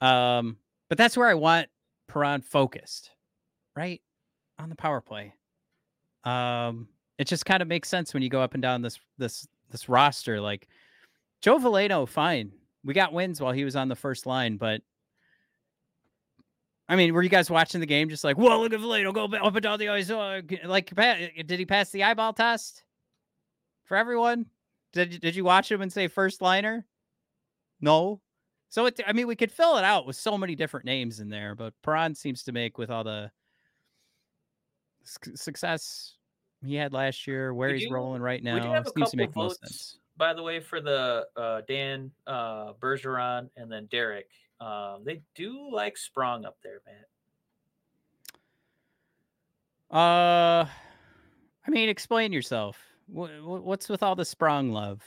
Um, 0.00 0.56
but 0.88 0.98
that's 0.98 1.16
where 1.16 1.28
I 1.28 1.34
want 1.34 1.68
Perron 2.06 2.42
focused, 2.42 3.10
right? 3.76 4.00
On 4.58 4.68
the 4.68 4.76
power 4.76 5.00
play. 5.00 5.34
Um, 6.24 6.88
it 7.18 7.26
just 7.26 7.46
kind 7.46 7.62
of 7.62 7.68
makes 7.68 7.88
sense 7.88 8.14
when 8.14 8.22
you 8.22 8.28
go 8.28 8.40
up 8.40 8.54
and 8.54 8.62
down 8.62 8.82
this 8.82 8.98
this 9.18 9.46
this 9.70 9.88
roster. 9.88 10.40
Like 10.40 10.68
Joe 11.42 11.58
Veleno, 11.58 12.08
fine. 12.08 12.52
we 12.84 12.94
got 12.94 13.12
wins 13.12 13.40
while 13.40 13.52
he 13.52 13.64
was 13.64 13.76
on 13.76 13.88
the 13.88 13.96
first 13.96 14.26
line, 14.26 14.56
but 14.56 14.82
I 16.88 16.96
mean, 16.96 17.12
were 17.12 17.22
you 17.22 17.28
guys 17.28 17.50
watching 17.50 17.80
the 17.80 17.86
game 17.86 18.08
just 18.08 18.24
like, 18.24 18.38
whoa, 18.38 18.60
look 18.60 18.72
at 18.72 18.80
Veleno 18.80 19.12
go 19.12 19.24
up 19.24 19.54
and 19.54 19.62
down 19.62 19.78
the 19.78 19.90
ice? 19.90 20.08
Uh, 20.10 20.40
like, 20.64 20.94
did 20.94 21.58
he 21.58 21.66
pass 21.66 21.90
the 21.90 22.04
eyeball 22.04 22.32
test 22.32 22.82
for 23.84 23.96
everyone? 23.96 24.46
Did, 24.94 25.20
did 25.20 25.36
you 25.36 25.44
watch 25.44 25.70
him 25.70 25.82
and 25.82 25.92
say 25.92 26.08
first 26.08 26.40
liner? 26.40 26.86
No. 27.80 28.22
So, 28.70 28.86
it, 28.86 29.00
I 29.06 29.12
mean, 29.12 29.26
we 29.26 29.36
could 29.36 29.52
fill 29.52 29.76
it 29.76 29.84
out 29.84 30.06
with 30.06 30.16
so 30.16 30.38
many 30.38 30.54
different 30.54 30.86
names 30.86 31.20
in 31.20 31.28
there, 31.28 31.54
but 31.54 31.74
Perron 31.82 32.14
seems 32.14 32.42
to 32.44 32.52
make 32.52 32.78
with 32.78 32.90
all 32.90 33.04
the 33.04 33.30
success 35.04 36.14
he 36.64 36.74
had 36.74 36.92
last 36.92 37.26
year, 37.26 37.52
where 37.52 37.72
he's 37.74 37.90
rolling 37.90 38.22
right 38.22 38.42
now, 38.42 38.82
seems 38.96 39.10
to 39.10 39.16
make 39.16 39.36
most 39.36 39.60
sense. 39.60 39.98
By 40.16 40.34
the 40.34 40.42
way, 40.42 40.58
for 40.58 40.80
the 40.80 41.26
uh, 41.36 41.60
Dan 41.68 42.10
uh, 42.26 42.72
Bergeron 42.80 43.48
and 43.56 43.70
then 43.70 43.86
Derek, 43.86 44.28
um, 44.60 45.02
they 45.04 45.22
do 45.34 45.70
like 45.72 45.96
Sprong 45.96 46.44
up 46.44 46.56
there, 46.62 46.80
man. 46.86 47.04
Uh, 49.90 50.66
I 51.66 51.70
mean, 51.70 51.88
explain 51.88 52.32
yourself. 52.32 52.78
What's 53.06 53.88
with 53.88 54.02
all 54.02 54.14
the 54.14 54.24
Sprong 54.24 54.70
love? 54.70 55.02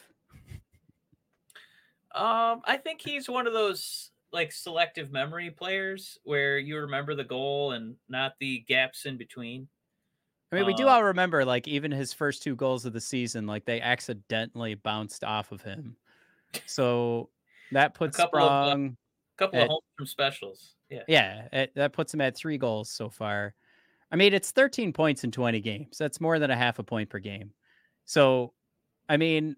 Um, 2.13 2.61
I 2.65 2.77
think 2.83 3.01
he's 3.01 3.29
one 3.29 3.47
of 3.47 3.53
those 3.53 4.11
like 4.33 4.51
selective 4.51 5.11
memory 5.11 5.49
players 5.49 6.17
where 6.23 6.57
you 6.57 6.77
remember 6.77 7.15
the 7.15 7.23
goal 7.23 7.73
and 7.73 7.95
not 8.09 8.33
the 8.39 8.59
gaps 8.67 9.05
in 9.05 9.17
between. 9.17 9.67
I 10.51 10.57
mean, 10.57 10.65
we 10.65 10.73
do 10.73 10.87
uh 10.87 10.91
all 10.91 11.03
remember 11.03 11.45
like 11.45 11.67
even 11.67 11.91
his 11.91 12.11
first 12.11 12.43
two 12.43 12.55
goals 12.55 12.85
of 12.85 12.91
the 12.93 12.99
season, 12.99 13.47
like 13.47 13.65
they 13.65 13.79
accidentally 13.79 14.75
bounced 14.75 15.23
off 15.23 15.51
of 15.51 15.61
him. 15.61 15.95
So 16.65 17.29
that 17.71 17.93
puts 17.93 18.17
Sprong. 18.17 18.85
Of, 18.85 18.91
uh, 18.91 18.95
couple 19.37 19.59
at, 19.59 19.63
of 19.63 19.69
home 19.69 19.81
from 19.97 20.05
specials. 20.05 20.75
Yeah. 20.89 21.03
Yeah. 21.07 21.47
It, 21.51 21.75
that 21.75 21.93
puts 21.93 22.13
him 22.13 22.21
at 22.21 22.35
three 22.35 22.57
goals 22.57 22.89
so 22.89 23.09
far. 23.09 23.53
I 24.11 24.15
mean, 24.15 24.33
it's 24.33 24.51
13 24.51 24.91
points 24.91 25.23
in 25.23 25.31
20 25.31 25.61
games. 25.61 25.97
That's 25.97 26.19
more 26.19 26.37
than 26.37 26.51
a 26.51 26.55
half 26.55 26.79
a 26.79 26.83
point 26.83 27.09
per 27.09 27.19
game. 27.19 27.51
So, 28.05 28.53
I 29.07 29.17
mean, 29.17 29.55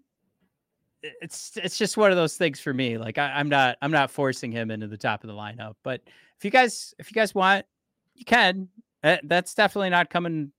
it's 1.02 1.52
it's 1.56 1.76
just 1.76 1.96
one 1.96 2.10
of 2.10 2.16
those 2.16 2.36
things 2.36 2.60
for 2.60 2.72
me. 2.72 2.96
Like 2.98 3.18
I, 3.18 3.40
am 3.40 3.48
not 3.48 3.76
I'm 3.82 3.90
not 3.90 4.10
forcing 4.10 4.52
him 4.52 4.70
into 4.70 4.86
the 4.86 4.96
top 4.96 5.22
of 5.22 5.28
the 5.28 5.34
lineup. 5.34 5.74
But 5.82 6.00
if 6.38 6.44
you 6.44 6.50
guys 6.50 6.94
if 6.98 7.10
you 7.10 7.14
guys 7.14 7.34
want, 7.34 7.66
you 8.14 8.24
can. 8.24 8.68
That, 9.02 9.20
that's 9.24 9.54
definitely 9.54 9.90
not 9.90 10.08
coming 10.08 10.50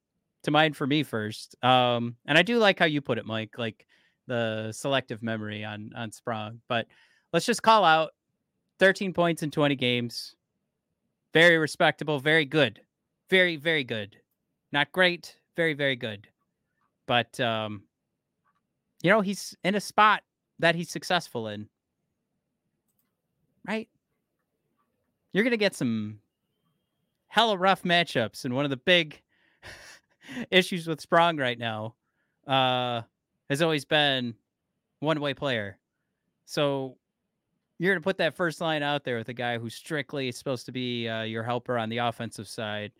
to 0.43 0.51
mind 0.51 0.77
for 0.77 0.85
me 0.85 1.01
first. 1.01 1.55
Um, 1.63 2.15
and 2.27 2.37
I 2.37 2.43
do 2.43 2.59
like 2.59 2.77
how 2.77 2.85
you 2.85 3.01
put 3.01 3.17
it, 3.17 3.25
Mike. 3.25 3.57
Like 3.57 3.87
the 4.27 4.71
selective 4.71 5.23
memory 5.23 5.63
on 5.63 5.91
on 5.95 6.11
Sprong. 6.11 6.61
But 6.67 6.87
let's 7.33 7.45
just 7.45 7.63
call 7.63 7.83
out 7.83 8.11
13 8.79 9.13
points 9.13 9.43
in 9.43 9.51
20 9.51 9.75
games. 9.75 10.35
Very 11.33 11.57
respectable, 11.57 12.19
very 12.19 12.45
good. 12.45 12.81
Very, 13.29 13.55
very 13.55 13.83
good. 13.83 14.17
Not 14.71 14.91
great, 14.91 15.37
very, 15.55 15.73
very 15.73 15.95
good. 15.95 16.27
But 17.07 17.39
um, 17.39 17.83
you 19.01 19.09
know, 19.09 19.21
he's 19.21 19.55
in 19.63 19.75
a 19.75 19.81
spot 19.81 20.23
that 20.59 20.75
he's 20.75 20.89
successful 20.89 21.47
in. 21.47 21.67
Right? 23.67 23.89
You're 25.33 25.43
gonna 25.43 25.57
get 25.57 25.75
some 25.75 26.19
hella 27.27 27.57
rough 27.57 27.83
matchups, 27.83 28.45
and 28.45 28.53
one 28.53 28.65
of 28.65 28.71
the 28.71 28.77
big 28.77 29.21
issues 30.51 30.87
with 30.87 31.01
Sprong 31.01 31.37
right 31.37 31.59
now 31.59 31.95
uh, 32.47 33.01
has 33.49 33.61
always 33.61 33.85
been 33.85 34.35
one 34.99 35.19
way 35.19 35.33
player. 35.33 35.77
So 36.45 36.97
you're 37.77 37.93
going 37.93 38.01
to 38.01 38.03
put 38.03 38.17
that 38.17 38.35
first 38.35 38.61
line 38.61 38.83
out 38.83 39.03
there 39.03 39.17
with 39.17 39.29
a 39.29 39.33
guy 39.33 39.57
who's 39.57 39.75
strictly 39.75 40.31
supposed 40.31 40.65
to 40.65 40.71
be 40.71 41.07
uh, 41.07 41.23
your 41.23 41.43
helper 41.43 41.77
on 41.77 41.89
the 41.89 41.97
offensive 41.97 42.47
side 42.47 42.91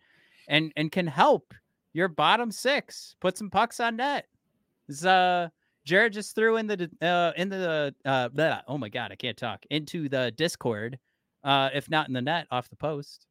and 0.48 0.72
and 0.76 0.92
can 0.92 1.06
help 1.06 1.54
your 1.92 2.08
bottom 2.08 2.50
six 2.50 3.16
put 3.20 3.38
some 3.38 3.50
pucks 3.50 3.80
on 3.80 3.96
net. 3.96 4.26
Uh, 5.04 5.48
Jared 5.84 6.12
just 6.12 6.34
threw 6.34 6.56
in 6.56 6.66
the 6.66 6.90
uh, 7.00 7.32
in 7.36 7.48
the 7.48 7.94
uh, 8.04 8.28
oh 8.68 8.78
my 8.78 8.88
god, 8.88 9.12
I 9.12 9.16
can't 9.16 9.36
talk 9.36 9.64
into 9.70 10.08
the 10.08 10.32
Discord, 10.36 10.98
uh, 11.44 11.70
if 11.72 11.88
not 11.88 12.08
in 12.08 12.14
the 12.14 12.22
net 12.22 12.46
off 12.50 12.68
the 12.68 12.76
post. 12.76 13.26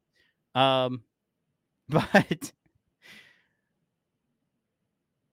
Um, 0.54 1.02
but 1.88 2.52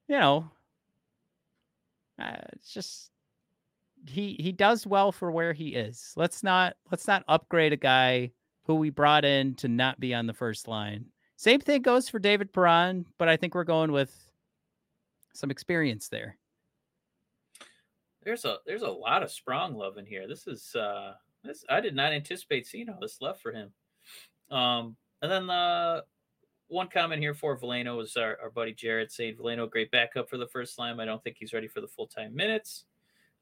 you 0.08 0.20
know, 0.20 0.52
uh, 2.22 2.36
it's 2.54 2.72
just 2.72 3.10
he 4.08 4.36
he 4.40 4.52
does 4.52 4.86
well 4.86 5.12
for 5.12 5.32
where 5.32 5.54
he 5.54 5.70
is. 5.70 6.14
Let's 6.16 6.44
not 6.44 6.76
let's 6.92 7.08
not 7.08 7.24
upgrade 7.28 7.74
a 7.74 7.78
guy 7.78 8.32
who 8.66 8.76
we 8.76 8.90
brought 8.90 9.26
in 9.26 9.56
to 9.56 9.68
not 9.68 10.00
be 10.00 10.14
on 10.14 10.28
the 10.28 10.34
first 10.34 10.68
line. 10.68 11.06
Same 11.36 11.60
thing 11.60 11.82
goes 11.82 12.08
for 12.08 12.20
David 12.20 12.54
Perron, 12.54 13.06
but 13.18 13.28
I 13.28 13.38
think 13.38 13.56
we're 13.56 13.64
going 13.64 13.92
with 13.92 14.14
some 15.34 15.52
experience 15.52 16.08
there. 16.08 16.38
There's 18.24 18.46
a 18.46 18.58
there's 18.66 18.84
a 18.84 18.90
lot 18.90 19.24
of 19.24 19.32
Sprong 19.32 19.76
love 19.76 19.98
in 19.98 20.06
here. 20.06 20.28
This 20.28 20.48
is 20.48 20.76
uh 20.76 21.14
this 21.44 21.66
I 21.70 21.82
did 21.82 21.96
not 21.96 22.14
anticipate 22.14 22.68
seeing 22.68 22.90
all 22.90 23.00
this 23.02 23.20
love 23.22 23.40
for 23.40 23.52
him. 23.52 23.72
Um 24.50 24.96
and 25.22 25.32
then 25.32 25.48
the 25.48 26.04
one 26.68 26.88
comment 26.88 27.22
here 27.22 27.34
for 27.34 27.58
Veleno 27.58 27.98
was 27.98 28.18
our, 28.18 28.38
our 28.42 28.50
buddy 28.50 28.74
Jared 28.74 29.12
saying 29.12 29.36
Veleno 29.36 29.70
great 29.70 29.92
backup 29.92 30.30
for 30.30 30.38
the 30.38 30.48
first 30.48 30.80
line. 30.80 31.00
I 31.00 31.06
don't 31.06 31.24
think 31.24 31.38
he's 31.40 31.54
ready 31.54 31.68
for 31.68 31.82
the 31.82 31.88
full 31.88 32.08
time 32.08 32.36
minutes. 32.36 32.86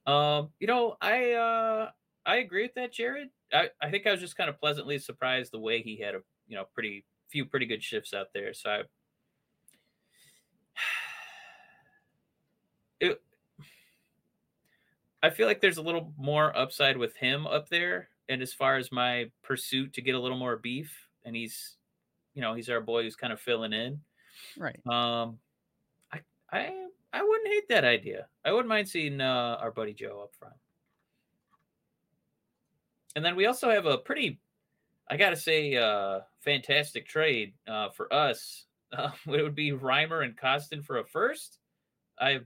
Um, 0.06 0.50
you 0.60 0.68
know, 0.68 0.98
I 1.02 1.32
uh 1.34 1.90
I 2.26 2.38
agree 2.38 2.64
with 2.64 2.76
that, 2.76 2.94
Jared. 2.94 3.30
I, 3.54 3.70
I 3.82 3.90
think 3.90 4.08
I 4.08 4.12
was 4.12 4.20
just 4.20 4.38
kind 4.38 4.50
of 4.50 4.60
pleasantly 4.60 4.98
surprised 5.00 5.52
the 5.52 5.60
way 5.60 5.82
he 5.82 5.98
had 5.98 6.16
a 6.16 6.20
you 6.48 6.58
know 6.58 6.66
pretty 6.74 7.06
few 7.30 7.46
pretty 7.46 7.66
good 7.66 7.84
shifts 7.84 8.14
out 8.14 8.28
there. 8.34 8.54
So 8.54 8.70
I 8.70 8.82
it 13.00 13.22
I 15.24 15.30
feel 15.30 15.48
like 15.48 15.62
there's 15.62 15.78
a 15.78 15.82
little 15.84 16.14
more 16.18 16.56
upside 16.58 16.98
with 16.98 17.16
him 17.16 17.46
up 17.46 17.70
there. 17.70 18.10
And 18.30 18.42
as 18.42 18.54
far 18.54 18.78
as 18.78 18.92
my 18.92 19.30
pursuit 19.44 19.94
to 19.94 20.02
get 20.02 20.16
a 20.16 20.20
little 20.20 20.38
more 20.38 20.58
beef, 20.58 21.08
and 21.26 21.36
he's 21.36 21.76
you 22.34 22.42
know, 22.42 22.54
he's 22.54 22.70
our 22.70 22.82
boy 22.82 23.04
who's 23.04 23.16
kind 23.16 23.34
of 23.34 23.40
filling 23.40 23.74
in. 23.74 24.00
Right. 24.58 24.80
Um 24.88 25.38
I 26.12 26.20
I 26.52 26.81
I 27.14 27.24
wouldn't 27.24 27.48
hate 27.48 27.68
that 27.70 27.84
idea. 27.84 28.28
I 28.46 28.52
wouldn't 28.52 28.70
mind 28.70 28.88
seeing 28.88 29.20
uh, 29.20 29.58
our 29.60 29.72
buddy 29.72 29.94
Joe 29.94 30.22
up 30.24 30.34
front. 30.38 30.56
And 33.16 33.26
then 33.26 33.36
we 33.36 33.46
also 33.46 33.70
have 33.70 33.86
a 33.86 33.98
pretty, 33.98 34.40
I 35.10 35.18
got 35.18 35.32
to 35.32 35.36
say, 35.36 35.76
uh, 35.76 36.22
fantastic 36.40 37.08
trade 37.08 37.54
uh, 37.68 37.90
for 37.90 38.12
us. 38.14 38.66
Uh, 38.94 39.10
it 39.28 39.42
would 39.42 39.56
be 39.56 39.72
Reimer 39.72 40.26
and 40.26 40.36
Kostin 40.36 40.84
for 40.84 40.98
a 40.98 41.06
first. 41.06 41.60
I, 42.20 42.42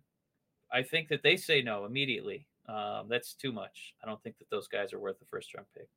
I 0.72 0.84
think 0.84 1.08
that 1.08 1.24
they 1.24 1.38
say 1.38 1.64
no 1.64 1.86
immediately. 1.86 2.46
Um, 2.70 3.08
that's 3.10 3.34
too 3.34 3.52
much. 3.52 3.96
I 4.04 4.06
don't 4.06 4.22
think 4.22 4.38
that 4.38 4.52
those 4.52 4.68
guys 4.68 4.94
are 4.94 5.00
worth 5.00 5.18
the 5.18 5.26
first 5.26 5.56
round 5.56 5.66
pick. 5.76 5.90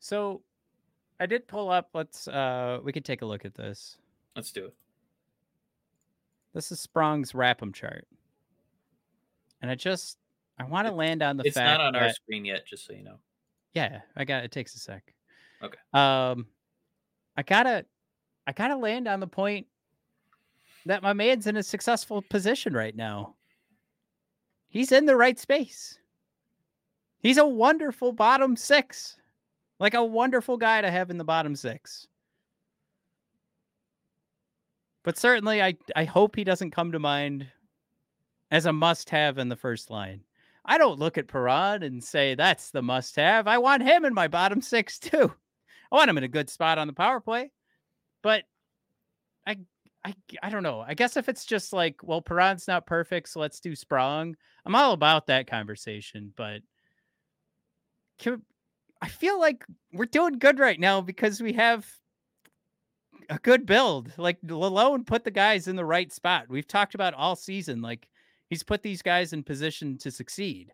So, 0.00 0.40
I 1.20 1.26
did 1.26 1.46
pull 1.46 1.70
up. 1.70 1.90
Let's. 1.92 2.28
Uh, 2.28 2.80
we 2.82 2.92
could 2.92 3.04
take 3.04 3.20
a 3.20 3.26
look 3.26 3.44
at 3.44 3.54
this. 3.54 3.98
Let's 4.36 4.52
do 4.52 4.66
it. 4.66 4.74
This 6.54 6.70
is 6.70 6.80
Sprong's 6.80 7.32
RAPM 7.32 7.74
chart. 7.74 8.06
And 9.60 9.70
I 9.70 9.74
just 9.74 10.18
I 10.58 10.64
want 10.64 10.86
to 10.86 10.94
land 10.94 11.22
on 11.22 11.36
the 11.36 11.44
it's 11.44 11.56
fact 11.56 11.78
not 11.78 11.86
on 11.86 11.92
that, 11.94 12.02
our 12.02 12.10
screen 12.10 12.44
yet, 12.44 12.66
just 12.66 12.86
so 12.86 12.92
you 12.92 13.02
know. 13.02 13.18
Yeah, 13.74 14.00
I 14.16 14.24
got 14.24 14.44
it 14.44 14.52
takes 14.52 14.74
a 14.74 14.78
sec. 14.78 15.14
Okay. 15.62 15.78
Um 15.92 16.46
I 17.36 17.42
gotta 17.42 17.84
I 18.46 18.52
gotta 18.52 18.76
land 18.76 19.08
on 19.08 19.20
the 19.20 19.26
point 19.26 19.66
that 20.86 21.02
my 21.02 21.12
man's 21.12 21.46
in 21.46 21.56
a 21.56 21.62
successful 21.62 22.22
position 22.22 22.74
right 22.74 22.94
now. 22.94 23.34
He's 24.68 24.92
in 24.92 25.06
the 25.06 25.16
right 25.16 25.38
space. 25.38 25.98
He's 27.20 27.38
a 27.38 27.46
wonderful 27.46 28.12
bottom 28.12 28.54
six. 28.54 29.16
Like 29.80 29.94
a 29.94 30.04
wonderful 30.04 30.56
guy 30.56 30.82
to 30.82 30.90
have 30.90 31.10
in 31.10 31.18
the 31.18 31.24
bottom 31.24 31.56
six. 31.56 32.06
But 35.04 35.18
certainly, 35.18 35.62
I, 35.62 35.76
I 35.94 36.04
hope 36.04 36.34
he 36.34 36.44
doesn't 36.44 36.72
come 36.72 36.92
to 36.92 36.98
mind 36.98 37.46
as 38.50 38.66
a 38.66 38.72
must 38.72 39.10
have 39.10 39.38
in 39.38 39.48
the 39.48 39.56
first 39.56 39.90
line. 39.90 40.22
I 40.64 40.78
don't 40.78 40.98
look 40.98 41.18
at 41.18 41.28
Perron 41.28 41.82
and 41.82 42.02
say 42.02 42.34
that's 42.34 42.70
the 42.70 42.82
must 42.82 43.16
have. 43.16 43.46
I 43.46 43.58
want 43.58 43.82
him 43.82 44.04
in 44.04 44.14
my 44.14 44.28
bottom 44.28 44.62
six 44.62 44.98
too. 44.98 45.32
I 45.92 45.96
want 45.96 46.08
him 46.10 46.18
in 46.18 46.24
a 46.24 46.28
good 46.28 46.48
spot 46.48 46.78
on 46.78 46.86
the 46.86 46.92
power 46.94 47.20
play. 47.20 47.50
But 48.22 48.44
I 49.46 49.58
I 50.04 50.14
I 50.42 50.48
don't 50.48 50.62
know. 50.62 50.80
I 50.80 50.94
guess 50.94 51.16
if 51.16 51.28
it's 51.28 51.44
just 51.44 51.72
like, 51.72 51.96
well, 52.02 52.22
Perron's 52.22 52.66
not 52.66 52.86
perfect, 52.86 53.28
so 53.28 53.40
let's 53.40 53.60
do 53.60 53.76
Sprong. 53.76 54.36
I'm 54.64 54.74
all 54.74 54.92
about 54.92 55.26
that 55.26 55.46
conversation, 55.46 56.32
but 56.34 56.62
can, 58.18 58.42
I 59.02 59.08
feel 59.08 59.38
like 59.38 59.64
we're 59.92 60.06
doing 60.06 60.38
good 60.38 60.58
right 60.58 60.80
now 60.80 61.02
because 61.02 61.42
we 61.42 61.52
have 61.54 61.86
a 63.30 63.38
good 63.38 63.66
build. 63.66 64.12
Like 64.18 64.40
Lalonde 64.42 65.06
put 65.06 65.24
the 65.24 65.30
guys 65.30 65.68
in 65.68 65.76
the 65.76 65.84
right 65.84 66.12
spot. 66.12 66.46
We've 66.48 66.66
talked 66.66 66.94
about 66.94 67.14
all 67.14 67.36
season. 67.36 67.80
Like 67.82 68.08
He's 68.50 68.62
put 68.62 68.82
these 68.82 69.00
guys 69.02 69.32
in 69.32 69.42
position 69.42 69.96
to 69.98 70.10
succeed. 70.10 70.72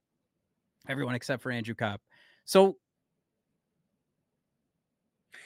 Everyone 0.88 1.14
except 1.14 1.42
for 1.42 1.50
Andrew 1.52 1.74
Copp. 1.74 2.00
So 2.44 2.76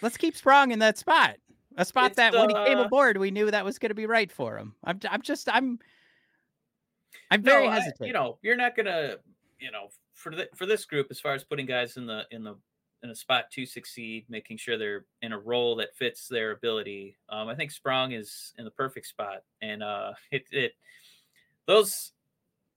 let's 0.01 0.17
keep 0.17 0.37
Sprong 0.37 0.71
in 0.73 0.79
that 0.81 0.99
spot. 0.99 1.37
A 1.77 1.85
spot 1.85 2.09
It's, 2.13 2.17
that 2.17 2.33
when 2.33 2.49
he 2.51 2.55
came 2.65 2.79
aboard, 2.79 3.17
we 3.19 3.31
knew 3.31 3.51
that 3.51 3.65
was 3.65 3.79
going 3.79 3.91
to 3.91 3.95
be 3.95 4.07
right 4.07 4.31
for 4.31 4.57
him. 4.57 4.75
I'm, 4.85 5.01
I'm 5.11 5.23
just, 5.23 5.49
I'm, 5.53 5.79
I'm 7.31 7.43
very 7.43 7.67
No, 7.67 7.73
I- 7.73 7.75
hesitant. 7.81 8.07
you 8.07 8.13
know, 8.13 8.39
you're 8.43 8.57
not 8.57 8.77
gonna, 8.77 9.17
you 9.61 9.71
know, 9.71 9.89
for 10.15 10.35
the 10.35 10.49
for 10.55 10.67
this 10.67 10.85
group, 10.85 11.09
as 11.11 11.21
far 11.21 11.35
as 11.35 11.43
putting 11.45 11.67
guys 11.67 11.97
in 11.97 12.07
the 12.07 12.23
in 12.31 12.45
the 12.45 12.57
in 13.05 13.11
a 13.11 13.15
spot 13.15 13.51
to 13.53 13.67
succeed, 13.67 14.25
making 14.31 14.57
sure 14.57 14.79
they're 14.79 15.05
in 15.21 15.33
a 15.33 15.39
role 15.39 15.77
that 15.77 15.95
fits 15.95 16.27
their 16.27 16.53
ability. 16.53 17.17
Um, 17.29 17.49
I 17.49 17.55
think 17.55 17.71
Sprong 17.71 18.13
is 18.13 18.55
in 18.59 18.65
the 18.65 18.71
perfect 18.71 19.07
spot, 19.07 19.45
and 19.61 19.83
uh, 19.83 20.15
it 20.33 20.47
it 20.51 20.73
those 21.67 22.13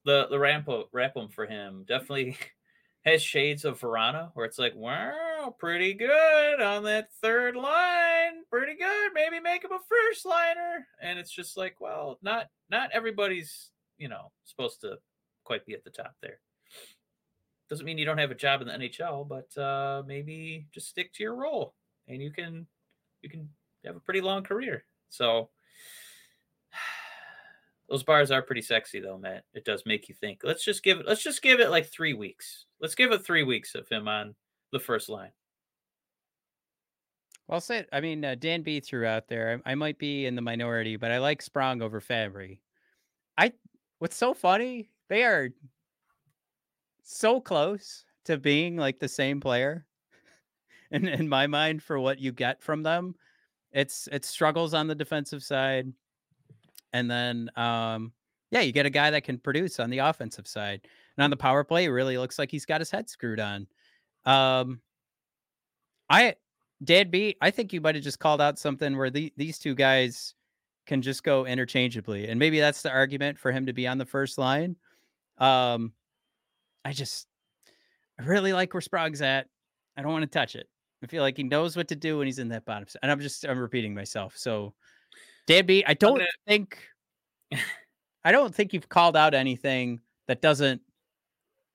the 0.06 0.28
the 0.30 0.38
ramp 0.38 0.70
ramp 0.92 1.18
for 1.34 1.46
him 1.46 1.86
definitely 1.88 2.38
has 3.06 3.24
shades 3.24 3.64
of 3.64 3.80
Verana, 3.80 4.32
where 4.34 4.46
it's 4.46 4.60
like, 4.60 4.76
wow, 4.76 5.56
pretty 5.58 5.94
good 5.94 6.62
on 6.62 6.84
that 6.84 7.08
third 7.22 7.56
line, 7.56 8.44
pretty 8.50 8.76
good. 8.76 9.12
Maybe 9.14 9.40
make 9.40 9.64
him 9.64 9.72
a 9.72 9.80
first 9.80 10.26
liner, 10.26 10.86
and 11.02 11.18
it's 11.18 11.32
just 11.32 11.56
like, 11.56 11.80
well, 11.80 12.20
not 12.22 12.48
not 12.70 12.90
everybody's 12.92 13.72
you 13.98 14.10
know 14.10 14.32
supposed 14.44 14.82
to 14.82 14.98
quite 15.46 15.66
be 15.66 15.74
at 15.74 15.86
the 15.86 15.90
top 15.90 16.16
there. 16.22 16.40
Doesn't 17.70 17.86
mean 17.86 17.98
you 17.98 18.06
don't 18.06 18.18
have 18.18 18.32
a 18.32 18.36
job 18.36 18.62
in 18.62 18.68
the 18.68 18.74
NHL, 18.74 19.28
but 19.28 19.62
uh, 19.62 20.04
maybe 20.06 20.68
just 20.74 20.88
stick 20.88 21.14
to 21.14 21.24
your 21.24 21.36
role, 21.36 21.74
and 22.08 22.22
you 22.22 22.32
can 22.32 22.66
you 23.22 23.30
can 23.30 23.50
have 23.86 23.96
a 23.96 24.02
pretty 24.02 24.22
long 24.22 24.44
career. 24.44 24.86
So 25.10 25.50
those 27.90 28.04
bars 28.04 28.32
are 28.32 28.42
pretty 28.42 28.62
sexy 28.62 29.00
though, 29.00 29.18
Matt. 29.18 29.44
It 29.54 29.66
does 29.66 29.84
make 29.86 30.08
you 30.08 30.16
think. 30.16 30.42
Let's 30.44 30.64
just 30.64 30.84
give 30.84 31.00
it 31.00 31.08
let's 31.08 31.24
just 31.24 31.42
give 31.42 31.60
it 31.60 31.70
like 31.70 31.88
3 31.88 32.14
weeks. 32.14 32.66
Let's 32.80 32.96
give 32.96 33.12
it 33.12 33.26
3 33.26 33.44
weeks 33.44 33.76
of 33.76 33.90
him 33.90 34.08
on 34.08 34.36
the 34.72 34.80
first 34.80 35.10
line. 35.10 35.32
Well 37.48 37.62
said. 37.62 37.88
I 37.94 38.02
mean, 38.02 38.26
uh, 38.26 38.36
Dan 38.36 38.62
B 38.62 38.80
threw 38.82 39.06
out 39.06 39.30
there. 39.30 39.62
I, 39.66 39.72
I 39.72 39.76
might 39.76 39.98
be 39.98 40.26
in 40.26 40.36
the 40.36 40.42
minority, 40.42 40.98
but 40.98 41.12
I 41.12 41.20
like 41.20 41.42
Sprong 41.42 41.82
over 41.82 42.02
Fabbri. 42.02 42.60
I. 43.38 43.54
What's 44.00 44.18
so 44.18 44.34
funny? 44.34 44.90
They 45.10 45.24
are 45.24 45.50
so 47.08 47.40
close 47.40 48.06
to 48.26 48.38
being 48.38 48.76
like 48.76 49.00
the 49.00 49.08
same 49.08 49.40
player. 49.40 49.86
In 50.92 51.06
in 51.06 51.28
my 51.28 51.48
mind, 51.48 51.84
for 51.84 52.00
what 52.00 52.18
you 52.18 52.32
get 52.32 52.62
from 52.62 52.82
them, 52.82 53.14
it's 53.74 54.08
it 54.10 54.24
struggles 54.24 54.74
on 54.74 54.88
the 54.88 54.96
defensive 54.96 55.44
side, 55.44 55.92
and 56.94 57.12
then 57.12 57.50
um 57.58 58.14
yeah, 58.52 58.62
you 58.62 58.72
get 58.72 58.86
a 58.86 58.90
guy 58.90 59.12
that 59.12 59.26
can 59.26 59.38
produce 59.38 59.82
on 59.82 59.90
the 59.90 59.98
offensive 59.98 60.48
side, 60.48 60.88
and 61.18 61.26
on 61.26 61.30
the 61.30 61.36
power 61.36 61.66
play, 61.66 61.84
it 61.86 61.90
really 61.90 62.18
looks 62.18 62.40
like 62.40 62.50
he's 62.50 62.66
got 62.66 62.80
his 62.80 62.90
head 62.90 63.10
screwed 63.10 63.42
on. 63.42 63.68
Um, 64.24 64.80
I 66.10 66.36
Dad 66.84 67.12
B, 67.12 67.36
I 67.42 67.52
think 67.52 67.74
you 67.74 67.82
might 67.82 67.96
have 67.96 68.04
just 68.04 68.20
called 68.20 68.40
out 68.40 68.60
something 68.60 68.98
where 68.98 69.10
the, 69.10 69.34
these 69.36 69.60
two 69.60 69.76
guys 69.76 70.36
can 70.86 71.02
just 71.02 71.24
go 71.24 71.46
interchangeably. 71.46 72.28
And 72.30 72.40
maybe 72.40 72.60
that's 72.60 72.82
the 72.82 72.92
argument 72.92 73.40
for 73.40 73.52
him 73.52 73.66
to 73.66 73.74
be 73.74 73.88
on 73.88 73.98
the 73.98 74.06
first 74.06 74.38
line. 74.38 74.76
Um, 75.38 75.92
I 76.88 76.94
just 76.94 77.28
I 78.18 78.24
really 78.24 78.54
like 78.54 78.74
where 78.74 78.80
Sprong's 78.82 79.22
at. 79.22 79.48
I 79.98 80.02
don't 80.02 80.12
want 80.14 80.24
to 80.24 80.40
touch 80.40 80.56
it. 80.56 80.68
I 81.04 81.08
feel 81.08 81.22
like 81.22 81.36
he 81.36 81.44
knows 81.44 81.76
what 81.76 81.90
to 81.90 81.96
do 81.96 82.18
when 82.18 82.28
he's 82.28 82.40
in 82.40 82.48
that 82.50 82.66
bottom. 82.66 82.88
And 83.04 83.12
I'm 83.12 83.20
just 83.20 83.44
I'm 83.46 83.60
repeating 83.60 83.94
myself. 83.94 84.38
So 84.38 84.74
Dad 85.48 85.70
I 85.86 85.94
don't 85.94 86.18
gonna- 86.18 86.26
think 86.48 86.80
I 88.24 88.32
don't 88.32 88.56
think 88.56 88.72
you've 88.72 88.88
called 88.88 89.18
out 89.18 89.34
anything 89.34 90.00
that 90.28 90.42
doesn't 90.42 90.82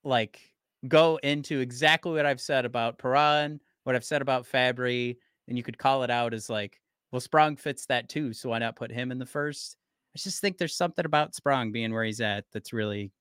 like 0.03 0.41
go 0.89 1.19
into 1.23 1.61
exactly 1.61 2.13
what 2.13 2.27
I've 2.27 2.41
said 2.41 2.65
about 2.65 2.99
Perron, 2.99 3.61
what 3.85 3.95
I've 3.95 4.05
said 4.05 4.23
about 4.23 4.47
Fabbri, 4.47 5.17
and 5.47 5.59
you 5.59 5.63
could 5.63 5.79
call 5.79 6.03
it 6.05 6.11
out 6.11 6.33
as 6.33 6.49
like, 6.49 6.81
well, 7.11 7.21
Sprong 7.21 7.57
fits 7.57 7.85
that 7.87 8.09
too, 8.09 8.33
so 8.33 8.49
why 8.49 8.59
not 8.59 8.77
put 8.77 8.91
him 8.91 9.13
in 9.13 9.19
the 9.19 9.27
first? 9.27 9.77
I 10.15 10.19
just 10.19 10.41
think 10.41 10.57
there's 10.59 10.75
something 10.75 11.05
about 11.05 11.35
Sprong 11.35 11.71
being 11.71 11.93
where 11.93 12.05
he's 12.05 12.21
at 12.21 12.45
that's 12.53 12.73
really, 12.73 13.13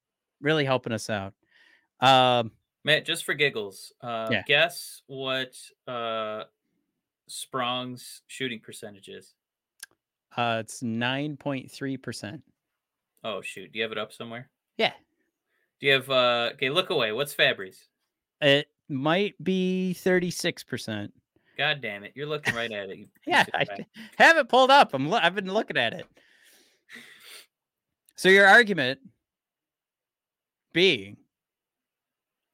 really 0.42 0.66
helping 0.66 0.94
us 0.94 1.10
out. 1.10 1.34
Um, 2.02 2.52
Matt, 2.84 3.06
just 3.06 3.24
for 3.26 3.34
giggles, 3.34 3.94
uh, 4.02 4.30
Yeah. 4.32 4.44
guess 4.48 5.02
what 5.08 5.56
uh, 5.88 6.46
Sprong's 7.30 8.22
shooting 8.28 8.60
percentage 8.60 9.08
is? 9.08 9.34
uh, 10.38 10.58
it's 10.62 10.82
nine 10.82 11.38
point 11.38 11.70
three 11.72 11.98
percent. 11.98 12.42
Oh 13.24 13.42
shoot, 13.42 13.72
do 13.72 13.78
you 13.80 13.84
have 13.84 13.92
it 13.92 13.98
up 13.98 14.12
somewhere? 14.14 14.50
Yeah, 14.78 14.94
Do 15.80 15.88
you 15.88 15.94
have 15.94 16.10
uh 16.10 16.50
okay, 16.54 16.70
look 16.70 16.90
away. 16.90 17.12
What's 17.12 17.36
Fabbri's? 17.36 17.88
it 18.42 18.68
might 18.90 19.36
be 19.44 19.94
thirty 19.94 20.32
six 20.32 20.64
percent. 20.64 21.14
God 21.58 21.82
damn 21.82 22.04
it. 22.04 22.14
You're 22.16 22.26
looking 22.28 22.56
right 22.56 22.72
at 22.72 22.90
it. 22.90 23.08
Yeah, 23.28 23.46
I 23.54 23.66
have 24.18 24.38
it 24.38 24.50
pulled 24.50 24.72
up. 24.72 24.94
I'm. 24.96 25.08
Lo- 25.10 25.20
I've 25.22 25.36
been 25.36 25.52
looking 25.54 25.78
at 25.78 25.94
it. 25.94 26.06
So 28.16 28.30
your 28.30 28.46
argument 28.48 29.00
being, 30.74 31.18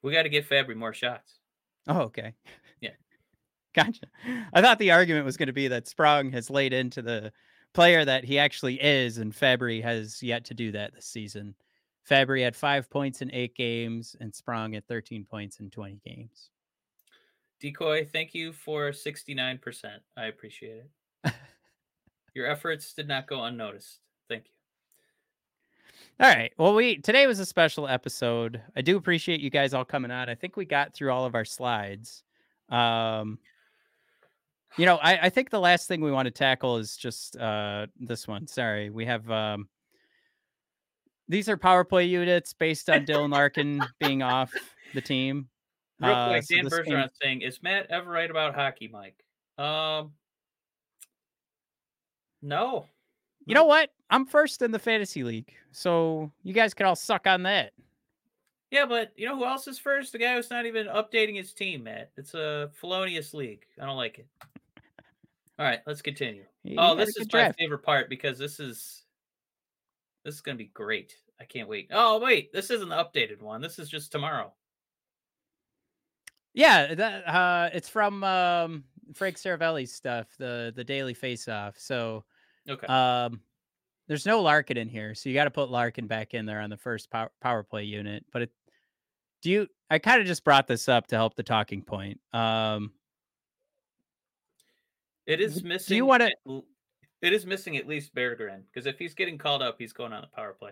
we 0.08 0.14
got 0.14 0.24
to 0.24 0.30
give 0.30 0.48
Fabbri 0.48 0.76
more 0.76 0.94
shots. 0.94 1.40
oh, 1.88 2.02
okay, 2.02 2.34
Yeah. 2.82 2.92
gotcha. 3.76 4.08
I 4.54 4.62
thought 4.62 4.80
the 4.80 4.92
argument 4.92 5.26
was 5.26 5.38
going 5.38 5.48
to 5.48 5.54
be 5.54 5.68
that 5.68 5.88
Sprong 5.88 6.32
has 6.32 6.50
laid 6.50 6.74
into 6.74 7.02
the 7.02 7.32
player 7.74 8.04
that 8.06 8.24
he 8.24 8.40
actually 8.40 8.82
is, 8.82 9.20
and 9.20 9.34
Fabbri 9.34 9.84
has 9.84 10.24
yet 10.24 10.46
to 10.46 10.54
do 10.54 10.72
that 10.72 10.96
this 10.96 11.06
season. 11.06 11.54
Fabbri 12.10 12.44
had 12.44 12.56
five 12.56 12.90
points 12.90 13.22
in 13.22 13.30
eight 13.34 13.56
games, 13.56 14.16
and 14.20 14.34
Sprong 14.34 14.76
at 14.76 14.88
13 14.88 15.26
points 15.26 15.60
in 15.60 15.70
20 15.70 16.00
games. 16.06 16.50
Decoy, 17.60 18.06
thank 18.06 18.34
you 18.34 18.54
for 18.54 18.92
69%. 18.92 19.86
I 20.16 20.26
appreciate 20.26 20.86
it. 21.26 21.34
Your 22.34 22.48
efforts 22.48 22.94
did 22.94 23.08
not 23.08 23.28
go 23.28 23.44
unnoticed. 23.44 24.00
Thank 24.30 24.46
you. 24.46 24.57
All 26.20 26.28
right. 26.28 26.52
Well, 26.58 26.74
we 26.74 26.98
today 26.98 27.28
was 27.28 27.40
a 27.40 27.46
special 27.46 27.88
episode. 27.88 28.62
I 28.76 28.82
do 28.82 28.98
appreciate 28.98 29.40
you 29.40 29.52
guys 29.52 29.76
all 29.76 29.86
coming 29.86 30.10
on. 30.10 30.30
I 30.30 30.36
think 30.36 30.58
we 30.58 30.66
got 30.66 30.94
through 30.96 31.12
all 31.12 31.26
of 31.26 31.36
our 31.36 31.46
slides. 31.46 32.24
Um, 32.70 33.38
you 34.78 34.86
know, 34.88 34.96
I, 34.98 35.26
I 35.28 35.30
think 35.30 35.52
the 35.52 35.60
last 35.60 35.88
thing 35.88 36.02
we 36.02 36.12
want 36.12 36.26
to 36.26 36.32
tackle 36.32 36.78
is 36.78 36.98
just 36.98 37.38
uh 37.38 37.86
this 38.00 38.28
one. 38.28 38.48
Sorry, 38.48 38.90
we 38.90 39.06
have 39.06 39.30
um 39.30 39.70
these 41.28 41.50
are 41.50 41.58
power 41.58 41.84
play 41.84 42.06
units 42.06 42.52
based 42.54 42.90
on 42.90 43.06
Dylan 43.06 43.32
Larkin 43.32 43.82
being 44.00 44.24
off 44.24 44.52
the 44.96 45.02
team. 45.02 45.50
Real 46.00 46.12
Uh, 46.12 46.30
quick, 46.30 46.44
so 46.46 46.56
Dan 46.56 46.64
this 46.64 46.74
Bergeron 46.74 47.10
saying, 47.22 47.42
"Is 47.42 47.62
Matt 47.62 47.88
ever 47.92 48.10
right 48.10 48.30
about 48.30 48.56
hockey, 48.56 48.88
Mike?" 48.88 49.24
Um, 49.58 50.14
no. 52.42 52.88
You 53.48 53.54
know 53.56 53.64
what? 53.64 53.92
I'm 54.10 54.26
first 54.26 54.62
in 54.62 54.72
the 54.72 54.80
fantasy 54.80 55.24
league, 55.24 55.54
so 55.72 56.32
you 56.44 56.54
guys 56.54 56.74
can 56.74 56.86
all 56.86 56.96
suck 56.98 57.28
on 57.28 57.44
that. 57.44 57.72
Yeah, 58.72 58.86
but 58.86 59.14
you 59.16 59.26
know 59.26 59.38
who 59.38 59.46
else 59.46 59.68
is 59.68 59.80
first? 59.80 60.12
The 60.12 60.18
guy 60.18 60.36
who's 60.36 60.50
not 60.50 60.66
even 60.66 60.88
updating 60.88 61.38
his 61.38 61.54
team, 61.54 61.86
Matt. 61.86 62.12
It's 62.18 62.34
a 62.34 62.70
felonious 62.74 63.34
league. 63.34 63.66
I 63.82 63.86
don't 63.86 63.96
like 63.96 64.20
it. 64.20 64.28
All 65.58 65.66
right, 65.66 65.80
let's 65.88 66.02
continue. 66.02 66.44
You- 66.64 66.76
oh, 66.78 66.94
this 66.96 67.16
is 67.16 67.28
my 67.32 67.40
draft. 67.40 67.58
favorite 67.58 67.84
part 67.84 68.10
because 68.10 68.38
this 68.38 68.60
is 68.60 69.04
this 70.26 70.36
is 70.36 70.42
gonna 70.42 70.58
be 70.58 70.66
great. 70.66 71.16
I 71.40 71.46
can't 71.46 71.70
wait. 71.70 71.88
Oh 71.92 72.20
wait, 72.20 72.52
this 72.52 72.70
isn't 72.70 72.90
the 72.90 72.96
updated 72.96 73.42
one. 73.42 73.62
This 73.62 73.80
is 73.80 73.90
just 73.90 74.12
tomorrow. 74.12 74.54
Yeah, 76.54 76.96
that 76.96 77.28
uh 77.28 77.70
it's 77.74 77.88
from 77.88 78.24
um 78.26 78.84
Frank 79.14 79.38
Seravalli's 79.38 79.94
stuff, 79.94 80.28
the 80.38 80.74
the 80.76 80.84
daily 80.84 81.14
face 81.14 81.48
off. 81.48 81.76
So 81.78 82.26
Okay. 82.70 82.88
um 82.88 83.42
there's 84.08 84.26
no 84.26 84.42
Larkin 84.42 84.78
in 84.78 84.88
here, 84.88 85.14
so 85.14 85.28
you 85.28 85.36
got 85.36 85.44
to 85.46 85.52
put 85.52 85.70
Larkin 85.70 86.08
back 86.08 86.34
in 86.34 86.46
there 86.46 86.62
on 86.62 86.70
the 86.70 86.78
first 86.78 87.10
power, 87.10 87.30
power 87.42 87.62
play 87.62 87.84
unit. 87.84 88.26
But 88.32 88.44
it, 88.44 88.52
do 89.42 89.52
you? 89.52 89.68
I 89.90 90.00
kind 90.00 90.22
of 90.22 90.28
just 90.28 90.46
brought 90.46 90.66
this 90.66 90.88
up 90.88 91.08
to 91.08 91.16
help 91.18 91.36
the 91.36 91.44
talking 91.44 91.82
point. 91.82 92.20
Um, 92.34 92.94
it 95.26 95.42
is 95.42 95.62
do 95.62 95.68
missing. 95.68 95.98
you 95.98 96.06
wanna- 96.06 96.26
at 96.26 96.64
It 97.22 97.34
is 97.34 97.46
missing 97.46 97.76
at 97.78 97.88
least 97.88 98.14
Berggren 98.16 98.62
because 98.72 98.86
if 98.86 98.98
he's 99.00 99.14
getting 99.14 99.38
called 99.38 99.62
up, 99.62 99.76
he's 99.80 99.92
going 99.94 100.14
on 100.14 100.22
the 100.22 100.28
power 100.28 100.54
play. 100.54 100.72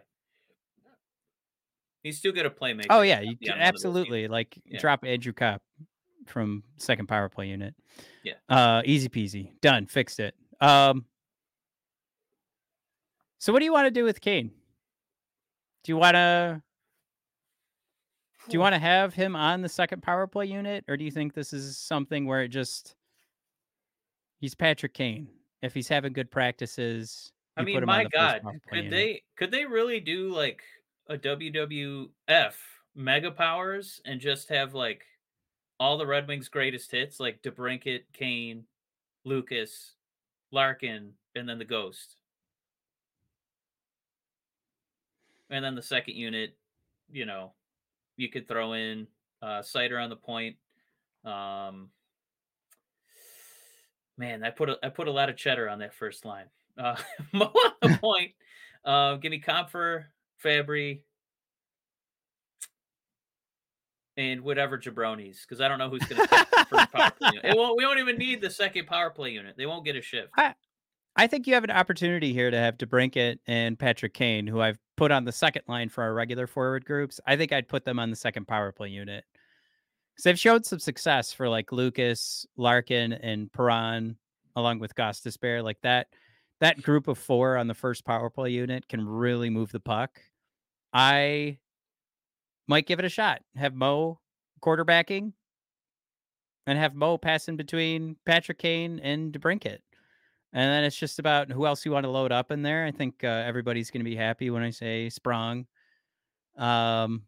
He's 2.04 2.18
still 2.20 2.32
good 2.32 2.46
at 2.46 2.58
playmaking. 2.58 2.88
oh 2.92 3.02
yeah, 3.02 3.20
you 3.20 3.36
be 3.36 3.48
c- 3.48 3.52
on 3.52 3.58
one 3.58 3.68
of 3.68 3.74
those 3.74 3.84
units. 3.84 3.86
absolutely 3.86 4.28
like 4.28 4.58
Yeah. 4.66 4.80
drop 4.80 5.04
Andrew 5.04 5.34
Copp 5.34 5.62
from 6.28 6.64
second 6.78 7.08
power 7.08 7.30
play 7.30 7.50
unit. 7.50 7.74
Yeah. 8.24 8.34
uh, 8.48 8.82
easy 8.86 9.10
peasy, 9.10 9.60
done, 9.62 9.88
fixed 9.88 10.20
it. 10.20 10.36
Um, 10.62 11.06
so 13.46 13.54
what 13.54 13.60
do 13.60 13.66
you 13.66 13.74
want 13.74 13.86
to 13.86 13.92
do 13.92 14.04
with 14.04 14.22
Kane? 14.22 14.50
Do 15.84 15.92
you 15.92 15.98
want 15.98 16.16
to? 16.16 16.64
Do 18.50 18.54
you 18.54 18.60
want 18.60 18.74
to 18.74 18.80
have 18.80 19.14
him 19.14 19.36
on 19.36 19.62
the 19.62 19.70
second 19.70 20.02
power 20.02 20.26
play 20.26 20.48
unit, 20.48 20.84
or 20.88 20.98
do 20.98 21.04
you 21.04 21.12
think 21.12 21.36
this 21.36 21.54
is 21.54 21.78
something 21.78 22.26
where 22.26 22.42
it 22.42 22.48
just 22.48 22.96
he's 24.40 24.56
Patrick 24.56 24.96
Kane? 24.96 25.28
If 25.62 25.76
he's 25.76 25.88
having 25.88 26.12
good 26.12 26.32
practices, 26.32 27.32
I 27.56 27.62
mean, 27.62 27.76
put 27.76 27.84
him 27.84 27.90
on 27.90 27.98
my 27.98 28.10
God, 28.12 28.42
could 28.68 28.86
unit. 28.86 28.90
they 28.90 29.22
could 29.38 29.52
they 29.52 29.66
really 29.66 30.00
do 30.00 30.34
like 30.34 30.64
a 31.08 31.16
WWF 31.16 32.54
Mega 32.96 33.30
Powers 33.30 34.02
and 34.06 34.20
just 34.20 34.50
have 34.50 34.74
like 34.74 35.06
all 35.80 36.00
the 36.00 36.08
Red 36.08 36.28
Wings' 36.28 36.50
greatest 36.50 36.92
hits, 36.92 37.20
like 37.20 37.44
DeBrincat, 37.44 38.06
Kane, 38.12 38.64
Lucas, 39.24 39.94
Larkin, 40.52 41.12
and 41.36 41.48
then 41.48 41.60
the 41.60 41.66
Ghost. 41.66 42.16
And 45.50 45.64
then 45.64 45.76
the 45.76 45.82
second 45.82 46.16
unit, 46.16 46.56
you 47.12 47.26
know, 47.26 47.54
you 48.18 48.30
could 48.30 48.48
throw 48.48 48.74
in 48.74 49.08
uh 49.42 49.62
Seider 49.62 50.02
on 50.02 50.10
the 50.10 50.16
point. 50.16 50.56
Um 51.24 51.90
man, 54.18 54.44
I 54.44 54.50
put 54.50 54.70
a, 54.70 54.78
I 54.84 54.90
put 54.90 55.08
a 55.08 55.12
lot 55.12 55.30
of 55.30 55.38
cheddar 55.38 55.70
on 55.70 55.80
that 55.80 55.94
first 55.94 56.26
line. 56.26 56.46
Uh 56.78 56.96
Mo 57.34 57.52
on 57.82 57.92
the 57.92 57.98
point. 58.02 58.32
Uh 58.84 59.16
give 59.16 59.32
me 59.32 59.42
Compher, 59.42 60.06
Fabbri, 60.44 61.02
and 64.18 64.42
whatever 64.42 64.78
jabronis, 64.78 65.42
because 65.42 65.62
I 65.62 65.68
don't 65.68 65.78
know 65.78 65.90
who's 65.90 66.04
going 66.04 66.22
to 66.28 66.46
first 66.70 66.92
power 66.92 67.12
play 67.12 67.32
unit. 67.34 67.56
Won't, 67.58 67.78
we 67.78 67.86
won't 67.86 68.00
even 68.00 68.18
need 68.18 68.42
the 68.42 68.50
second 68.50 68.88
power 68.88 69.10
play 69.10 69.32
unit. 69.32 69.56
They 69.58 69.66
won't 69.66 69.86
get 69.86 69.96
a 69.96 70.02
shift. 70.02 70.30
I, 70.38 70.56
I 71.16 71.28
think 71.28 71.48
you 71.48 71.54
have 71.54 71.64
an 71.64 71.72
opportunity 71.72 72.34
here 72.34 72.50
to 72.50 72.58
have 72.58 72.78
DeBrincat 72.78 73.40
and 73.48 73.78
Patrick 73.78 74.14
Kane, 74.14 74.48
who 74.48 74.62
I've 74.62 74.78
put 74.98 75.12
on 75.12 75.26
the 75.26 75.32
second 75.32 75.64
line 75.68 75.90
for 75.90 76.04
our 76.04 76.14
regular 76.14 76.48
forward 76.48 76.86
groups. 76.86 77.20
I 77.26 77.36
think 77.36 77.52
I'd 77.52 77.68
put 77.68 77.86
them 77.86 78.00
on 78.00 78.10
the 78.10 78.16
second 78.16 78.48
power 78.48 78.72
play 78.72 78.90
unit 78.90 79.26
because 80.14 80.24
they've 80.24 80.40
showed 80.40 80.66
some 80.66 80.80
success 80.80 81.34
for 81.34 81.50
like 81.50 81.72
Lucas, 81.72 82.46
Larkin, 82.58 83.14
and 83.14 83.52
Perron, 83.52 84.18
along 84.56 84.80
with 84.80 84.96
Gostisbehere. 84.96 85.64
Like 85.64 85.82
that, 85.82 86.08
that 86.62 86.82
group 86.82 87.08
of 87.08 87.18
four 87.18 87.58
on 87.58 87.68
the 87.68 87.74
first 87.74 88.06
power 88.06 88.30
play 88.30 88.52
unit 88.52 88.88
can 88.88 89.06
really 89.06 89.50
move 89.50 89.72
the 89.72 89.80
puck. 89.80 90.22
I 90.94 91.58
might 92.68 92.88
give 92.88 93.00
it 93.00 93.06
a 93.06 93.10
shot. 93.10 93.42
Have 93.56 93.74
Mo 93.74 94.20
quarterbacking 94.62 95.34
and 96.66 96.80
have 96.80 96.96
Mo 96.96 97.18
passing 97.18 97.58
between 97.58 98.16
Patrick 98.26 98.58
Kane 98.58 99.00
and 99.00 99.34
DeBrincat. 99.34 99.80
And 100.56 100.72
then 100.72 100.86
it's 100.86 100.96
just 100.96 101.20
about 101.20 101.52
who 101.52 101.66
else 101.66 101.86
you 101.86 101.92
want 101.92 102.06
to 102.06 102.10
load 102.10 102.32
up 102.32 102.50
in 102.50 102.62
there. 102.62 102.86
I 102.86 102.92
think 102.92 103.26
uh, 103.26 103.28
everybody's 103.28 103.92
going 103.92 104.00
to 104.00 104.10
be 104.10 104.16
happy 104.16 104.50
when 104.50 104.64
I 104.64 104.70
say 104.70 105.10
Sprong. 105.10 105.66
Um, 106.58 107.24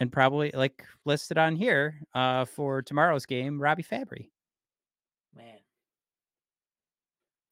and 0.00 0.10
probably 0.10 0.50
like 0.52 0.84
listed 1.04 1.38
on 1.38 1.54
here 1.54 2.00
uh, 2.12 2.44
for 2.44 2.82
tomorrow's 2.82 3.24
game, 3.24 3.62
Robbie 3.62 3.84
Fabbri. 3.84 4.30
Man. 5.36 5.58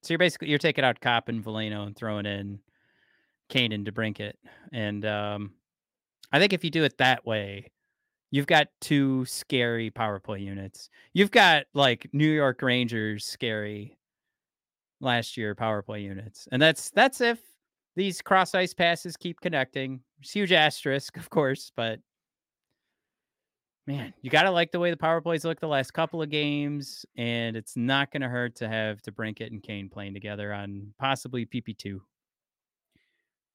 So 0.03 0.15
you're 0.15 0.19
basically 0.19 0.49
you're 0.49 0.59
taking 0.59 0.85
out 0.85 1.01
Copp 1.01 1.29
and 1.29 1.45
Veleno 1.45 1.87
and 1.87 1.95
throwing 1.95 2.27
in 2.27 2.59
Kane 3.49 3.71
and 3.71 3.87
DeBrincat. 3.87 4.33
And 4.73 5.07
um, 5.07 5.53
I 6.33 6.41
think 6.41 6.53
if 6.53 6.65
you 6.65 6.71
do 6.71 6.83
it 6.83 6.99
that 6.99 7.25
way, 7.25 7.71
you've 8.33 8.49
got 8.49 8.67
two 8.81 9.25
scary 9.27 9.91
power 9.91 10.19
play 10.19 10.41
units. 10.41 10.91
You've 11.13 11.31
got 11.31 11.67
like 11.73 12.09
New 12.13 12.31
York 12.31 12.63
Rangers 12.63 13.25
scary 13.25 13.98
last 15.01 15.37
year 15.37 15.55
power 15.55 15.83
play 15.83 16.01
units. 16.03 16.49
And 16.53 16.61
that's 16.61 16.91
that's 16.91 17.21
if 17.21 17.41
these 17.97 18.23
cross 18.23 18.55
ice 18.55 18.75
passes 18.75 19.17
keep 19.17 19.41
connecting. 19.41 20.01
It's 20.21 20.31
huge 20.31 20.53
asterisk, 20.53 21.17
of 21.19 21.31
course, 21.31 21.73
but 21.77 22.01
man, 23.87 24.13
you 24.23 24.31
gotta 24.31 24.51
like 24.51 24.73
the 24.73 24.81
way 24.81 24.91
the 24.91 24.97
power 24.97 25.21
plays 25.21 25.45
look 25.45 25.61
the 25.61 25.69
last 25.69 25.93
couple 25.93 26.21
of 26.21 26.31
games, 26.31 27.07
and 27.17 27.57
it's 27.57 27.77
not 27.77 28.11
gonna 28.13 28.29
hurt 28.29 28.57
to 28.57 28.69
have 28.69 29.03
DeBrincat 29.03 29.49
and 29.49 29.63
Kane 29.63 29.89
playing 29.89 30.15
together 30.15 30.53
on 30.53 30.93
possibly 30.99 31.47
PP2. 31.47 32.01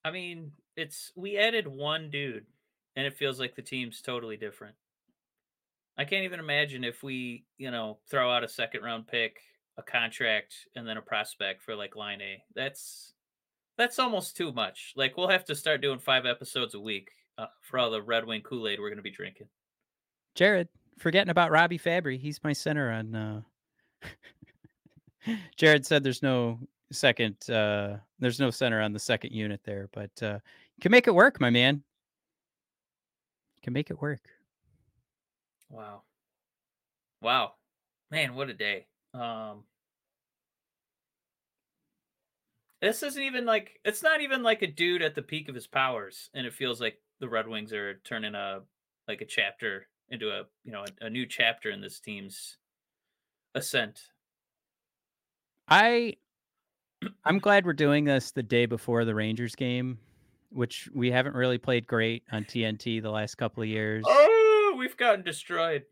I 0.04 0.10
mean, 0.10 0.52
it's 0.76 1.12
we 1.14 1.38
added 1.38 1.66
one 1.66 2.10
dude 2.10 2.46
and 2.96 3.06
it 3.06 3.16
feels 3.16 3.40
like 3.40 3.54
the 3.54 3.62
team's 3.62 4.00
totally 4.00 4.36
different. 4.36 4.74
I 5.96 6.04
can't 6.04 6.24
even 6.24 6.40
imagine 6.40 6.84
if 6.84 7.02
we, 7.02 7.44
you 7.56 7.70
know, 7.70 7.98
throw 8.08 8.30
out 8.30 8.44
a 8.44 8.48
second 8.48 8.82
round 8.82 9.06
pick, 9.06 9.40
a 9.76 9.82
contract, 9.82 10.54
and 10.76 10.86
then 10.86 10.96
a 10.96 11.02
prospect 11.02 11.62
for 11.62 11.74
like 11.74 11.96
Laine. 11.96 12.40
That's 12.54 13.14
that's 13.76 13.98
almost 13.98 14.36
too 14.36 14.52
much. 14.52 14.92
Like 14.96 15.16
we'll 15.16 15.28
have 15.28 15.44
to 15.46 15.54
start 15.54 15.82
doing 15.82 15.98
five 15.98 16.26
episodes 16.26 16.74
a 16.74 16.80
week 16.80 17.10
uh, 17.38 17.46
for 17.60 17.78
all 17.78 17.90
the 17.90 18.02
Red 18.02 18.26
Wing 18.26 18.42
Kool 18.42 18.68
Aid 18.68 18.80
we're 18.80 18.90
going 18.90 18.96
to 18.96 19.02
be 19.02 19.10
drinking. 19.10 19.48
Jared, 20.34 20.68
forgetting 20.98 21.30
about 21.30 21.50
Robbie 21.50 21.78
Fabbri, 21.78 22.18
he's 22.18 22.42
my 22.44 22.52
center 22.52 22.90
on. 22.90 23.14
Uh... 23.14 23.40
Jared 25.56 25.86
said 25.86 26.02
there's 26.02 26.22
no 26.22 26.58
second, 26.92 27.36
uh 27.50 27.96
there's 28.20 28.40
no 28.40 28.50
center 28.50 28.80
on 28.80 28.92
the 28.92 28.98
second 28.98 29.32
unit 29.32 29.60
there, 29.64 29.88
but 29.92 30.10
uh 30.22 30.38
you 30.76 30.80
can 30.80 30.92
make 30.92 31.06
it 31.06 31.14
work, 31.14 31.40
my 31.40 31.50
man 31.50 31.82
can 33.64 33.72
make 33.72 33.90
it 33.90 34.00
work. 34.00 34.20
Wow. 35.70 36.02
Wow. 37.20 37.54
Man, 38.10 38.34
what 38.34 38.50
a 38.50 38.54
day. 38.54 38.86
Um 39.14 39.64
This 42.80 43.02
isn't 43.02 43.22
even 43.22 43.46
like 43.46 43.80
it's 43.84 44.02
not 44.02 44.20
even 44.20 44.42
like 44.42 44.60
a 44.62 44.66
dude 44.66 45.00
at 45.02 45.14
the 45.14 45.22
peak 45.22 45.48
of 45.48 45.54
his 45.54 45.66
powers 45.66 46.28
and 46.34 46.46
it 46.46 46.52
feels 46.52 46.80
like 46.80 46.98
the 47.18 47.28
Red 47.28 47.48
Wings 47.48 47.72
are 47.72 47.94
turning 48.04 48.34
a 48.34 48.60
like 49.08 49.22
a 49.22 49.26
chapter 49.26 49.86
into 50.10 50.28
a, 50.28 50.42
you 50.64 50.72
know, 50.72 50.84
a, 51.00 51.06
a 51.06 51.10
new 51.10 51.26
chapter 51.26 51.70
in 51.70 51.80
this 51.80 51.98
team's 51.98 52.58
ascent. 53.54 54.00
I 55.66 56.16
I'm 57.24 57.38
glad 57.38 57.64
we're 57.64 57.72
doing 57.72 58.04
this 58.04 58.32
the 58.32 58.42
day 58.42 58.66
before 58.66 59.06
the 59.06 59.14
Rangers 59.14 59.54
game 59.54 59.98
which 60.54 60.88
we 60.94 61.10
haven't 61.10 61.34
really 61.34 61.58
played 61.58 61.86
great 61.86 62.22
on 62.32 62.44
TNT 62.44 63.02
the 63.02 63.10
last 63.10 63.34
couple 63.34 63.62
of 63.62 63.68
years. 63.68 64.04
Oh, 64.06 64.76
we've 64.78 64.96
gotten 64.96 65.24
destroyed. 65.24 65.84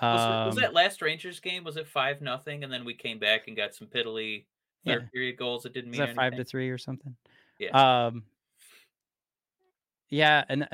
Was, 0.00 0.20
Um, 0.20 0.46
was 0.46 0.56
that 0.56 0.72
last 0.74 1.02
Rangers 1.02 1.40
game? 1.40 1.64
Was 1.64 1.76
it 1.76 1.86
five 1.86 2.20
nothing, 2.20 2.62
and 2.64 2.72
then 2.72 2.84
we 2.84 2.94
came 2.94 3.18
back 3.18 3.48
and 3.48 3.56
got 3.56 3.74
some 3.74 3.88
piddly 3.88 4.44
third 4.86 5.02
Yeah. 5.02 5.08
period 5.12 5.36
goals 5.36 5.64
that 5.64 5.72
didn't 5.72 5.92
is 5.92 5.98
mean 5.98 6.06
that 6.08 6.16
five 6.16 6.36
to 6.36 6.44
three 6.44 6.70
or 6.70 6.78
something? 6.78 7.16
Yeah. 7.58 8.06
Um, 8.06 8.24
yeah, 10.10 10.44
and 10.48 10.68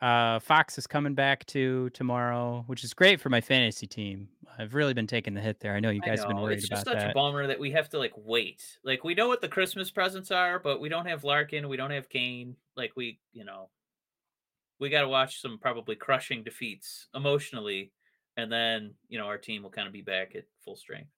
uh, 0.00 0.38
Fox 0.40 0.78
is 0.78 0.86
coming 0.86 1.14
back 1.14 1.44
to 1.46 1.90
tomorrow, 1.90 2.64
which 2.66 2.82
is 2.84 2.94
great 2.94 3.20
for 3.20 3.28
my 3.28 3.40
fantasy 3.40 3.86
team. 3.86 4.28
I've 4.58 4.74
really 4.74 4.94
been 4.94 5.06
taking 5.06 5.32
the 5.34 5.40
hit 5.40 5.60
there. 5.60 5.74
I 5.74 5.80
know 5.80 5.90
you 5.90 6.00
guys 6.00 6.18
have 6.20 6.28
been 6.28 6.36
know, 6.36 6.42
worried 6.42 6.58
it's 6.58 6.68
just 6.68 6.84
such 6.84 6.98
that. 6.98 7.10
a 7.10 7.14
bummer 7.14 7.46
that 7.46 7.58
we 7.58 7.70
have 7.70 7.88
to 7.90 7.98
like 7.98 8.12
wait. 8.16 8.78
Like 8.82 9.04
we 9.04 9.14
know 9.14 9.28
what 9.28 9.40
the 9.40 9.48
Christmas 9.48 9.90
presents 9.90 10.30
are, 10.30 10.58
but 10.58 10.80
we 10.80 10.88
don't 10.88 11.06
have 11.06 11.22
Larkin, 11.24 11.68
we 11.68 11.76
don't 11.76 11.92
have 11.92 12.08
Kane. 12.08 12.56
Like 12.76 12.92
we, 12.96 13.20
you 13.32 13.44
know, 13.44 13.70
we 14.78 14.88
got 14.90 15.02
to 15.02 15.08
watch 15.08 15.40
some 15.40 15.58
probably 15.58 15.94
crushing 15.94 16.42
defeats 16.42 17.08
emotionally, 17.14 17.92
and 18.36 18.50
then 18.50 18.94
you 19.08 19.18
know 19.18 19.26
our 19.26 19.38
team 19.38 19.62
will 19.62 19.70
kind 19.70 19.86
of 19.86 19.92
be 19.92 20.02
back 20.02 20.34
at 20.34 20.44
full 20.64 20.76
strength. 20.76 21.10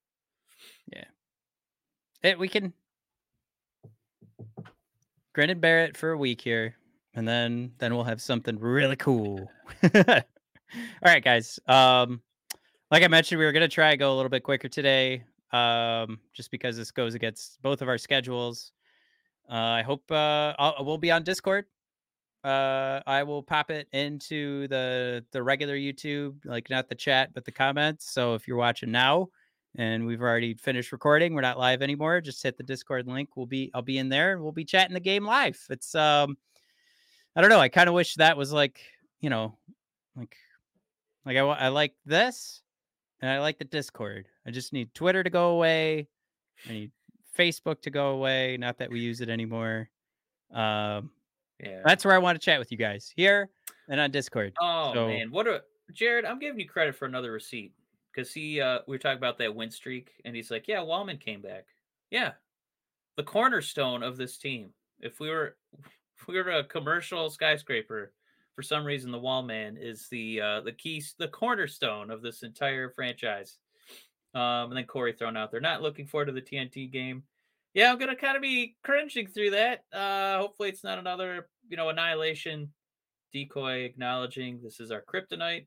Eh, 2.25 2.35
we 2.35 2.49
can 2.49 2.73
grin 5.33 5.51
and 5.51 5.61
it 5.65 5.97
for 5.97 6.13
a 6.13 6.17
week 6.17 6.41
here, 6.41 6.77
and 7.15 7.27
then 7.27 7.73
then 7.79 7.95
we'll 7.95 8.05
have 8.05 8.21
something 8.21 8.59
really 8.59 8.97
cool. 8.97 9.51
All 9.95 10.23
right, 11.05 11.25
guys. 11.25 11.59
Um, 11.67 12.23
like 12.91 13.03
I 13.03 13.09
mentioned, 13.09 13.39
we 13.39 13.45
were 13.45 13.53
gonna 13.53 13.69
try 13.69 13.97
go 13.97 14.15
a 14.15 14.17
little 14.17 14.31
bit 14.31 14.43
quicker 14.43 14.69
today, 14.69 15.25
um, 15.53 16.21
just 16.33 16.51
because 16.51 16.77
this 16.77 16.91
goes 16.91 17.15
against 17.15 17.61
both 17.63 17.83
of 17.83 17.89
our 17.89 17.99
schedules. 17.99 18.73
Uh, 19.51 19.55
I 19.55 19.83
hope 19.83 20.11
uh, 20.11 20.55
I'll, 20.59 20.85
we'll 20.85 20.99
be 20.99 21.11
on 21.11 21.25
Discord. 21.25 21.67
Uh, 22.45 23.01
I 23.07 23.23
will 23.23 23.43
pop 23.43 23.71
it 23.71 23.89
into 23.93 24.67
the 24.69 25.25
the 25.31 25.43
regular 25.43 25.77
YouTube, 25.77 26.45
like 26.45 26.71
not 26.71 26.89
the 26.89 26.95
chat, 26.95 27.33
but 27.35 27.45
the 27.45 27.53
comments. 27.53 28.11
So 28.11 28.35
if 28.35 28.49
you're 28.49 28.57
watching 28.57 28.91
now, 28.91 29.29
and 29.77 30.05
we've 30.05 30.21
already 30.21 30.55
finished 30.55 30.93
recording. 30.93 31.35
We're 31.35 31.41
not 31.41 31.59
live 31.59 31.83
anymore. 31.83 32.21
Just 32.21 32.43
hit 32.43 32.57
the 32.57 32.63
Discord 32.63 33.07
link. 33.07 33.31
We'll 33.37 33.47
be 33.47 33.71
I'll 33.75 33.83
be 33.83 33.99
in 33.99 34.09
there 34.09 34.33
and 34.33 34.43
we'll 34.43 34.53
be 34.53 34.65
chatting 34.65 34.95
the 34.95 35.01
game 35.01 35.25
live. 35.25 35.59
It's 35.71 35.95
um 35.95 36.37
I 37.35 37.41
don't 37.41 37.51
know. 37.51 37.61
I 37.61 37.69
kind 37.69 37.89
of 37.89 37.95
wish 37.95 38.15
that 38.17 38.37
was 38.37 38.53
like, 38.53 38.81
you 39.21 39.31
know, 39.31 39.57
like 40.17 40.37
like 41.25 41.37
I 41.37 41.41
I 41.41 41.69
like 41.69 41.95
this 42.05 42.63
and 43.21 43.31
I 43.31 43.41
like 43.41 43.59
the 43.59 43.65
Discord. 43.65 44.27
I 44.47 44.51
just 44.51 44.73
need 44.73 44.93
Twitter 44.95 45.23
to 45.23 45.31
go 45.31 45.51
away. 45.51 46.09
I 46.69 46.73
need 46.73 46.91
Facebook 47.37 47.81
to 47.83 47.91
go 47.91 48.09
away, 48.11 48.59
not 48.59 48.79
that 48.79 48.91
we 48.91 49.01
use 49.01 49.21
it 49.21 49.31
anymore. 49.31 49.89
Um 50.53 51.11
Yeah. 51.61 51.83
that's 51.85 52.05
where 52.05 52.15
I 52.15 52.19
want 52.19 52.41
to 52.41 52.45
chat 52.45 52.59
with 52.59 52.71
you 52.73 52.79
guys. 52.79 53.13
Here 53.15 53.49
and 53.89 54.01
on 54.01 54.11
Discord. 54.11 54.53
Oh 54.61 54.93
So- 54.95 55.09
man, 55.09 55.31
what 55.31 55.47
a 55.47 55.63
Jared! 55.93 56.25
I'm 56.25 56.39
giving 56.39 56.59
you 56.61 56.69
credit 56.69 56.95
for 56.97 57.05
another 57.07 57.33
receipt 57.33 57.75
because 58.15 58.33
he 58.33 58.61
uh 58.61 58.79
we 58.87 58.95
were 58.95 58.99
talking 58.99 59.19
about 59.19 59.39
that 59.39 59.55
win 59.55 59.71
streak, 59.71 60.11
and 60.25 60.35
he's 60.35 60.51
like, 60.51 60.67
"Yeah, 60.69 60.79
Walman 60.79 61.21
came 61.21 61.43
back. 61.43 61.67
Yeah, 62.11 62.33
the 63.17 63.23
cornerstone 63.25 64.03
of 64.03 64.17
this 64.17 64.39
team. 64.39 64.71
If 65.01 65.21
we 65.21 65.29
were 65.29 65.57
if 66.19 66.27
we 66.29 66.37
were 66.41 66.51
a 66.51 66.65
commercial 66.65 67.29
skyscraper, 67.31 68.13
for 68.55 68.63
some 68.63 68.85
reason, 68.85 69.11
the 69.11 69.19
Walman 69.21 69.77
is 69.79 70.09
the 70.09 70.41
uh 70.41 70.61
the 70.63 70.73
key, 70.73 71.03
the 71.19 71.29
cornerstone 71.29 72.11
of 72.11 72.23
this 72.23 72.43
entire 72.43 72.89
franchise." 72.91 73.59
Um, 74.35 74.71
and 74.71 74.77
then 74.79 74.87
Corey 74.87 75.13
thrown 75.13 75.37
out 75.37 75.51
there. 75.51 75.61
Not 75.61 75.83
looking 75.83 76.07
forward 76.07 76.27
to 76.27 76.33
the 76.33 76.41
TNT 76.41 76.91
game. 76.91 77.23
Yeah, 77.75 77.91
I'm 77.91 77.99
gonna 77.99 78.17
kind 78.17 78.37
of 78.37 78.43
be 78.43 78.77
cringing 78.83 79.29
through 79.29 79.51
that. 79.51 79.85
Uh, 79.93 80.39
hopefully, 80.39 80.69
it's 80.69 80.85
not 80.85 80.99
another 80.99 81.49
you 81.69 81.77
know 81.77 81.89
annihilation 81.89 82.73
decoy 83.33 83.85
acknowledging 83.85 84.61
this 84.63 84.79
is 84.79 84.91
our 84.91 85.03
kryptonite. 85.03 85.67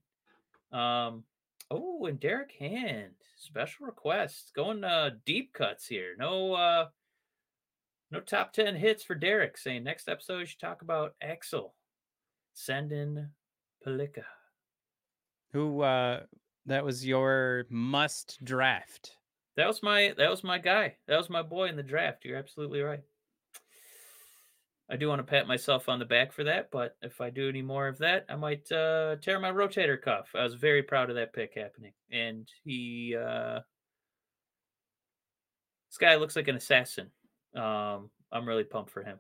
Um, 0.72 1.24
oh, 1.72 2.06
and 2.06 2.20
Derek 2.20 2.54
Hand 2.60 3.14
special 3.38 3.86
request 3.86 4.52
going 4.56 4.84
uh 4.84 5.12
deep 5.26 5.54
cuts 5.54 5.88
here. 5.88 6.16
No, 6.18 6.54
uh, 6.54 6.88
no 8.12 8.20
top 8.20 8.54
ten 8.54 8.76
hits 8.76 9.04
for 9.04 9.16
Derek. 9.16 9.58
Saying 9.58 9.84
next 9.84 10.08
episode 10.08 10.40
you 10.40 10.46
should 10.46 10.60
talk 10.60 10.82
about 10.82 11.16
Axel. 11.22 11.76
Send 12.54 12.92
in 12.92 13.30
Palika. 13.86 14.24
Who 15.54 15.82
uh 15.82 16.22
that 16.68 16.86
was 16.86 17.06
your 17.06 17.66
must 17.70 18.44
draft. 18.44 19.18
That 19.58 19.68
was 19.68 19.82
my 19.82 20.14
that 20.18 20.30
was 20.30 20.44
my 20.44 20.58
guy. 20.58 20.96
That 21.08 21.18
was 21.18 21.30
my 21.30 21.42
boy 21.42 21.70
in 21.70 21.76
the 21.76 21.84
draft. 21.84 22.26
You're 22.26 22.38
absolutely 22.38 22.82
right. 22.82 23.04
I 24.90 24.98
do 24.98 25.08
want 25.08 25.20
to 25.20 25.24
pat 25.24 25.48
myself 25.48 25.90
on 25.90 25.98
the 25.98 26.06
back 26.06 26.32
for 26.32 26.44
that, 26.44 26.70
but 26.72 26.96
if 27.02 27.20
I 27.20 27.32
do 27.32 27.50
any 27.50 27.64
more 27.64 27.88
of 27.88 27.98
that, 28.00 28.26
I 28.30 28.36
might 28.36 28.72
uh, 28.72 29.16
tear 29.16 29.40
my 29.40 29.52
rotator 29.52 30.00
cuff. 30.00 30.28
I 30.36 30.44
was 30.44 30.54
very 30.54 30.84
proud 30.84 31.10
of 31.10 31.16
that 31.16 31.34
pick 31.34 31.54
happening, 31.56 31.94
and 32.12 32.48
he 32.64 33.16
uh, 33.18 33.62
this 35.90 35.98
guy 36.00 36.16
looks 36.16 36.36
like 36.36 36.50
an 36.50 36.58
assassin. 36.58 37.10
Um, 37.56 38.12
I'm 38.32 38.48
really 38.48 38.64
pumped 38.64 38.92
for 38.92 39.02
him. 39.02 39.18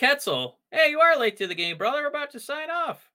Ketzel, 0.00 0.54
hey, 0.72 0.90
you 0.90 0.98
are 0.98 1.18
late 1.18 1.36
to 1.36 1.46
the 1.46 1.54
game, 1.54 1.78
brother. 1.78 2.00
We're 2.00 2.08
about 2.08 2.32
to 2.32 2.40
sign 2.40 2.70
off. 2.70 3.08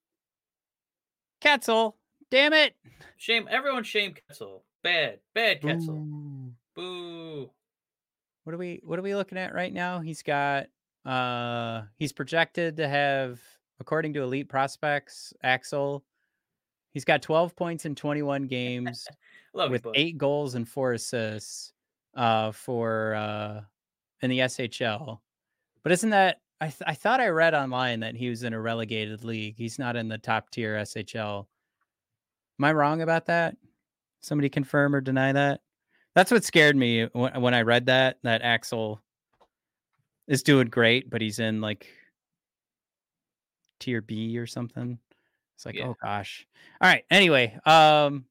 Ketzel, 1.42 1.96
damn 2.32 2.54
it! 2.54 2.76
Shame 3.18 3.48
everyone. 3.52 3.84
Shame 3.84 4.14
Ketzel. 4.14 4.62
Bad, 4.88 5.20
bad 5.36 5.62
Ketzel. 5.62 6.54
Boo. 6.74 7.50
What 8.46 8.54
are 8.54 8.58
we 8.58 8.80
what 8.86 8.98
are 8.98 9.02
we 9.02 9.16
looking 9.16 9.38
at 9.38 9.54
right 9.54 9.74
now? 9.74 10.00
He's 10.00 10.24
got 10.24 10.68
uh 11.06 11.82
he's 11.98 12.14
projected 12.14 12.78
to 12.78 12.88
have 12.88 13.42
according 13.82 14.14
to 14.14 14.24
elite 14.24 14.48
prospects, 14.48 15.34
Axel. 15.44 16.06
He's 16.94 17.04
got 17.04 17.22
12 17.22 17.54
points 17.54 17.86
in 17.86 17.96
21 17.96 18.48
games 18.48 19.06
with 19.54 19.84
you, 19.84 19.92
eight 19.94 20.18
goals 20.18 20.56
and 20.56 20.66
four 20.66 20.94
assists 20.94 21.74
uh 22.16 22.54
for 22.54 23.14
uh 23.16 23.62
in 24.22 24.30
the 24.30 24.40
SHL. 24.40 25.20
But 25.84 25.92
isn't 25.92 26.12
that 26.12 26.38
I 26.62 26.68
th- 26.68 26.88
I 26.88 26.94
thought 26.94 27.20
I 27.20 27.28
read 27.28 27.54
online 27.54 28.00
that 28.00 28.16
he 28.16 28.30
was 28.30 28.44
in 28.44 28.54
a 28.54 28.62
relegated 28.62 29.26
league. 29.26 29.56
He's 29.58 29.78
not 29.78 29.98
in 29.98 30.08
the 30.08 30.18
top 30.18 30.50
tier 30.50 30.78
SHL. 30.78 31.46
Am 32.58 32.66
I 32.66 32.72
wrong 32.72 33.02
about 33.02 33.26
that? 33.26 33.58
Somebody 34.22 34.50
confirm 34.50 34.96
or 34.96 35.02
deny 35.02 35.32
that? 35.34 35.62
That's 36.16 36.32
what 36.32 36.44
scared 36.44 36.76
me 36.76 37.06
when, 37.14 37.42
when 37.42 37.54
I 37.54 37.62
read 37.62 37.86
that 37.88 38.18
that 38.24 38.42
Axel 38.42 39.02
is 40.28 40.44
doing 40.44 40.68
great, 40.68 41.10
but 41.10 41.22
he's 41.22 41.40
in 41.40 41.62
like 41.62 41.88
tier 43.80 44.02
B 44.02 44.38
or 44.38 44.48
something. 44.48 44.98
It's 45.56 45.66
like, 45.66 45.76
Yeah. 45.76 45.88
oh 45.88 45.96
gosh. 46.02 46.46
All 46.82 46.90
right. 46.90 47.04
Anyway, 47.10 47.58
um, 47.66 48.26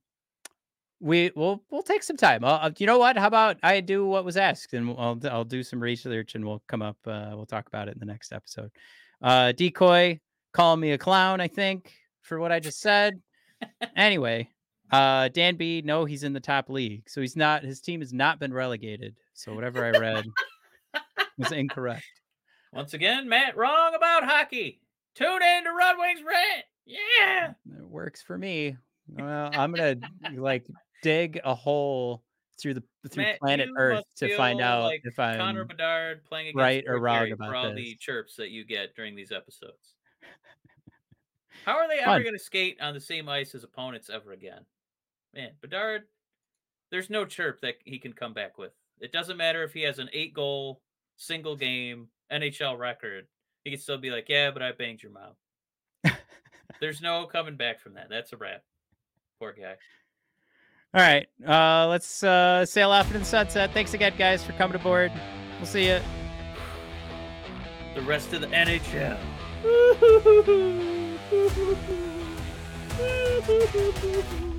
we 1.01 1.31
we'll 1.37 1.63
we'll 1.71 1.83
take 1.83 2.03
some 2.03 2.17
time. 2.17 2.45
Uh, 2.45 2.71
you 2.79 2.87
know 2.87 2.99
what? 2.99 3.17
How 3.19 3.27
about 3.27 3.59
I 3.63 3.81
do 3.81 4.07
what 4.07 4.25
was 4.25 4.37
asked, 4.37 4.73
and 4.75 4.91
I'll 4.99 5.19
I'll 5.31 5.45
do 5.45 5.63
some 5.63 5.81
research, 5.81 6.35
and 6.35 6.45
we'll 6.45 6.63
come 6.69 6.83
up. 6.83 6.97
Uh, 7.07 7.33
we'll 7.35 7.47
talk 7.47 7.67
about 7.67 7.89
it 7.89 7.95
in 7.95 8.01
the 8.01 8.07
next 8.07 8.33
episode. 8.33 8.71
Uh, 9.23 9.53
decoy 9.53 10.19
call 10.53 10.77
me 10.77 10.93
a 10.93 10.99
clown. 10.99 11.41
I 11.41 11.49
think 11.49 11.93
for 12.23 12.39
what 12.41 12.51
I 12.53 12.61
just 12.61 12.81
said. 12.81 13.21
anyway, 13.97 14.49
uh, 14.91 15.29
Dan 15.29 15.57
B. 15.57 15.83
No, 15.85 16.05
he's 16.05 16.23
in 16.23 16.33
the 16.33 16.41
top 16.41 16.69
league, 16.69 17.09
so 17.09 17.21
he's 17.21 17.37
not. 17.37 17.63
His 17.63 17.81
team 17.81 18.01
has 18.01 18.13
not 18.13 18.39
been 18.39 18.53
relegated. 18.53 19.17
So 19.35 19.55
whatever 19.55 19.85
I 19.85 19.91
read 19.91 20.27
was 21.39 21.53
incorrect. 21.53 22.05
Once 22.73 22.95
again, 22.95 23.29
Matt 23.29 23.57
wrong 23.57 23.95
about 23.95 24.25
hockey. 24.25 24.81
Tune 25.15 25.43
in 25.43 25.65
to 25.65 25.71
Red 25.73 25.97
Wings 25.99 26.21
Rant. 26.27 26.65
Yeah. 26.85 27.53
It 27.79 27.89
works 27.89 28.23
for 28.23 28.37
me. 28.37 28.77
Well, 29.09 29.51
I'm 29.53 29.73
gonna 29.73 29.97
like 30.35 30.67
dig 31.03 31.41
a 31.45 31.55
hole 31.55 32.23
through 32.59 32.75
the 32.75 32.83
through 33.11 33.25
Matt, 33.25 33.39
planet 33.39 33.69
Earth 33.77 34.05
to 34.17 34.37
find 34.37 34.61
out 34.61 34.85
like 34.85 35.03
if 35.05 35.19
I'm 35.19 35.39
Connor 35.39 35.65
Bedard 35.65 36.25
playing 36.25 36.49
against 36.49 36.61
right 36.61 36.85
or 36.87 36.99
wrong 36.99 37.31
about 37.31 37.49
for 37.49 37.55
all 37.55 37.75
the 37.75 37.97
chirps 38.01 38.37
that 38.37 38.51
you 38.51 38.65
get 38.65 38.95
during 38.95 39.15
these 39.15 39.33
episodes. 39.33 39.95
How 41.65 41.77
are 41.77 41.89
they 41.89 41.99
ever 41.99 42.23
going 42.23 42.35
to 42.35 42.39
skate 42.39 42.79
on 42.81 42.95
the 42.95 43.01
same 43.01 43.29
ice 43.29 43.55
as 43.55 43.65
opponents 43.65 44.09
ever 44.09 44.33
again? 44.33 44.65
Man, 45.37 45.51
Bedard, 45.61 46.05
there's 46.91 47.11
no 47.11 47.27
chirp 47.27 47.61
that 47.61 47.75
he 47.85 47.99
can 47.99 48.15
come 48.15 48.33
back 48.33 48.57
with. 48.57 48.73
It 49.01 49.13
doesn't 49.13 49.37
matter 49.37 49.63
if 49.65 49.75
he 49.75 49.83
has 49.83 49.99
an 49.99 50.09
eight 50.15 50.33
goal 50.33 50.81
single 51.19 51.57
game 51.57 52.09
NHL 52.33 52.79
record. 52.79 53.27
He 53.63 53.71
can 53.71 53.79
still 53.79 53.99
be 53.99 54.11
like, 54.11 54.31
yeah, 54.31 54.51
but 54.51 54.63
I 54.63 54.73
banged 54.73 55.03
your 55.03 55.13
mom. 55.13 56.15
There's 56.81 57.03
no 57.03 57.27
coming 57.27 57.57
back 57.57 57.81
from 57.81 57.95
that. 57.95 58.09
That's 58.09 58.33
a 58.33 58.39
wrap. 58.39 58.63
Poor 59.39 59.53
guy. 59.53 59.75
All 60.95 61.03
right, 61.03 61.27
uh, 61.47 61.87
let's 61.89 62.23
uh, 62.25 62.65
sail 62.65 62.91
off 62.91 63.09
into 63.09 63.19
the 63.19 63.25
sunset. 63.27 63.75
Thanks 63.75 63.93
again, 63.93 64.15
guys, 64.17 64.43
for 64.43 64.53
coming 64.53 64.77
aboard. 64.77 65.13
We'll 65.59 65.67
see 65.67 65.89
you. 65.89 66.01
The 67.95 68.01
rest 68.03 68.33
of 68.33 68.41
the 68.41 68.47
NHL. 68.47 69.19